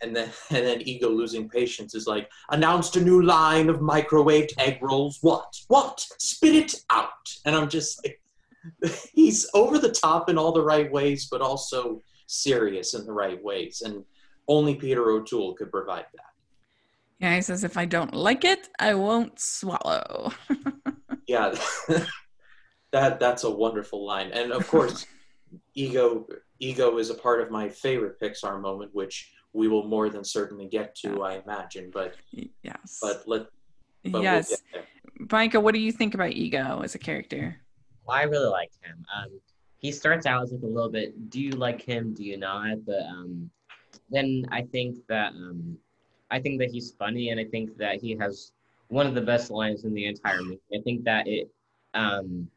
and 0.03 0.15
then 0.15 0.31
and 0.51 0.67
then 0.67 0.83
ego 0.83 1.09
losing 1.09 1.49
patience 1.49 1.95
is 1.95 2.07
like 2.07 2.31
announced 2.51 2.97
a 2.97 3.01
new 3.01 3.23
line 3.23 3.69
of 3.69 3.81
microwaved 3.81 4.53
egg 4.59 4.79
rolls. 4.81 5.19
What? 5.21 5.55
What? 5.69 6.07
Spit 6.19 6.55
it 6.55 6.75
out. 6.91 7.09
And 7.45 7.55
i'm 7.55 7.69
just 7.69 8.05
like 8.05 8.21
he's 9.13 9.49
over 9.55 9.79
the 9.79 9.91
top 9.91 10.29
in 10.29 10.37
all 10.37 10.53
the 10.53 10.63
right 10.63 10.91
ways 10.93 11.29
but 11.31 11.41
also 11.41 12.03
serious 12.27 12.95
in 12.95 13.07
the 13.07 13.13
right 13.13 13.43
ways. 13.43 13.83
And 13.85 14.05
only 14.49 14.75
peter 14.75 15.11
o'toole 15.11 15.55
could 15.55 15.71
provide 15.71 16.07
that. 16.15 16.25
Yeah, 17.19 17.35
he 17.35 17.43
says, 17.43 17.65
if 17.65 17.77
I 17.77 17.85
don't 17.85 18.15
like 18.15 18.47
it, 18.47 18.71
I 18.79 18.95
won't 18.95 19.39
swallow. 19.39 20.33
yeah. 21.29 21.55
That 22.93 23.21
that's 23.21 23.45
a 23.45 23.51
wonderful 23.51 24.05
line. 24.05 24.31
And 24.33 24.53
of 24.53 24.67
course 24.69 25.07
ego 25.75 26.27
ego 26.59 26.99
is 26.99 27.11
a 27.11 27.15
part 27.15 27.41
of 27.41 27.51
my 27.51 27.69
favorite 27.69 28.21
pixar 28.21 28.61
moment 28.61 28.91
which 28.95 29.33
we 29.53 29.69
will 29.69 29.87
more 29.87 30.09
than 30.09 30.25
certainly 30.25 30.67
get 30.67 30.95
to 30.95 31.23
i 31.23 31.41
imagine 31.45 31.91
but 31.93 32.15
yes. 32.63 32.99
but 33.03 33.23
let 33.27 33.47
but 34.05 34.13
we'll 34.13 34.23
yes. 34.23 34.63
get. 34.73 34.87
Micah, 35.31 35.61
what 35.61 35.75
do 35.75 35.81
you 35.81 35.93
think 35.93 36.15
about 36.15 36.33
Ego 36.33 36.81
as 36.83 36.95
a 36.95 36.99
character? 36.99 37.61
Well, 38.07 38.17
I 38.17 38.23
really 38.23 38.49
like 38.49 38.71
him. 38.83 39.05
Um, 39.15 39.41
he 39.79 39.93
starts 39.93 40.27
out 40.27 40.43
as 40.43 40.53
like 40.53 40.63
a 40.63 40.67
little 40.67 40.91
bit, 40.91 41.31
do 41.31 41.41
you 41.41 41.51
like 41.53 41.83
him? 41.83 42.15
Do 42.15 42.25
you 42.25 42.37
not? 42.37 42.85
But 42.87 43.03
um, 43.09 43.51
then 44.11 44.47
I 44.51 44.63
think 44.63 45.07
that 45.09 45.33
um, 45.33 45.77
I 46.31 46.41
think 46.41 46.59
that 46.61 46.71
he's 46.71 46.93
funny, 46.93 47.31
and 47.31 47.41
I 47.41 47.45
think 47.45 47.77
that 47.79 48.01
he 48.01 48.17
has 48.17 48.53
one 48.89 49.07
of 49.07 49.15
the 49.15 49.21
best 49.21 49.51
lines 49.51 49.85
in 49.85 49.95
the 49.95 50.07
entire 50.07 50.43
movie. 50.43 50.61
I 50.75 50.81
think 50.83 51.05
that 51.05 51.27
it 51.27 51.51
um, 51.95 52.49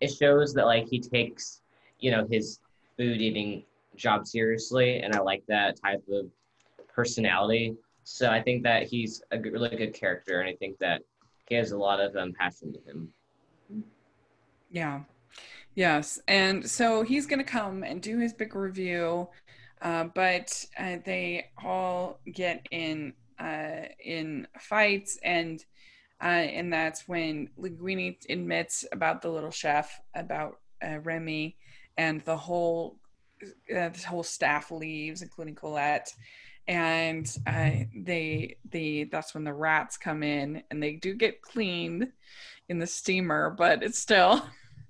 it 0.00 0.08
shows 0.08 0.54
that 0.54 0.66
like 0.66 0.88
he 0.88 1.00
takes 1.00 1.60
you 2.00 2.10
know 2.10 2.26
his 2.30 2.60
food 2.96 3.20
eating 3.20 3.64
job 3.98 4.26
seriously, 4.26 5.00
and 5.00 5.14
I 5.14 5.20
like 5.20 5.44
that 5.48 5.80
type 5.82 6.02
of 6.10 6.26
personality. 6.94 7.76
So 8.04 8.30
I 8.30 8.40
think 8.40 8.62
that 8.62 8.84
he's 8.84 9.22
a 9.30 9.38
good, 9.38 9.52
really 9.52 9.76
good 9.76 9.92
character, 9.92 10.40
and 10.40 10.48
I 10.48 10.54
think 10.54 10.78
that 10.78 11.02
he 11.48 11.54
has 11.56 11.72
a 11.72 11.78
lot 11.78 12.00
of 12.00 12.16
um, 12.16 12.32
passion 12.32 12.72
to 12.72 12.78
him. 12.80 13.12
Yeah. 14.70 15.00
Yes. 15.74 16.18
And 16.26 16.68
so 16.68 17.02
he's 17.02 17.26
going 17.26 17.38
to 17.38 17.44
come 17.44 17.84
and 17.84 18.02
do 18.02 18.18
his 18.18 18.32
big 18.32 18.54
review, 18.54 19.28
uh, 19.80 20.04
but 20.14 20.64
uh, 20.78 20.96
they 21.04 21.46
all 21.62 22.20
get 22.32 22.66
in 22.70 23.12
uh, 23.38 23.86
in 24.04 24.48
fights, 24.58 25.18
and 25.22 25.64
uh, 26.20 26.24
and 26.24 26.72
that's 26.72 27.06
when 27.06 27.48
Linguini 27.56 28.16
admits 28.28 28.84
about 28.90 29.22
the 29.22 29.28
little 29.28 29.52
chef, 29.52 30.00
about 30.14 30.58
uh, 30.84 30.98
Remy, 30.98 31.56
and 31.96 32.20
the 32.22 32.36
whole 32.36 32.98
uh, 33.44 33.88
the 33.88 34.04
whole 34.06 34.22
staff 34.22 34.70
leaves, 34.70 35.22
including 35.22 35.54
Colette. 35.54 36.12
And 36.66 37.26
uh, 37.46 37.70
they, 37.96 38.56
they, 38.68 39.04
that's 39.10 39.34
when 39.34 39.44
the 39.44 39.54
rats 39.54 39.96
come 39.96 40.22
in, 40.22 40.62
and 40.70 40.82
they 40.82 40.94
do 40.94 41.14
get 41.14 41.40
cleaned 41.40 42.12
in 42.68 42.78
the 42.78 42.86
steamer, 42.86 43.50
but 43.56 43.82
it's 43.82 43.98
still 43.98 44.44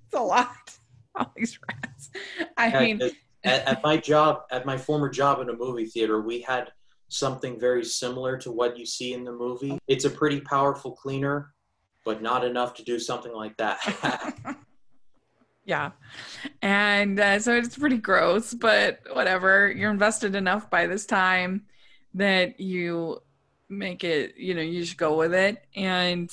it's 0.06 0.14
a 0.14 0.20
lot. 0.20 0.76
All 1.14 1.32
these 1.36 1.58
rats. 1.68 2.10
I 2.56 2.68
Yeah, 2.68 2.80
mean, 2.80 3.00
at, 3.44 3.66
at 3.68 3.82
my 3.82 3.96
job, 3.96 4.42
at 4.50 4.66
my 4.66 4.76
former 4.76 5.08
job 5.08 5.40
in 5.40 5.50
a 5.50 5.52
movie 5.56 5.86
theater, 5.86 6.20
we 6.20 6.40
had 6.40 6.72
something 7.08 7.58
very 7.58 7.84
similar 7.84 8.36
to 8.38 8.50
what 8.50 8.78
you 8.78 8.84
see 8.84 9.14
in 9.14 9.24
the 9.24 9.32
movie. 9.32 9.78
It's 9.86 10.04
a 10.04 10.10
pretty 10.10 10.40
powerful 10.40 10.92
cleaner, 10.92 11.54
but 12.04 12.22
not 12.22 12.44
enough 12.44 12.74
to 12.74 12.84
do 12.84 12.98
something 12.98 13.32
like 13.32 13.56
that. 13.58 14.56
yeah, 15.68 15.90
and 16.62 17.20
uh, 17.20 17.38
so 17.38 17.54
it's 17.54 17.76
pretty 17.76 17.98
gross, 17.98 18.54
but 18.54 19.00
whatever. 19.12 19.70
You're 19.70 19.90
invested 19.90 20.34
enough 20.34 20.70
by 20.70 20.86
this 20.86 21.04
time 21.04 21.66
that 22.14 22.58
you 22.58 23.20
make 23.68 24.02
it. 24.02 24.34
You 24.38 24.54
know, 24.54 24.62
you 24.62 24.80
just 24.80 24.96
go 24.96 25.18
with 25.18 25.34
it, 25.34 25.66
and 25.76 26.30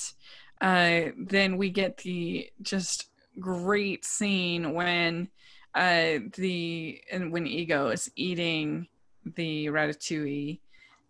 uh, 0.62 1.12
then 1.18 1.58
we 1.58 1.68
get 1.68 1.98
the 1.98 2.48
just 2.62 3.10
great 3.38 4.06
scene 4.06 4.72
when 4.72 5.28
uh, 5.74 6.20
the 6.38 6.98
and 7.12 7.30
when 7.30 7.46
Ego 7.46 7.88
is 7.88 8.10
eating 8.16 8.88
the 9.36 9.66
ratatouille, 9.66 10.60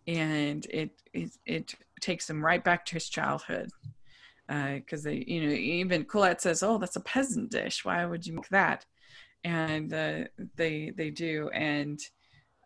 and 0.05 0.65
it 0.65 0.91
it, 1.13 1.31
it 1.45 1.75
takes 2.01 2.29
him 2.29 2.43
right 2.43 2.61
back 2.61 2.85
to 2.87 2.95
his 2.95 3.07
childhood. 3.07 3.69
Because 4.47 5.03
they, 5.03 5.23
you 5.27 5.45
know, 5.45 5.53
even 5.53 6.05
Colette 6.05 6.41
says, 6.41 6.63
"Oh, 6.63 6.77
that's 6.77 6.95
a 6.95 7.01
peasant 7.01 7.51
dish. 7.51 7.83
Why 7.83 8.05
would 8.05 8.25
you 8.25 8.33
make 8.33 8.49
that?" 8.49 8.85
And 9.43 9.93
uh, 9.93 10.25
they 10.55 10.91
they 10.95 11.09
do, 11.09 11.49
and 11.49 11.99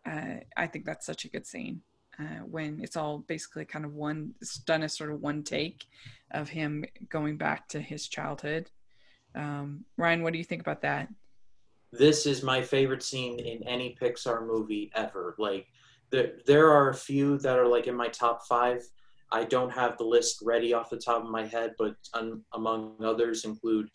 uh, 0.06 0.36
I 0.56 0.66
think 0.66 0.84
that's 0.84 1.06
such 1.06 1.24
a 1.24 1.28
good 1.28 1.46
scene 1.46 1.80
uh, 2.18 2.44
when 2.44 2.80
it's 2.80 2.96
all 2.96 3.18
basically 3.18 3.64
kind 3.64 3.84
of 3.84 3.94
one 3.94 4.34
it's 4.40 4.56
done 4.56 4.82
as 4.82 4.96
sort 4.96 5.10
of 5.10 5.20
one 5.20 5.42
take 5.42 5.84
of 6.30 6.48
him 6.48 6.84
going 7.08 7.36
back 7.36 7.68
to 7.68 7.80
his 7.80 8.08
childhood. 8.08 8.70
Um, 9.34 9.84
Ryan, 9.96 10.22
what 10.22 10.32
do 10.32 10.38
you 10.38 10.44
think 10.44 10.60
about 10.60 10.82
that? 10.82 11.08
this 11.92 12.24
is 12.24 12.42
my 12.42 12.62
favorite 12.62 13.02
scene 13.02 13.38
in 13.38 13.62
any 13.64 13.96
Pixar 14.00 14.46
movie 14.46 14.90
ever. 14.94 15.34
Like 15.38 15.66
there 16.10 16.38
there 16.46 16.70
are 16.70 16.88
a 16.88 16.94
few 16.94 17.38
that 17.38 17.58
are 17.58 17.68
like 17.68 17.86
in 17.86 17.94
my 17.94 18.08
top 18.08 18.46
five. 18.46 18.82
I 19.32 19.44
don't 19.44 19.70
have 19.70 19.96
the 19.96 20.04
list 20.04 20.40
ready 20.44 20.74
off 20.74 20.90
the 20.90 20.98
top 20.98 21.24
of 21.24 21.30
my 21.30 21.46
head, 21.46 21.72
but 21.78 21.94
um, 22.14 22.44
among 22.52 22.96
others 23.02 23.44
include 23.44 23.88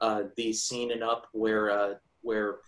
uh, 0.00 0.24
the 0.36 0.52
scene 0.52 0.90
in 0.92 1.02
Up 1.02 1.26
where 1.32 1.70
uh, 1.70 1.94
where 2.22 2.58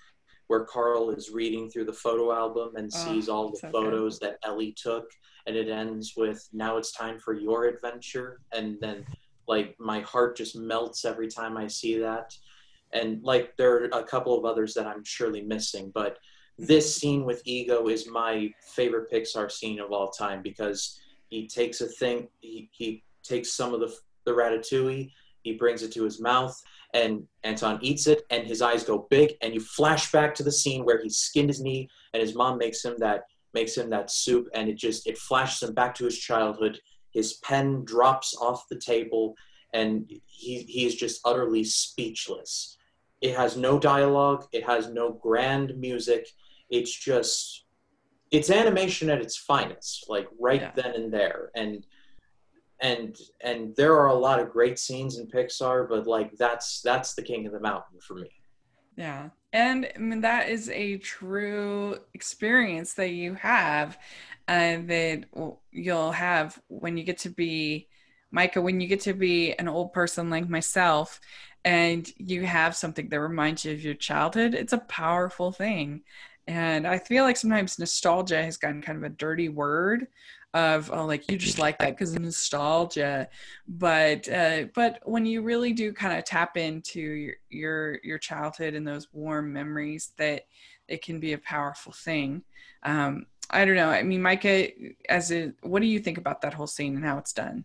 where 0.49 0.65
Carl 0.65 1.11
is 1.11 1.31
reading 1.31 1.69
through 1.71 1.87
the 1.87 1.93
photo 1.93 2.33
album 2.33 2.77
and 2.77 2.91
Oh, 2.93 2.97
sees 3.05 3.29
all 3.29 3.51
the 3.51 3.59
so 3.59 3.69
good. 3.69 3.73
photos 3.73 4.19
that 4.21 4.39
Ellie 4.45 4.75
took, 4.77 5.07
and 5.47 5.57
it 5.57 5.69
ends 5.69 6.15
with 6.17 6.47
"Now 6.53 6.77
it's 6.77 6.93
time 6.93 7.19
for 7.19 7.33
your 7.35 7.65
adventure," 7.67 8.41
and 8.53 8.77
then 8.81 9.07
like 9.49 9.77
my 9.79 10.01
heart 10.01 10.37
just 10.37 10.57
melts 10.57 11.05
every 11.05 11.29
time 11.29 11.57
I 11.57 11.69
see 11.69 11.99
that 11.99 12.35
and 12.93 13.23
like 13.23 13.57
there 13.57 13.75
are 13.77 13.85
a 13.93 14.03
couple 14.03 14.37
of 14.39 14.45
others 14.45 14.75
that 14.75 14.87
I'm 14.87 15.05
surely 15.05 15.43
missing, 15.43 15.91
but 15.95 16.19
this 16.59 16.97
scene 16.97 17.25
with 17.25 17.43
Ego 17.45 17.89
is 17.89 18.09
my 18.09 18.51
favorite 18.75 19.11
Pixar 19.13 19.51
scene 19.51 19.79
of 19.81 19.93
all 19.93 20.11
time 20.11 20.41
because 20.43 20.99
he 21.29 21.47
takes 21.47 21.81
a 21.81 21.87
thing, 21.87 22.29
he, 22.41 22.71
he 22.73 23.05
takes 23.23 23.53
some 23.53 23.75
of 23.75 23.81
the 23.81 23.95
the 24.25 24.33
ratatouille, 24.33 25.11
he 25.43 25.53
brings 25.53 25.85
it 25.85 25.93
to 25.93 26.03
his 26.03 26.21
mouth, 26.21 26.61
and 26.95 27.23
Anton 27.45 27.79
eats 27.81 28.09
it, 28.09 28.23
and 28.31 28.45
his 28.45 28.61
eyes 28.61 28.83
go 28.83 29.07
big, 29.09 29.35
and 29.41 29.55
you 29.55 29.61
flash 29.61 30.11
back 30.11 30.35
to 30.35 30.43
the 30.43 30.51
scene 30.51 30.85
where 30.85 31.01
he 31.01 31.09
skinned 31.09 31.49
his 31.49 31.61
knee, 31.61 31.89
and 32.13 32.21
his 32.21 32.35
mom 32.35 32.59
makes 32.59 32.85
him 32.85 32.97
that 32.99 33.23
makes 33.55 33.77
him 33.77 33.89
that 33.91 34.11
soup, 34.11 34.49
and 34.55 34.69
it 34.69 34.77
just 34.77 35.07
it 35.07 35.17
flashes 35.17 35.69
him 35.69 35.75
back 35.75 35.95
to 35.95 36.05
his 36.05 36.19
childhood. 36.19 36.81
His 37.13 37.35
pen 37.35 37.85
drops 37.85 38.37
off 38.41 38.69
the 38.69 38.81
table, 38.81 39.35
and 39.73 40.11
he 40.27 40.63
he 40.63 40.87
is 40.87 40.97
just 40.97 41.21
utterly 41.25 41.63
speechless 41.63 42.77
it 43.21 43.37
has 43.37 43.57
no 43.57 43.79
dialogue 43.79 44.47
it 44.53 44.65
has 44.65 44.89
no 44.89 45.13
grand 45.13 45.77
music 45.79 46.29
it's 46.71 46.95
just 46.95 47.66
it's 48.31 48.51
animation 48.51 49.09
at 49.11 49.21
its 49.21 49.37
finest 49.37 50.07
like 50.09 50.27
right 50.41 50.61
Yeah. 50.63 50.73
then 50.75 50.95
and 50.95 51.13
there 51.13 51.51
and 51.55 51.87
and 52.81 53.17
and 53.43 53.75
there 53.77 53.95
are 53.95 54.09
a 54.09 54.15
lot 54.15 54.41
of 54.41 54.51
great 54.51 54.79
scenes 54.79 55.19
in 55.19 55.27
pixar 55.27 55.89
but 55.89 56.07
like 56.07 56.33
that's 56.37 56.81
that's 56.83 57.15
the 57.15 57.23
king 57.23 57.47
of 57.47 57.53
the 57.53 57.61
mountain 57.61 57.99
for 58.01 58.15
me 58.15 58.31
Yeah. 58.97 59.31
And 59.53 59.89
I 59.95 59.99
mean, 59.99 60.21
that 60.23 60.49
is 60.49 60.69
a 60.71 60.99
true 60.99 61.99
experience 62.15 62.95
that 62.95 63.11
you 63.11 63.35
have 63.35 63.99
uh, 64.49 64.79
that 64.87 65.25
you'll 65.71 66.13
have 66.13 66.59
when 66.69 66.97
you 66.97 67.05
get 67.05 67.19
to 67.19 67.31
be, 67.31 67.89
Micah, 68.31 68.61
when 68.61 68.81
you 68.81 68.89
get 68.89 69.01
to 69.03 69.15
be 69.15 69.53
an 69.55 69.69
old 69.69 69.93
person 69.93 70.31
like 70.31 70.49
myself 70.49 71.21
and 71.65 72.07
you 72.19 72.43
have 72.47 72.77
something 72.77 73.09
that 73.09 73.21
reminds 73.21 73.65
you 73.65 73.73
of 73.73 73.83
your 73.83 73.95
childhood. 73.95 74.55
It's 74.55 74.73
a 74.73 74.79
powerful 74.79 75.53
thing. 75.53 76.03
And 76.47 76.87
I 76.87 76.99
feel 76.99 77.25
like 77.25 77.37
sometimes 77.37 77.79
nostalgia 77.79 78.43
has 78.43 78.57
gotten 78.57 78.81
kind 78.81 78.97
of 78.97 79.05
a 79.05 79.09
dirty 79.09 79.49
word 79.49 80.07
of 80.55 80.91
oh 80.91 81.05
like 81.05 81.31
you 81.31 81.37
just 81.37 81.59
like 81.59 81.79
that 81.79 81.91
because 81.91 82.15
of 82.15 82.23
nostalgia. 82.23 83.29
But 83.69 84.29
uh, 84.29 84.65
but 84.75 85.01
when 85.05 85.27
you 85.27 85.43
really 85.43 85.73
do 85.73 85.93
kind 85.93 86.17
of 86.17 86.25
tap 86.25 86.57
into 86.57 87.01
your, 87.01 87.35
your 87.51 88.01
your 88.03 88.19
childhood 88.19 88.75
and 88.75 88.87
those 88.87 89.09
warm 89.13 89.53
memories 89.53 90.13
that 90.17 90.47
it 90.89 91.03
can 91.03 91.21
be 91.21 91.33
a 91.33 91.39
powerful 91.39 91.93
thing. 91.93 92.43
Um, 92.83 93.27
i 93.51 93.65
don't 93.65 93.77
know. 93.77 93.91
I 93.91 94.03
mean 94.03 94.23
micah 94.23 94.69
as 95.09 95.33
a 95.33 95.53
what 95.63 95.83
do 95.83 95.89
you 95.89 95.99
think 96.01 96.19
about 96.19 96.41
that 96.43 96.55
whole 96.55 96.67
scene 96.67 96.97
and 96.97 97.05
how 97.05 97.19
it's 97.19 97.33
done? 97.33 97.65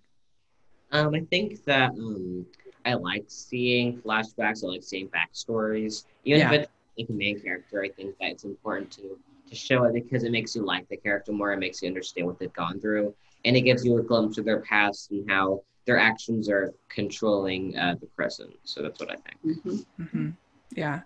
Um, 0.91 1.15
i 1.15 1.21
think 1.29 1.63
that 1.65 1.91
um, 1.91 2.45
i 2.85 2.93
like 2.95 3.23
seeing 3.27 4.01
flashbacks 4.01 4.65
i 4.65 4.67
like 4.67 4.83
seeing 4.83 5.07
backstories 5.07 6.03
even 6.25 6.41
yeah. 6.41 6.51
if 6.51 6.61
it's 6.63 6.71
like 6.97 7.09
a 7.09 7.13
main 7.13 7.39
character 7.39 7.83
i 7.83 7.89
think 7.89 8.15
that 8.19 8.31
it's 8.31 8.43
important 8.43 8.91
to 8.91 9.17
to 9.51 9.55
show 9.55 9.83
it 9.83 9.93
because 9.93 10.23
it 10.23 10.31
makes 10.31 10.55
you 10.55 10.65
like 10.65 10.87
the 10.89 10.97
character 10.97 11.31
more. 11.31 11.51
It 11.51 11.59
makes 11.59 11.81
you 11.81 11.87
understand 11.87 12.25
what 12.25 12.39
they've 12.39 12.53
gone 12.53 12.79
through, 12.79 13.13
and 13.45 13.55
it 13.55 13.61
gives 13.61 13.85
you 13.85 13.99
a 13.99 14.01
glimpse 14.01 14.37
of 14.37 14.45
their 14.45 14.61
past 14.61 15.11
and 15.11 15.29
how 15.29 15.63
their 15.85 15.99
actions 15.99 16.49
are 16.49 16.73
controlling 16.89 17.77
uh, 17.77 17.95
the 17.99 18.07
present. 18.07 18.53
So 18.63 18.81
that's 18.81 18.99
what 18.99 19.11
I 19.11 19.15
think. 19.15 19.57
Mm-hmm. 19.57 20.03
Mm-hmm. 20.03 20.29
Yeah. 20.73 21.01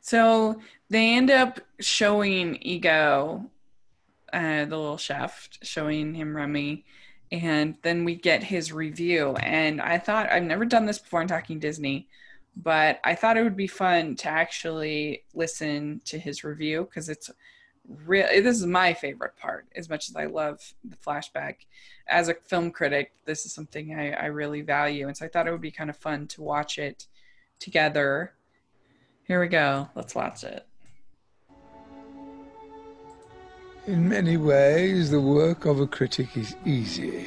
So 0.00 0.60
they 0.90 1.14
end 1.14 1.30
up 1.30 1.60
showing 1.80 2.56
Ego, 2.62 3.50
uh, 4.32 4.64
the 4.64 4.76
little 4.76 4.96
chef, 4.96 5.48
showing 5.62 6.14
him 6.14 6.36
Remy, 6.36 6.84
and 7.32 7.74
then 7.82 8.04
we 8.04 8.14
get 8.14 8.44
his 8.44 8.72
review. 8.72 9.34
And 9.40 9.80
I 9.80 9.98
thought 9.98 10.30
I've 10.30 10.44
never 10.44 10.64
done 10.64 10.86
this 10.86 11.00
before 11.00 11.20
in 11.22 11.28
talking 11.28 11.58
Disney, 11.58 12.06
but 12.60 12.98
I 13.04 13.14
thought 13.14 13.36
it 13.36 13.44
would 13.44 13.56
be 13.56 13.68
fun 13.68 14.16
to 14.16 14.28
actually 14.28 15.22
listen 15.32 16.00
to 16.06 16.18
his 16.18 16.42
review 16.42 16.84
because 16.84 17.08
it's 17.08 17.30
real. 18.04 18.26
this 18.26 18.56
is 18.56 18.66
my 18.66 18.92
favorite 18.92 19.36
part 19.36 19.66
as 19.74 19.88
much 19.88 20.10
as 20.10 20.16
i 20.16 20.26
love 20.26 20.74
the 20.84 20.96
flashback. 20.96 21.54
As 22.08 22.28
a 22.28 22.34
film 22.34 22.70
critic 22.70 23.12
this 23.24 23.46
is 23.46 23.52
something 23.52 23.94
I, 23.94 24.12
I 24.12 24.26
really 24.26 24.62
value 24.62 25.06
and 25.06 25.16
so 25.16 25.24
i 25.24 25.28
thought 25.28 25.46
it 25.46 25.52
would 25.52 25.60
be 25.60 25.70
kind 25.70 25.88
of 25.88 25.96
fun 25.96 26.26
to 26.28 26.42
watch 26.42 26.78
it 26.78 27.06
together. 27.60 28.32
Here 29.22 29.40
we 29.40 29.46
go 29.46 29.88
let's 29.94 30.14
watch 30.14 30.42
it. 30.42 30.66
In 33.86 34.08
many 34.08 34.36
ways 34.36 35.10
the 35.10 35.20
work 35.20 35.64
of 35.64 35.80
a 35.80 35.86
critic 35.86 36.36
is 36.36 36.56
easy. 36.66 37.26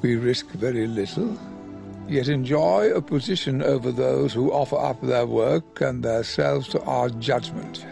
We 0.00 0.16
risk 0.16 0.48
very 0.50 0.86
little 0.86 1.38
yet 2.08 2.28
enjoy 2.28 2.90
a 2.90 3.00
position 3.00 3.62
over 3.62 3.92
those 3.92 4.32
who 4.32 4.52
offer 4.52 4.78
up 4.78 5.00
their 5.00 5.26
work 5.26 5.80
and 5.80 6.02
their 6.02 6.24
selves 6.24 6.68
to 6.68 6.82
our 6.82 7.08
judgment 7.08 7.84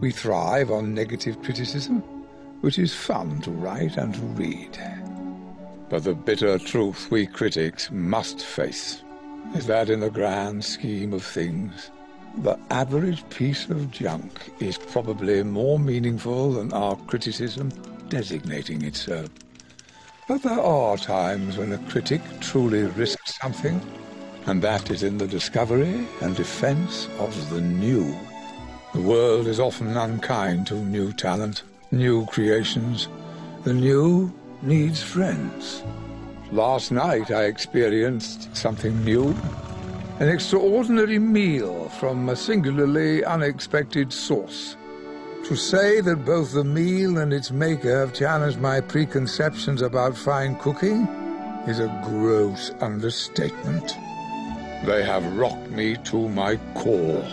we 0.00 0.10
thrive 0.10 0.70
on 0.70 0.94
negative 0.94 1.42
criticism, 1.42 2.00
which 2.60 2.78
is 2.78 2.94
fun 2.94 3.40
to 3.40 3.50
write 3.50 3.96
and 3.96 4.14
to 4.14 4.20
read. 4.20 4.78
But 5.88 6.04
the 6.04 6.14
bitter 6.14 6.58
truth 6.58 7.10
we 7.10 7.26
critics 7.26 7.90
must 7.90 8.44
face 8.44 9.02
is 9.54 9.66
that 9.66 9.88
in 9.88 10.00
the 10.00 10.10
grand 10.10 10.64
scheme 10.64 11.12
of 11.12 11.24
things, 11.24 11.90
the 12.38 12.58
average 12.70 13.26
piece 13.30 13.68
of 13.70 13.90
junk 13.90 14.52
is 14.60 14.76
probably 14.76 15.42
more 15.42 15.78
meaningful 15.78 16.52
than 16.52 16.72
our 16.72 16.96
criticism 17.06 17.70
designating 18.08 18.82
it 18.82 18.96
so. 18.96 19.26
But 20.28 20.42
there 20.42 20.60
are 20.60 20.96
times 20.96 21.56
when 21.56 21.70
a 21.70 21.78
critic 21.78 22.20
truly 22.40 22.82
risks 22.82 23.38
something, 23.40 23.80
and 24.46 24.60
that 24.60 24.90
is 24.90 25.04
in 25.04 25.18
the 25.18 25.28
discovery 25.28 26.04
and 26.20 26.34
defense 26.34 27.08
of 27.20 27.50
the 27.50 27.60
new. 27.60 28.12
The 28.92 29.02
world 29.02 29.46
is 29.46 29.60
often 29.60 29.96
unkind 29.96 30.66
to 30.66 30.74
new 30.74 31.12
talent, 31.12 31.62
new 31.92 32.26
creations. 32.26 33.06
The 33.62 33.74
new 33.74 34.32
needs 34.62 35.00
friends. 35.00 35.84
Last 36.50 36.90
night 36.90 37.30
I 37.30 37.44
experienced 37.44 38.56
something 38.56 39.04
new. 39.04 39.32
An 40.18 40.28
extraordinary 40.28 41.20
meal 41.20 41.88
from 42.00 42.28
a 42.30 42.34
singularly 42.34 43.24
unexpected 43.24 44.12
source. 44.12 44.76
To 45.46 45.54
say 45.54 46.00
that 46.00 46.24
both 46.24 46.54
the 46.54 46.64
meal 46.64 47.18
and 47.18 47.32
its 47.32 47.52
maker 47.52 48.00
have 48.00 48.12
challenged 48.12 48.58
my 48.58 48.80
preconceptions 48.80 49.80
about 49.80 50.18
fine 50.18 50.56
cooking 50.58 51.06
is 51.68 51.78
a 51.78 52.00
gross 52.04 52.72
understatement. 52.80 53.94
They 54.84 55.04
have 55.04 55.36
rocked 55.36 55.70
me 55.70 55.98
to 56.06 56.28
my 56.28 56.56
core. 56.74 57.24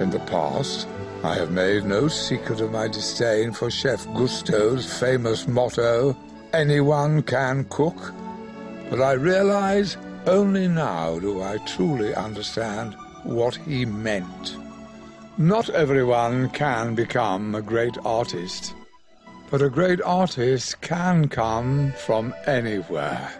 In 0.00 0.10
the 0.10 0.18
past, 0.26 0.88
I 1.22 1.36
have 1.36 1.52
made 1.52 1.84
no 1.84 2.08
secret 2.08 2.60
of 2.60 2.72
my 2.72 2.88
disdain 2.88 3.52
for 3.52 3.70
Chef 3.70 4.04
Gusteau's 4.08 4.98
famous 4.98 5.46
motto, 5.46 6.16
anyone 6.52 7.22
can 7.22 7.66
cook. 7.70 8.12
But 8.90 9.00
I 9.00 9.12
realize 9.12 9.96
only 10.26 10.66
now 10.66 11.20
do 11.20 11.40
I 11.40 11.58
truly 11.58 12.16
understand 12.16 12.96
what 13.22 13.54
he 13.54 13.84
meant. 13.84 14.56
Not 15.36 15.68
everyone 15.70 16.50
can 16.50 16.94
become 16.94 17.56
a 17.56 17.60
great 17.60 17.98
artist, 18.04 18.72
but 19.50 19.62
a 19.62 19.68
great 19.68 20.00
artist 20.00 20.80
can 20.80 21.26
come 21.26 21.92
from 22.06 22.32
anywhere. 22.46 23.32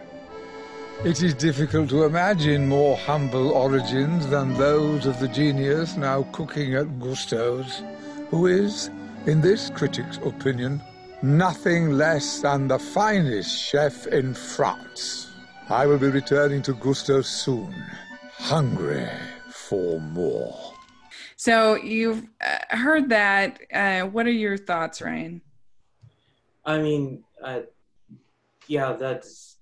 It 1.05 1.23
is 1.23 1.35
difficult 1.35 1.91
to 1.91 2.03
imagine 2.03 2.67
more 2.67 2.97
humble 2.97 3.53
origins 3.53 4.27
than 4.27 4.55
those 4.55 5.07
of 5.07 5.21
the 5.21 5.29
genius 5.29 5.97
now 5.97 6.25
cooking 6.33 6.75
at 6.75 6.99
Gusteau's, 6.99 7.85
who 8.29 8.49
is, 8.49 8.91
in 9.27 9.41
this 9.41 9.71
critic's 9.71 10.17
opinion, 10.25 10.83
nothing 11.23 11.93
less 11.93 12.41
than 12.41 12.67
the 12.67 12.81
finest 12.81 13.57
chef 13.57 14.09
in 14.09 14.35
France. 14.35 15.31
I 15.69 15.87
will 15.87 15.99
be 15.99 16.09
returning 16.09 16.61
to 16.63 16.75
Gusteau 16.75 17.25
soon, 17.25 17.73
hungry 18.33 19.09
for 19.49 20.01
more. 20.01 20.74
So 21.45 21.75
you've 21.75 22.27
uh, 22.41 22.75
heard 22.75 23.11
that. 23.11 23.61
Uh, 23.71 24.07
what 24.07 24.25
are 24.25 24.31
your 24.31 24.57
thoughts, 24.57 25.03
Ryan? 25.03 25.43
I 26.65 26.79
mean, 26.79 27.23
uh, 27.45 27.61
yeah, 28.67 28.95
that's 28.95 29.59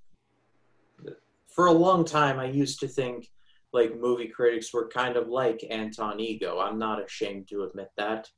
for 1.48 1.66
a 1.66 1.72
long 1.72 2.04
time, 2.04 2.38
I 2.38 2.44
used 2.44 2.78
to 2.80 2.86
think 2.86 3.32
like 3.72 3.98
movie 3.98 4.28
critics 4.28 4.72
were 4.72 4.86
kind 4.90 5.16
of 5.16 5.26
like 5.26 5.66
Anton 5.68 6.20
Ego. 6.20 6.60
I'm 6.60 6.78
not 6.78 7.04
ashamed 7.04 7.48
to 7.48 7.64
admit 7.64 7.90
that. 7.96 8.30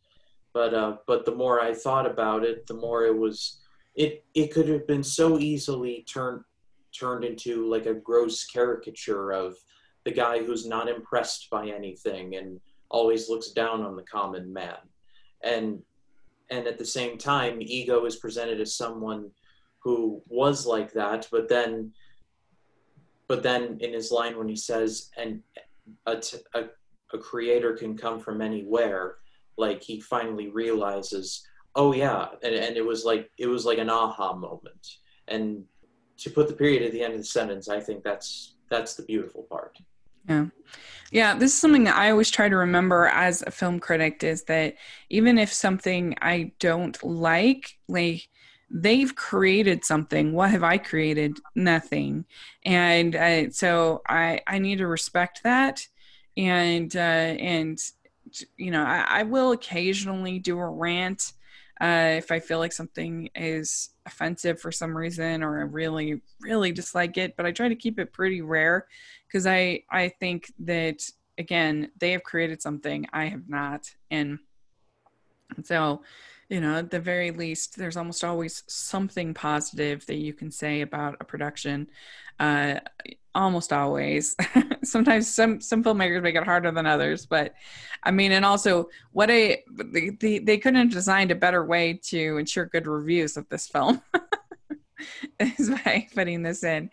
But 0.54 0.72
uh, 0.72 0.96
but 1.06 1.26
the 1.26 1.34
more 1.34 1.60
I 1.60 1.74
thought 1.74 2.10
about 2.10 2.44
it, 2.44 2.66
the 2.66 2.72
more 2.72 3.04
it 3.04 3.14
was 3.14 3.60
it 3.94 4.24
it 4.32 4.54
could 4.54 4.68
have 4.68 4.86
been 4.86 5.04
so 5.04 5.38
easily 5.38 6.06
turned 6.08 6.44
turned 6.98 7.26
into 7.26 7.68
like 7.68 7.84
a 7.84 7.92
gross 7.92 8.46
caricature 8.46 9.32
of 9.32 9.54
the 10.06 10.12
guy 10.12 10.42
who's 10.42 10.66
not 10.66 10.88
impressed 10.88 11.50
by 11.50 11.66
anything 11.68 12.36
and 12.36 12.58
always 12.94 13.28
looks 13.28 13.50
down 13.50 13.82
on 13.82 13.96
the 13.96 14.02
common 14.02 14.52
man. 14.52 14.78
And 15.42 15.82
and 16.50 16.66
at 16.66 16.78
the 16.78 16.84
same 16.84 17.18
time, 17.18 17.58
Ego 17.60 18.04
is 18.04 18.16
presented 18.16 18.60
as 18.60 18.74
someone 18.74 19.30
who 19.82 20.22
was 20.28 20.66
like 20.66 20.92
that, 20.92 21.26
but 21.30 21.48
then 21.48 21.92
but 23.28 23.42
then 23.42 23.78
in 23.80 23.92
his 23.92 24.10
line 24.10 24.36
when 24.38 24.48
he 24.48 24.56
says 24.56 25.10
and 25.16 25.42
a, 26.06 26.22
a, 26.54 26.64
a 27.12 27.18
creator 27.18 27.72
can 27.74 27.96
come 27.96 28.20
from 28.20 28.40
anywhere 28.40 29.16
like 29.56 29.82
he 29.82 30.00
finally 30.00 30.48
realizes 30.48 31.46
oh 31.74 31.92
yeah 31.92 32.28
and, 32.42 32.54
and 32.54 32.76
it 32.76 32.84
was 32.84 33.04
like 33.04 33.30
it 33.38 33.46
was 33.46 33.64
like 33.64 33.78
an 33.78 33.90
aha 33.90 34.34
moment 34.34 34.98
and 35.28 35.64
to 36.16 36.30
put 36.30 36.48
the 36.48 36.54
period 36.54 36.82
at 36.82 36.92
the 36.92 37.02
end 37.02 37.14
of 37.14 37.18
the 37.18 37.24
sentence 37.24 37.68
i 37.68 37.80
think 37.80 38.02
that's 38.02 38.56
that's 38.70 38.94
the 38.94 39.02
beautiful 39.02 39.42
part 39.44 39.78
yeah. 40.28 40.46
Yeah 41.10 41.34
this 41.34 41.52
is 41.52 41.58
something 41.58 41.84
that 41.84 41.96
i 41.96 42.10
always 42.10 42.30
try 42.30 42.48
to 42.48 42.56
remember 42.56 43.06
as 43.06 43.42
a 43.42 43.50
film 43.50 43.78
critic 43.78 44.24
is 44.24 44.44
that 44.44 44.74
even 45.10 45.38
if 45.38 45.52
something 45.52 46.16
i 46.20 46.52
don't 46.58 47.02
like 47.04 47.78
like 47.88 48.28
they've 48.74 49.14
created 49.14 49.84
something. 49.84 50.32
What 50.32 50.50
have 50.50 50.64
i 50.64 50.78
created? 50.78 51.38
Nothing. 51.54 52.24
And 52.64 53.14
uh, 53.14 53.50
so 53.50 54.02
i 54.08 54.40
i 54.46 54.58
need 54.58 54.78
to 54.78 54.86
respect 54.86 55.42
that. 55.44 55.86
And 56.36 56.94
uh, 56.94 56.98
and 56.98 57.78
you 58.56 58.72
know 58.72 58.82
I, 58.82 59.20
I, 59.20 59.22
will 59.22 59.52
occasionally 59.52 60.40
do 60.40 60.58
a 60.58 60.68
rant 60.68 61.32
uh, 61.84 62.14
if 62.16 62.32
i 62.32 62.40
feel 62.40 62.58
like 62.58 62.72
something 62.72 63.28
is 63.34 63.90
offensive 64.06 64.58
for 64.58 64.72
some 64.72 64.96
reason 64.96 65.42
or 65.42 65.58
i 65.58 65.62
really 65.62 66.22
really 66.40 66.72
dislike 66.72 67.18
it 67.18 67.36
but 67.36 67.44
i 67.44 67.52
try 67.52 67.68
to 67.68 67.74
keep 67.76 67.98
it 67.98 68.12
pretty 68.12 68.40
rare 68.40 68.86
because 69.28 69.46
i 69.46 69.82
i 69.90 70.08
think 70.08 70.50
that 70.58 71.02
again 71.38 71.90
they 71.98 72.12
have 72.12 72.22
created 72.22 72.62
something 72.62 73.06
i 73.12 73.26
have 73.26 73.48
not. 73.48 73.90
And 74.10 74.38
so 75.62 76.02
you 76.48 76.60
know 76.60 76.76
at 76.78 76.90
the 76.90 77.00
very 77.00 77.30
least 77.30 77.76
there's 77.76 77.96
almost 77.96 78.24
always 78.24 78.62
something 78.66 79.34
positive 79.34 80.04
that 80.06 80.16
you 80.16 80.32
can 80.32 80.50
say 80.50 80.80
about 80.80 81.16
a 81.20 81.24
production. 81.24 81.88
Uh, 82.40 82.80
almost 83.34 83.72
always. 83.72 84.36
Sometimes 84.82 85.32
some 85.32 85.60
some 85.60 85.82
filmmakers 85.82 86.22
make 86.22 86.36
it 86.36 86.44
harder 86.44 86.70
than 86.70 86.86
others, 86.86 87.26
but 87.26 87.54
I 88.02 88.10
mean, 88.10 88.32
and 88.32 88.44
also 88.44 88.88
what 89.12 89.30
a 89.30 89.62
they, 89.70 90.58
couldn't 90.58 90.74
have 90.76 90.90
designed 90.90 91.30
a 91.30 91.36
better 91.36 91.64
way 91.64 91.94
to 92.04 92.36
ensure 92.36 92.66
good 92.66 92.86
reviews 92.86 93.36
of 93.36 93.48
this 93.48 93.66
film 93.66 94.02
is 95.40 95.70
by 95.70 96.06
putting 96.14 96.42
this 96.42 96.62
in. 96.64 96.90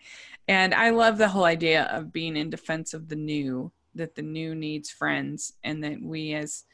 And 0.48 0.74
I 0.74 0.90
love 0.90 1.18
the 1.18 1.28
whole 1.28 1.44
idea 1.44 1.84
of 1.84 2.12
being 2.12 2.36
in 2.36 2.50
defense 2.50 2.94
of 2.94 3.08
the 3.08 3.16
new, 3.16 3.70
that 3.94 4.14
the 4.14 4.22
new 4.22 4.54
needs 4.54 4.90
friends, 4.90 5.52
and 5.62 5.84
that 5.84 6.02
we 6.02 6.34
as 6.34 6.64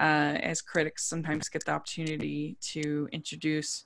uh, 0.00 0.38
as 0.42 0.60
critics 0.60 1.04
sometimes 1.04 1.48
get 1.48 1.64
the 1.64 1.72
opportunity 1.72 2.56
to 2.60 3.08
introduce 3.12 3.84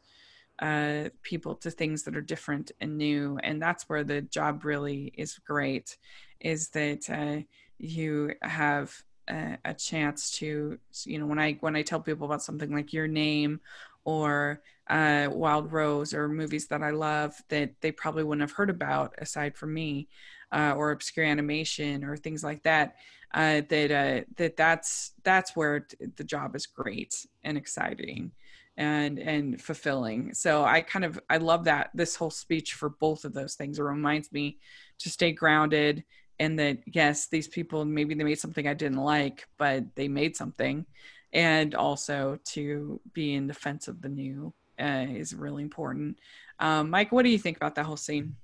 uh, 0.59 1.09
people 1.23 1.55
to 1.55 1.71
things 1.71 2.03
that 2.05 2.17
are 2.17 2.23
different 2.23 2.73
and 2.81 2.97
new 2.97 3.39
and 3.43 3.61
that's 3.61 3.89
where 3.89 4.05
the 4.05 4.23
job 4.23 4.65
really 4.65 5.13
is 5.17 5.39
great 5.39 5.97
is 6.41 6.69
that 6.71 7.09
uh, 7.11 7.43
you 7.79 8.33
have 8.43 8.95
a, 9.29 9.59
a, 9.65 9.75
chance 9.75 10.31
to 10.31 10.79
you 11.05 11.19
know 11.19 11.27
when 11.27 11.39
i 11.39 11.53
when 11.61 11.77
i 11.77 11.83
tell 11.83 12.01
people 12.01 12.27
about 12.27 12.43
something 12.43 12.73
like 12.73 12.93
your 12.93 13.09
name 13.09 13.61
or 14.05 14.63
uh, 14.89 15.29
wild 15.31 15.73
rose 15.73 16.15
or 16.15 16.29
movies 16.29 16.69
that 16.69 16.83
i 16.83 16.91
love 16.91 17.35
that 17.49 17.73
they 17.81 17.93
probably 17.93 18.23
wouldn't 18.23 18.49
have 18.49 18.57
heard 18.57 18.71
about 18.71 19.15
aside 19.19 19.57
from 19.57 19.75
me 19.75 20.09
uh, 20.53 20.73
or 20.77 20.91
obscure 20.91 21.27
animation 21.27 22.05
or 22.05 22.17
things 22.17 22.43
like 22.45 22.63
that 22.63 22.97
uh, 23.35 23.61
that 23.69 23.91
uh, 23.91 24.25
that 24.37 24.57
that's 24.57 25.13
that's 25.25 25.57
where 25.57 25.87
the 26.17 26.25
job 26.25 26.55
is 26.55 26.67
great 26.67 27.27
and 27.45 27.59
exciting 27.59 28.31
and 28.77 29.19
and 29.19 29.61
fulfilling. 29.61 30.35
So 30.35 30.65
i 30.65 30.81
kind 30.81 31.05
of 31.05 31.19
i 31.31 31.39
love 31.39 31.65
that 31.65 31.91
this 31.95 32.17
whole 32.17 32.31
speech 32.31 32.75
for 32.75 32.91
both 32.91 33.25
of 33.25 33.33
those 33.33 33.55
things. 33.55 33.79
It 33.79 33.83
reminds 33.83 34.33
me 34.33 34.59
to 34.99 35.11
stay 35.11 35.33
grounded 35.33 36.05
and 36.39 36.59
that 36.59 36.79
yes 36.87 37.29
these 37.29 37.49
people 37.49 37.85
maybe 37.85 38.15
they 38.15 38.25
made 38.25 38.39
something 38.39 38.69
i 38.69 38.75
didn't 38.75 38.99
like 38.99 39.47
but 39.59 39.85
they 39.95 40.09
made 40.09 40.37
something. 40.37 40.87
And 41.33 41.75
also 41.75 42.39
to 42.53 43.01
be 43.13 43.35
in 43.35 43.47
defense 43.47 43.89
of 43.89 44.01
the 44.01 44.09
new 44.09 44.55
uh, 44.81 45.07
is 45.09 45.35
really 45.35 45.63
important. 45.63 46.19
Um, 46.61 46.91
mike 46.91 47.13
what 47.13 47.25
do 47.25 47.31
you 47.31 47.39
think 47.39 47.57
about 47.57 47.75
that 47.77 47.87
whole 47.87 47.97
scene? 47.97 48.37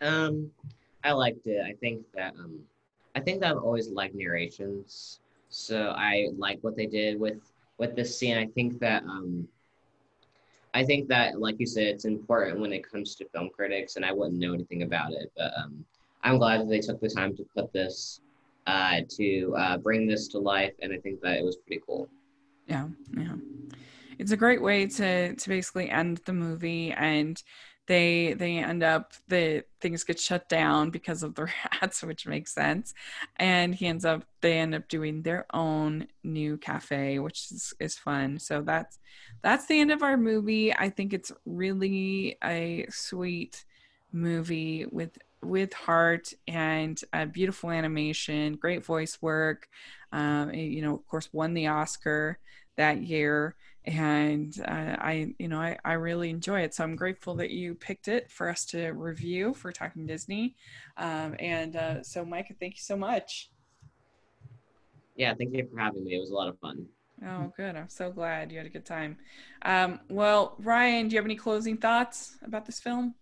Um 0.00 0.50
i 1.04 1.12
liked 1.12 1.46
it. 1.46 1.62
I 1.64 1.74
think 1.74 2.04
that 2.14 2.34
um 2.38 2.60
i 3.14 3.20
think 3.20 3.42
that 3.42 3.50
i've 3.50 3.62
always 3.62 3.90
liked 3.90 4.14
narrations. 4.14 5.20
So 5.50 5.92
i 5.96 6.28
like 6.38 6.58
what 6.62 6.74
they 6.74 6.86
did 6.86 7.20
with 7.20 7.51
with 7.82 7.96
this 7.96 8.16
scene. 8.16 8.36
I 8.38 8.46
think 8.46 8.78
that 8.78 9.02
um, 9.02 9.48
I 10.72 10.84
think 10.84 11.08
that, 11.08 11.40
like 11.40 11.56
you 11.58 11.66
said, 11.66 11.88
it's 11.88 12.04
important 12.04 12.60
when 12.60 12.72
it 12.72 12.88
comes 12.88 13.16
to 13.16 13.28
film 13.30 13.50
critics, 13.50 13.96
and 13.96 14.04
I 14.04 14.12
wouldn't 14.12 14.38
know 14.38 14.54
anything 14.54 14.82
about 14.82 15.12
it, 15.12 15.32
but 15.36 15.50
um, 15.58 15.84
I'm 16.22 16.38
glad 16.38 16.60
that 16.60 16.68
they 16.68 16.78
took 16.78 17.00
the 17.00 17.10
time 17.10 17.36
to 17.36 17.44
put 17.56 17.72
this 17.72 18.20
uh, 18.68 19.00
to 19.16 19.54
uh, 19.58 19.76
bring 19.78 20.06
this 20.06 20.28
to 20.28 20.38
life, 20.38 20.74
and 20.80 20.92
I 20.92 20.98
think 20.98 21.20
that 21.22 21.38
it 21.38 21.44
was 21.44 21.56
pretty 21.56 21.82
cool. 21.84 22.08
Yeah, 22.68 22.86
yeah, 23.18 23.34
it's 24.20 24.30
a 24.30 24.36
great 24.36 24.62
way 24.62 24.86
to 24.86 25.34
to 25.34 25.48
basically 25.48 25.90
end 25.90 26.20
the 26.24 26.32
movie 26.32 26.92
and 26.92 27.42
they 27.86 28.34
they 28.34 28.58
end 28.58 28.82
up 28.82 29.12
the 29.28 29.64
things 29.80 30.04
get 30.04 30.20
shut 30.20 30.48
down 30.48 30.90
because 30.90 31.22
of 31.22 31.34
the 31.34 31.48
rats 31.80 32.02
which 32.02 32.26
makes 32.26 32.54
sense. 32.54 32.94
And 33.36 33.74
he 33.74 33.86
ends 33.86 34.04
up 34.04 34.24
they 34.40 34.58
end 34.58 34.74
up 34.74 34.88
doing 34.88 35.22
their 35.22 35.46
own 35.52 36.06
new 36.22 36.56
cafe 36.58 37.18
which 37.18 37.50
is, 37.50 37.74
is 37.80 37.96
fun. 37.96 38.38
So 38.38 38.62
that's 38.62 38.98
that's 39.42 39.66
the 39.66 39.80
end 39.80 39.90
of 39.90 40.02
our 40.02 40.16
movie. 40.16 40.74
I 40.74 40.90
think 40.90 41.12
it's 41.12 41.32
really 41.44 42.36
a 42.42 42.86
sweet 42.90 43.64
movie 44.12 44.86
with 44.90 45.18
with 45.42 45.72
heart 45.72 46.32
and 46.46 47.00
a 47.12 47.26
beautiful 47.26 47.70
animation 47.70 48.54
great 48.54 48.84
voice 48.84 49.18
work. 49.20 49.68
Um, 50.12 50.52
you 50.54 50.82
know 50.82 50.94
of 50.94 51.06
course 51.08 51.28
won 51.32 51.54
the 51.54 51.66
oscar 51.66 52.38
that 52.76 53.02
year 53.02 53.56
and 53.84 54.54
uh, 54.66 54.96
I, 54.98 55.34
you 55.38 55.48
know, 55.48 55.60
I, 55.60 55.78
I 55.84 55.94
really 55.94 56.30
enjoy 56.30 56.60
it. 56.60 56.74
So 56.74 56.84
I'm 56.84 56.96
grateful 56.96 57.34
that 57.36 57.50
you 57.50 57.74
picked 57.74 58.08
it 58.08 58.30
for 58.30 58.48
us 58.48 58.64
to 58.66 58.90
review 58.90 59.54
for 59.54 59.72
Talking 59.72 60.06
Disney. 60.06 60.54
Um, 60.96 61.34
and 61.38 61.76
uh, 61.76 62.02
so, 62.02 62.24
Micah, 62.24 62.54
thank 62.58 62.74
you 62.74 62.82
so 62.82 62.96
much. 62.96 63.50
Yeah, 65.16 65.34
thank 65.34 65.54
you 65.54 65.68
for 65.72 65.78
having 65.78 66.04
me. 66.04 66.14
It 66.14 66.20
was 66.20 66.30
a 66.30 66.34
lot 66.34 66.48
of 66.48 66.58
fun. 66.58 66.86
Oh, 67.26 67.52
good. 67.56 67.76
I'm 67.76 67.88
so 67.88 68.10
glad 68.10 68.50
you 68.50 68.58
had 68.58 68.66
a 68.66 68.70
good 68.70 68.86
time. 68.86 69.16
Um, 69.62 70.00
well, 70.08 70.56
Ryan, 70.58 71.08
do 71.08 71.14
you 71.14 71.18
have 71.18 71.26
any 71.26 71.36
closing 71.36 71.76
thoughts 71.76 72.36
about 72.42 72.66
this 72.66 72.80
film? 72.80 73.14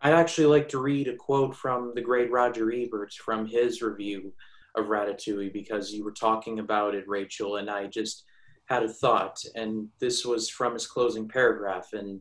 I'd 0.00 0.14
actually 0.14 0.46
like 0.46 0.68
to 0.70 0.78
read 0.78 1.08
a 1.08 1.16
quote 1.16 1.54
from 1.54 1.92
the 1.94 2.00
great 2.00 2.30
Roger 2.30 2.72
Ebert 2.72 3.12
from 3.14 3.46
his 3.46 3.82
review 3.82 4.32
of 4.74 4.86
Ratatouille 4.86 5.52
because 5.52 5.92
you 5.92 6.04
were 6.04 6.12
talking 6.12 6.58
about 6.58 6.94
it, 6.94 7.08
Rachel, 7.08 7.56
and 7.56 7.70
I 7.70 7.86
just 7.86 8.24
had 8.66 8.82
a 8.82 8.88
thought, 8.88 9.42
and 9.54 9.88
this 10.00 10.24
was 10.24 10.48
from 10.50 10.74
his 10.74 10.86
closing 10.86 11.28
paragraph. 11.28 11.92
And 11.92 12.20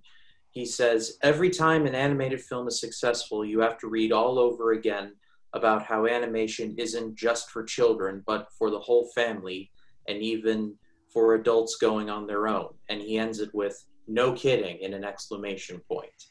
he 0.52 0.66
says, 0.66 1.18
Every 1.22 1.50
time 1.50 1.86
an 1.86 1.96
animated 1.96 2.41
film 2.41 2.68
is 2.68 2.80
successful, 2.80 3.43
you 3.43 3.60
have 3.60 3.78
to 3.80 3.88
read 3.88 4.12
all 4.12 4.39
over 4.39 4.72
again 4.72 5.14
about 5.54 5.84
how 5.84 6.06
animation 6.06 6.76
isn't 6.78 7.16
just 7.16 7.50
for 7.50 7.64
children, 7.64 8.24
but 8.26 8.48
for 8.58 8.70
the 8.70 8.80
whole 8.80 9.10
family, 9.16 9.72
and 10.08 10.22
even 10.22 10.76
for 11.12 11.36
adults 11.36 11.78
going 11.78 12.10
on 12.10 12.28
their 12.28 12.48
own. 12.48 12.74
And 12.89 13.02
he 13.02 13.18
ends 13.18 13.39
it 13.39 13.54
with, 13.54 13.86
No 14.08 14.34
kidding, 14.34 14.78
in 14.80 14.93
an 14.93 15.04
exclamation 15.04 15.82
point. 15.91 16.26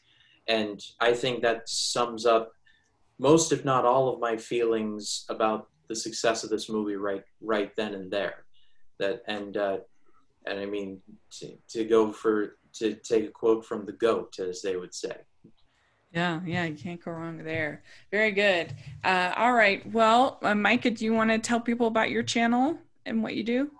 And 0.47 0.79
I 0.99 1.13
think 1.13 1.41
that 1.41 1.67
sums 1.67 2.25
up 2.25 2.51
most, 3.17 3.51
if 3.51 3.65
not 3.65 3.85
all, 3.85 4.09
of 4.09 4.19
my 4.19 4.37
feelings 4.37 5.25
about 5.29 5.69
the 5.87 5.95
success 5.95 6.43
of 6.43 6.49
this 6.49 6.69
movie 6.69 6.95
right 6.95 7.23
right 7.41 7.75
then 7.75 7.93
and 7.93 8.11
there. 8.11 8.45
That 8.99 9.23
and 9.27 9.57
uh, 9.57 9.77
and 10.45 10.59
I 10.59 10.65
mean 10.65 11.01
to, 11.39 11.57
to 11.69 11.85
go 11.85 12.11
for 12.11 12.57
to 12.73 12.93
take 12.93 13.25
a 13.25 13.31
quote 13.31 13.65
from 13.65 13.85
the 13.85 13.93
goat, 13.93 14.39
as 14.39 14.61
they 14.61 14.75
would 14.75 14.93
say. 14.93 15.15
Yeah, 16.11 16.39
yeah, 16.45 16.65
you 16.65 16.75
can't 16.75 17.03
go 17.03 17.11
wrong 17.11 17.37
there. 17.43 17.83
Very 18.11 18.31
good. 18.31 18.73
Uh, 19.03 19.33
all 19.35 19.53
right. 19.53 19.85
Well, 19.91 20.39
uh, 20.43 20.55
Micah, 20.55 20.91
do 20.91 21.03
you 21.03 21.13
want 21.13 21.29
to 21.29 21.39
tell 21.39 21.59
people 21.59 21.87
about 21.87 22.09
your 22.09 22.23
channel 22.23 22.77
and 23.05 23.21
what 23.21 23.35
you 23.35 23.43
do? 23.43 23.71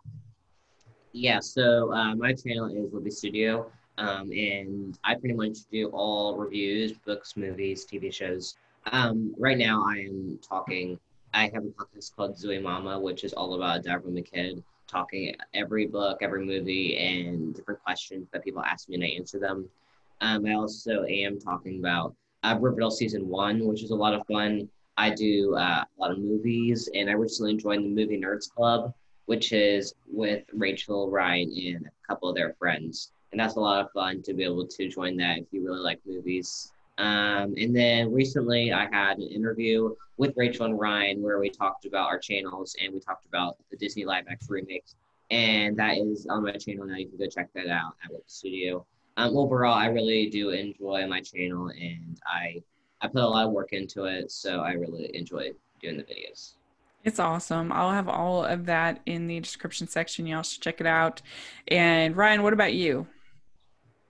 Yeah. 1.14 1.40
So 1.40 1.94
uh, 1.94 2.14
my 2.16 2.34
channel 2.34 2.68
is 2.68 2.92
Libby 2.94 3.12
Studio, 3.12 3.72
um, 3.98 4.32
and 4.32 5.00
I 5.04 5.16
pretty 5.16 5.36
much 5.36 5.60
do 5.72 5.88
all 5.90 6.36
reviews, 6.36 6.92
books, 6.92 7.38
movies, 7.38 7.86
TV 7.86 8.14
shows. 8.14 8.56
Um, 8.92 9.34
right 9.38 9.58
now, 9.58 9.84
I 9.88 10.00
am 10.00 10.38
talking. 10.48 11.00
I 11.34 11.50
have 11.54 11.64
a 11.64 11.68
podcast 11.68 12.16
called 12.16 12.36
Zooey 12.36 12.62
Mama, 12.62 13.00
which 13.00 13.24
is 13.24 13.34
all 13.34 13.56
about 13.56 13.84
Deborah 13.84 14.12
McKidd 14.12 14.62
talking 14.88 15.36
every 15.54 15.88
book, 15.88 16.20
every 16.22 16.46
movie, 16.46 16.98
and 16.98 17.56
different 17.56 17.84
questions 17.84 18.28
that 18.32 18.44
people 18.44 18.64
ask 18.64 18.90
me 18.90 18.96
and 18.96 19.04
I 19.04 19.08
answer 19.08 19.40
them. 19.40 19.70
Um, 20.22 20.46
I 20.46 20.54
also 20.54 21.04
am 21.06 21.40
talking 21.40 21.80
about 21.80 22.16
uh, 22.44 22.58
Riverdale 22.60 22.92
season 22.92 23.28
one, 23.28 23.66
which 23.66 23.84
is 23.84 23.92
a 23.92 23.96
lot 23.96 24.14
of 24.14 24.26
fun. 24.28 24.70
I 24.98 25.10
do 25.10 25.56
uh, 25.56 25.84
a 25.84 26.02
lot 26.02 26.12
of 26.12 26.20
movies, 26.20 26.90
and 26.94 27.10
I 27.10 27.14
recently 27.14 27.58
joined 27.58 27.84
the 27.84 27.90
Movie 27.90 28.20
Nerds 28.20 28.50
Club, 28.50 28.94
which 29.26 29.52
is 29.52 29.94
with 30.10 30.44
Rachel, 30.54 31.10
Ryan, 31.10 31.52
and 31.52 31.86
a 31.88 32.08
couple 32.08 32.30
of 32.30 32.36
their 32.36 32.54
friends. 32.54 33.12
And 33.32 33.40
that's 33.40 33.56
a 33.56 33.60
lot 33.60 33.84
of 33.84 33.92
fun 33.92 34.22
to 34.22 34.34
be 34.34 34.44
able 34.44 34.66
to 34.66 34.88
join 34.88 35.18
that 35.18 35.40
if 35.40 35.46
you 35.52 35.66
really 35.66 35.82
like 35.82 36.00
movies. 36.06 36.72
Um, 36.98 37.56
and 37.58 37.76
then 37.76 38.14
recently 38.14 38.72
I 38.72 38.88
had 38.92 39.18
an 39.18 39.28
interview 39.28 39.94
with 40.18 40.34
Rachel 40.38 40.66
and 40.66 40.80
Ryan 40.80 41.22
where 41.22 41.40
we 41.40 41.50
talked 41.50 41.86
about 41.86 42.08
our 42.08 42.20
channels 42.20 42.76
and 42.82 42.94
we 42.94 43.00
talked 43.00 43.26
about 43.26 43.58
the 43.70 43.78
Disney 43.78 44.06
live 44.06 44.26
action 44.30 44.48
remakes. 44.50 44.96
And 45.32 45.76
that 45.78 45.98
is 45.98 46.28
on 46.28 46.44
my 46.44 46.54
channel 46.54 46.86
now. 46.86 46.96
You 46.96 47.08
can 47.08 47.18
go 47.18 47.28
check 47.28 47.50
that 47.56 47.68
out 47.68 47.94
at 48.04 48.12
Web 48.12 48.22
Studio. 48.28 48.86
Um, 49.18 49.36
overall, 49.36 49.74
I 49.74 49.88
really 49.88 50.30
do 50.30 50.50
enjoy 50.50 51.08
my 51.08 51.22
channel 51.22 51.70
and 51.70 52.20
I 52.26 52.62
I 53.02 53.08
put 53.08 53.22
a 53.22 53.28
lot 53.28 53.46
of 53.46 53.52
work 53.52 53.74
into 53.74 54.06
it, 54.06 54.32
so 54.32 54.62
I 54.62 54.72
really 54.72 55.12
enjoy 55.14 55.52
doing 55.82 55.98
the 55.98 56.04
videos. 56.04 56.54
It's 57.04 57.20
awesome. 57.20 57.72
I'll 57.72 57.92
have 57.92 58.10
all 58.10 58.44
of 58.44 58.66
that 58.66 59.02
in 59.06 59.28
the 59.28 59.40
description 59.40 59.88
section. 59.88 60.26
Y'all 60.26 60.42
should 60.42 60.62
check 60.62 60.82
it 60.82 60.88
out. 60.88 61.22
And 61.68 62.18
Ryan, 62.18 62.42
what 62.42 62.54
about 62.54 62.74
you? 62.74 63.06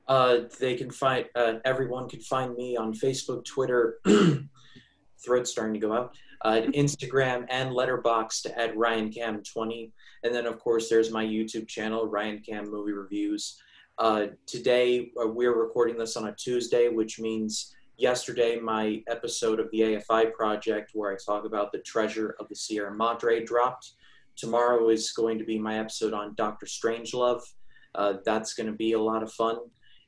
Uh, 0.07 0.41
they 0.59 0.75
can 0.75 0.91
find 0.91 1.25
uh, 1.35 1.53
everyone 1.65 2.07
can 2.07 2.19
find 2.21 2.55
me 2.55 2.77
on 2.77 2.93
Facebook, 2.93 3.43
Twitter, 3.43 3.99
throat's 5.25 5.49
starting 5.49 5.73
to 5.73 5.79
go 5.79 5.93
out, 5.93 6.15
uh, 6.43 6.61
Instagram, 6.73 7.45
and 7.49 7.71
Letterboxd 7.71 8.51
at 8.55 8.75
RyanCam20, 8.75 9.91
and 10.23 10.35
then 10.35 10.45
of 10.45 10.59
course 10.59 10.89
there's 10.89 11.11
my 11.11 11.25
YouTube 11.25 11.67
channel, 11.67 12.07
Ryan 12.07 12.39
Cam 12.39 12.69
Movie 12.69 12.91
Reviews. 12.91 13.59
Uh, 13.97 14.27
today 14.45 15.11
uh, 15.19 15.27
we're 15.27 15.57
recording 15.57 15.97
this 15.97 16.17
on 16.17 16.27
a 16.27 16.35
Tuesday, 16.35 16.89
which 16.89 17.19
means 17.19 17.73
yesterday 17.97 18.59
my 18.59 19.01
episode 19.07 19.59
of 19.59 19.71
the 19.71 19.79
AFI 19.79 20.33
project 20.33 20.91
where 20.93 21.11
I 21.11 21.15
talk 21.25 21.45
about 21.45 21.71
the 21.71 21.79
treasure 21.79 22.35
of 22.39 22.47
the 22.49 22.55
Sierra 22.55 22.93
Madre 22.93 23.43
dropped. 23.43 23.93
Tomorrow 24.35 24.89
is 24.89 25.13
going 25.13 25.39
to 25.39 25.45
be 25.45 25.57
my 25.57 25.79
episode 25.79 26.13
on 26.13 26.35
Doctor 26.35 26.65
Strangelove. 26.65 27.41
Uh, 27.95 28.15
that's 28.25 28.53
going 28.53 28.67
to 28.67 28.75
be 28.75 28.91
a 28.91 28.99
lot 28.99 29.23
of 29.23 29.31
fun 29.31 29.57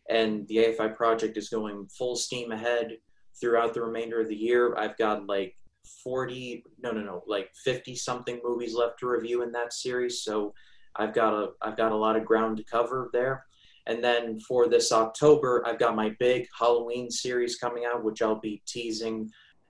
and 0.09 0.47
the 0.47 0.57
AFI 0.57 0.95
project 0.95 1.37
is 1.37 1.49
going 1.49 1.87
full 1.87 2.15
steam 2.15 2.51
ahead 2.51 2.97
throughout 3.39 3.73
the 3.73 3.81
remainder 3.81 4.21
of 4.21 4.29
the 4.29 4.35
year. 4.35 4.75
I've 4.77 4.97
got 4.97 5.27
like 5.27 5.55
40 6.03 6.63
no 6.83 6.91
no 6.91 7.01
no 7.01 7.23
like 7.27 7.49
50 7.63 7.95
something 7.95 8.41
movies 8.43 8.75
left 8.75 8.99
to 8.99 9.07
review 9.07 9.41
in 9.43 9.51
that 9.53 9.71
series 9.71 10.21
so 10.21 10.53
i've 10.97 11.13
got 11.13 11.33
a 11.33 11.49
i've 11.61 11.77
got 11.77 11.91
a 11.91 11.95
lot 11.95 12.15
of 12.15 12.25
ground 12.25 12.57
to 12.57 12.63
cover 12.63 13.09
there. 13.13 13.45
And 13.85 14.03
then 14.03 14.37
for 14.41 14.67
this 14.67 14.91
october 14.91 15.63
i've 15.65 15.79
got 15.79 15.95
my 15.95 16.13
big 16.19 16.47
halloween 16.57 17.09
series 17.09 17.57
coming 17.57 17.85
out 17.85 18.03
which 18.03 18.21
i'll 18.21 18.39
be 18.39 18.61
teasing. 18.67 19.29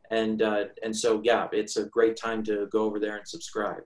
And 0.09 0.41
uh, 0.41 0.65
and 0.83 0.95
so 0.95 1.21
yeah 1.23 1.47
it's 1.51 1.77
a 1.77 1.85
great 1.85 2.15
time 2.17 2.43
to 2.45 2.67
go 2.71 2.83
over 2.83 2.99
there 2.99 3.17
and 3.17 3.27
subscribe 3.27 3.83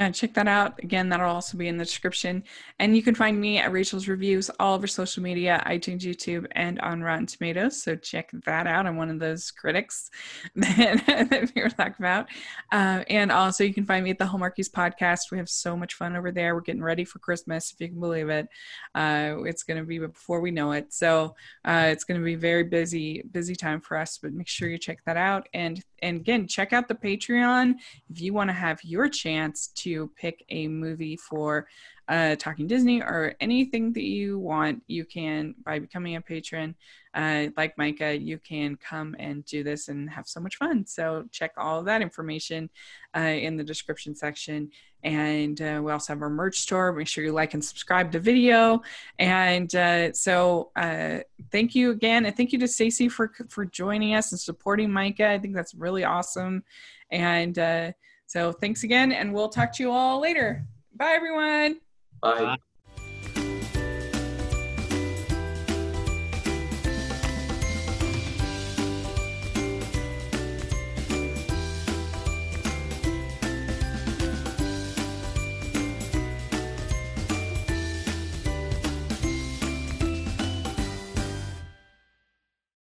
yeah, 0.00 0.10
check 0.10 0.32
that 0.32 0.48
out. 0.48 0.82
Again, 0.82 1.10
that'll 1.10 1.28
also 1.28 1.58
be 1.58 1.68
in 1.68 1.76
the 1.76 1.84
description. 1.84 2.42
And 2.78 2.96
you 2.96 3.02
can 3.02 3.14
find 3.14 3.38
me 3.38 3.58
at 3.58 3.70
Rachel's 3.70 4.08
Reviews 4.08 4.48
all 4.58 4.74
over 4.74 4.86
social 4.86 5.22
media, 5.22 5.62
iTunes, 5.66 6.00
YouTube, 6.00 6.46
and 6.52 6.80
on 6.80 7.02
Rotten 7.02 7.26
Tomatoes. 7.26 7.82
So 7.82 7.96
check 7.96 8.30
that 8.46 8.66
out. 8.66 8.86
I'm 8.86 8.96
one 8.96 9.10
of 9.10 9.18
those 9.18 9.50
critics 9.50 10.10
that, 10.56 11.04
that 11.06 11.52
we 11.54 11.62
were 11.62 11.68
talking 11.68 11.96
about. 11.98 12.28
Uh, 12.72 13.04
and 13.10 13.30
also, 13.30 13.62
you 13.62 13.74
can 13.74 13.84
find 13.84 14.02
me 14.02 14.10
at 14.10 14.18
the 14.18 14.24
Hallmarkies 14.24 14.70
podcast. 14.70 15.30
We 15.30 15.36
have 15.36 15.50
so 15.50 15.76
much 15.76 15.92
fun 15.92 16.16
over 16.16 16.32
there. 16.32 16.54
We're 16.54 16.62
getting 16.62 16.82
ready 16.82 17.04
for 17.04 17.18
Christmas, 17.18 17.70
if 17.70 17.78
you 17.78 17.88
can 17.88 18.00
believe 18.00 18.30
it. 18.30 18.48
Uh, 18.94 19.36
it's 19.44 19.64
going 19.64 19.80
to 19.80 19.84
be 19.84 19.98
before 19.98 20.40
we 20.40 20.50
know 20.50 20.72
it. 20.72 20.94
So 20.94 21.34
uh, 21.66 21.88
it's 21.90 22.04
going 22.04 22.18
to 22.18 22.24
be 22.24 22.36
very 22.36 22.64
busy, 22.64 23.22
busy 23.30 23.54
time 23.54 23.82
for 23.82 23.98
us. 23.98 24.16
But 24.16 24.32
make 24.32 24.48
sure 24.48 24.70
you 24.70 24.78
check 24.78 25.04
that 25.04 25.18
out. 25.18 25.46
And 25.52 25.84
and 26.02 26.16
again, 26.16 26.46
check 26.46 26.72
out 26.72 26.88
the 26.88 26.94
Patreon 26.94 27.74
if 28.08 28.20
you 28.20 28.32
want 28.32 28.48
to 28.48 28.54
have 28.54 28.80
your 28.82 29.08
chance 29.08 29.68
to 29.76 30.10
pick 30.16 30.44
a 30.48 30.68
movie 30.68 31.16
for 31.16 31.66
uh, 32.08 32.36
Talking 32.36 32.66
Disney 32.66 33.00
or 33.00 33.34
anything 33.40 33.92
that 33.92 34.04
you 34.04 34.38
want. 34.38 34.82
You 34.86 35.04
can, 35.04 35.54
by 35.64 35.78
becoming 35.78 36.16
a 36.16 36.20
patron, 36.20 36.74
uh, 37.14 37.46
like 37.56 37.76
Micah, 37.76 38.16
you 38.16 38.38
can 38.38 38.76
come 38.76 39.16
and 39.18 39.44
do 39.44 39.64
this 39.64 39.88
and 39.88 40.08
have 40.10 40.28
so 40.28 40.40
much 40.40 40.56
fun. 40.56 40.86
So 40.86 41.24
check 41.30 41.52
all 41.56 41.82
that 41.82 42.02
information 42.02 42.70
uh, 43.16 43.20
in 43.20 43.56
the 43.56 43.64
description 43.64 44.14
section. 44.14 44.70
And 45.02 45.60
uh, 45.60 45.80
we 45.82 45.90
also 45.92 46.12
have 46.12 46.22
our 46.22 46.30
merch 46.30 46.60
store. 46.60 46.92
Make 46.92 47.08
sure 47.08 47.24
you 47.24 47.32
like 47.32 47.54
and 47.54 47.64
subscribe 47.64 48.12
to 48.12 48.20
video. 48.20 48.82
And 49.18 49.74
uh, 49.74 50.12
so 50.12 50.70
uh, 50.76 51.20
thank 51.50 51.74
you 51.74 51.90
again. 51.90 52.26
And 52.26 52.36
thank 52.36 52.52
you 52.52 52.58
to 52.58 52.68
Stacey 52.68 53.08
for, 53.08 53.32
for 53.48 53.64
joining 53.64 54.14
us 54.14 54.32
and 54.32 54.40
supporting 54.40 54.92
Micah. 54.92 55.30
I 55.30 55.38
think 55.38 55.54
that's 55.54 55.74
really 55.74 56.04
awesome. 56.04 56.62
And 57.10 57.58
uh, 57.58 57.92
so 58.26 58.52
thanks 58.52 58.84
again. 58.84 59.10
And 59.10 59.34
we'll 59.34 59.48
talk 59.48 59.72
to 59.74 59.82
you 59.82 59.90
all 59.90 60.20
later. 60.20 60.64
Bye, 60.94 61.12
everyone. 61.12 61.80
Bye. 62.22 62.44
Bye. 62.44 62.60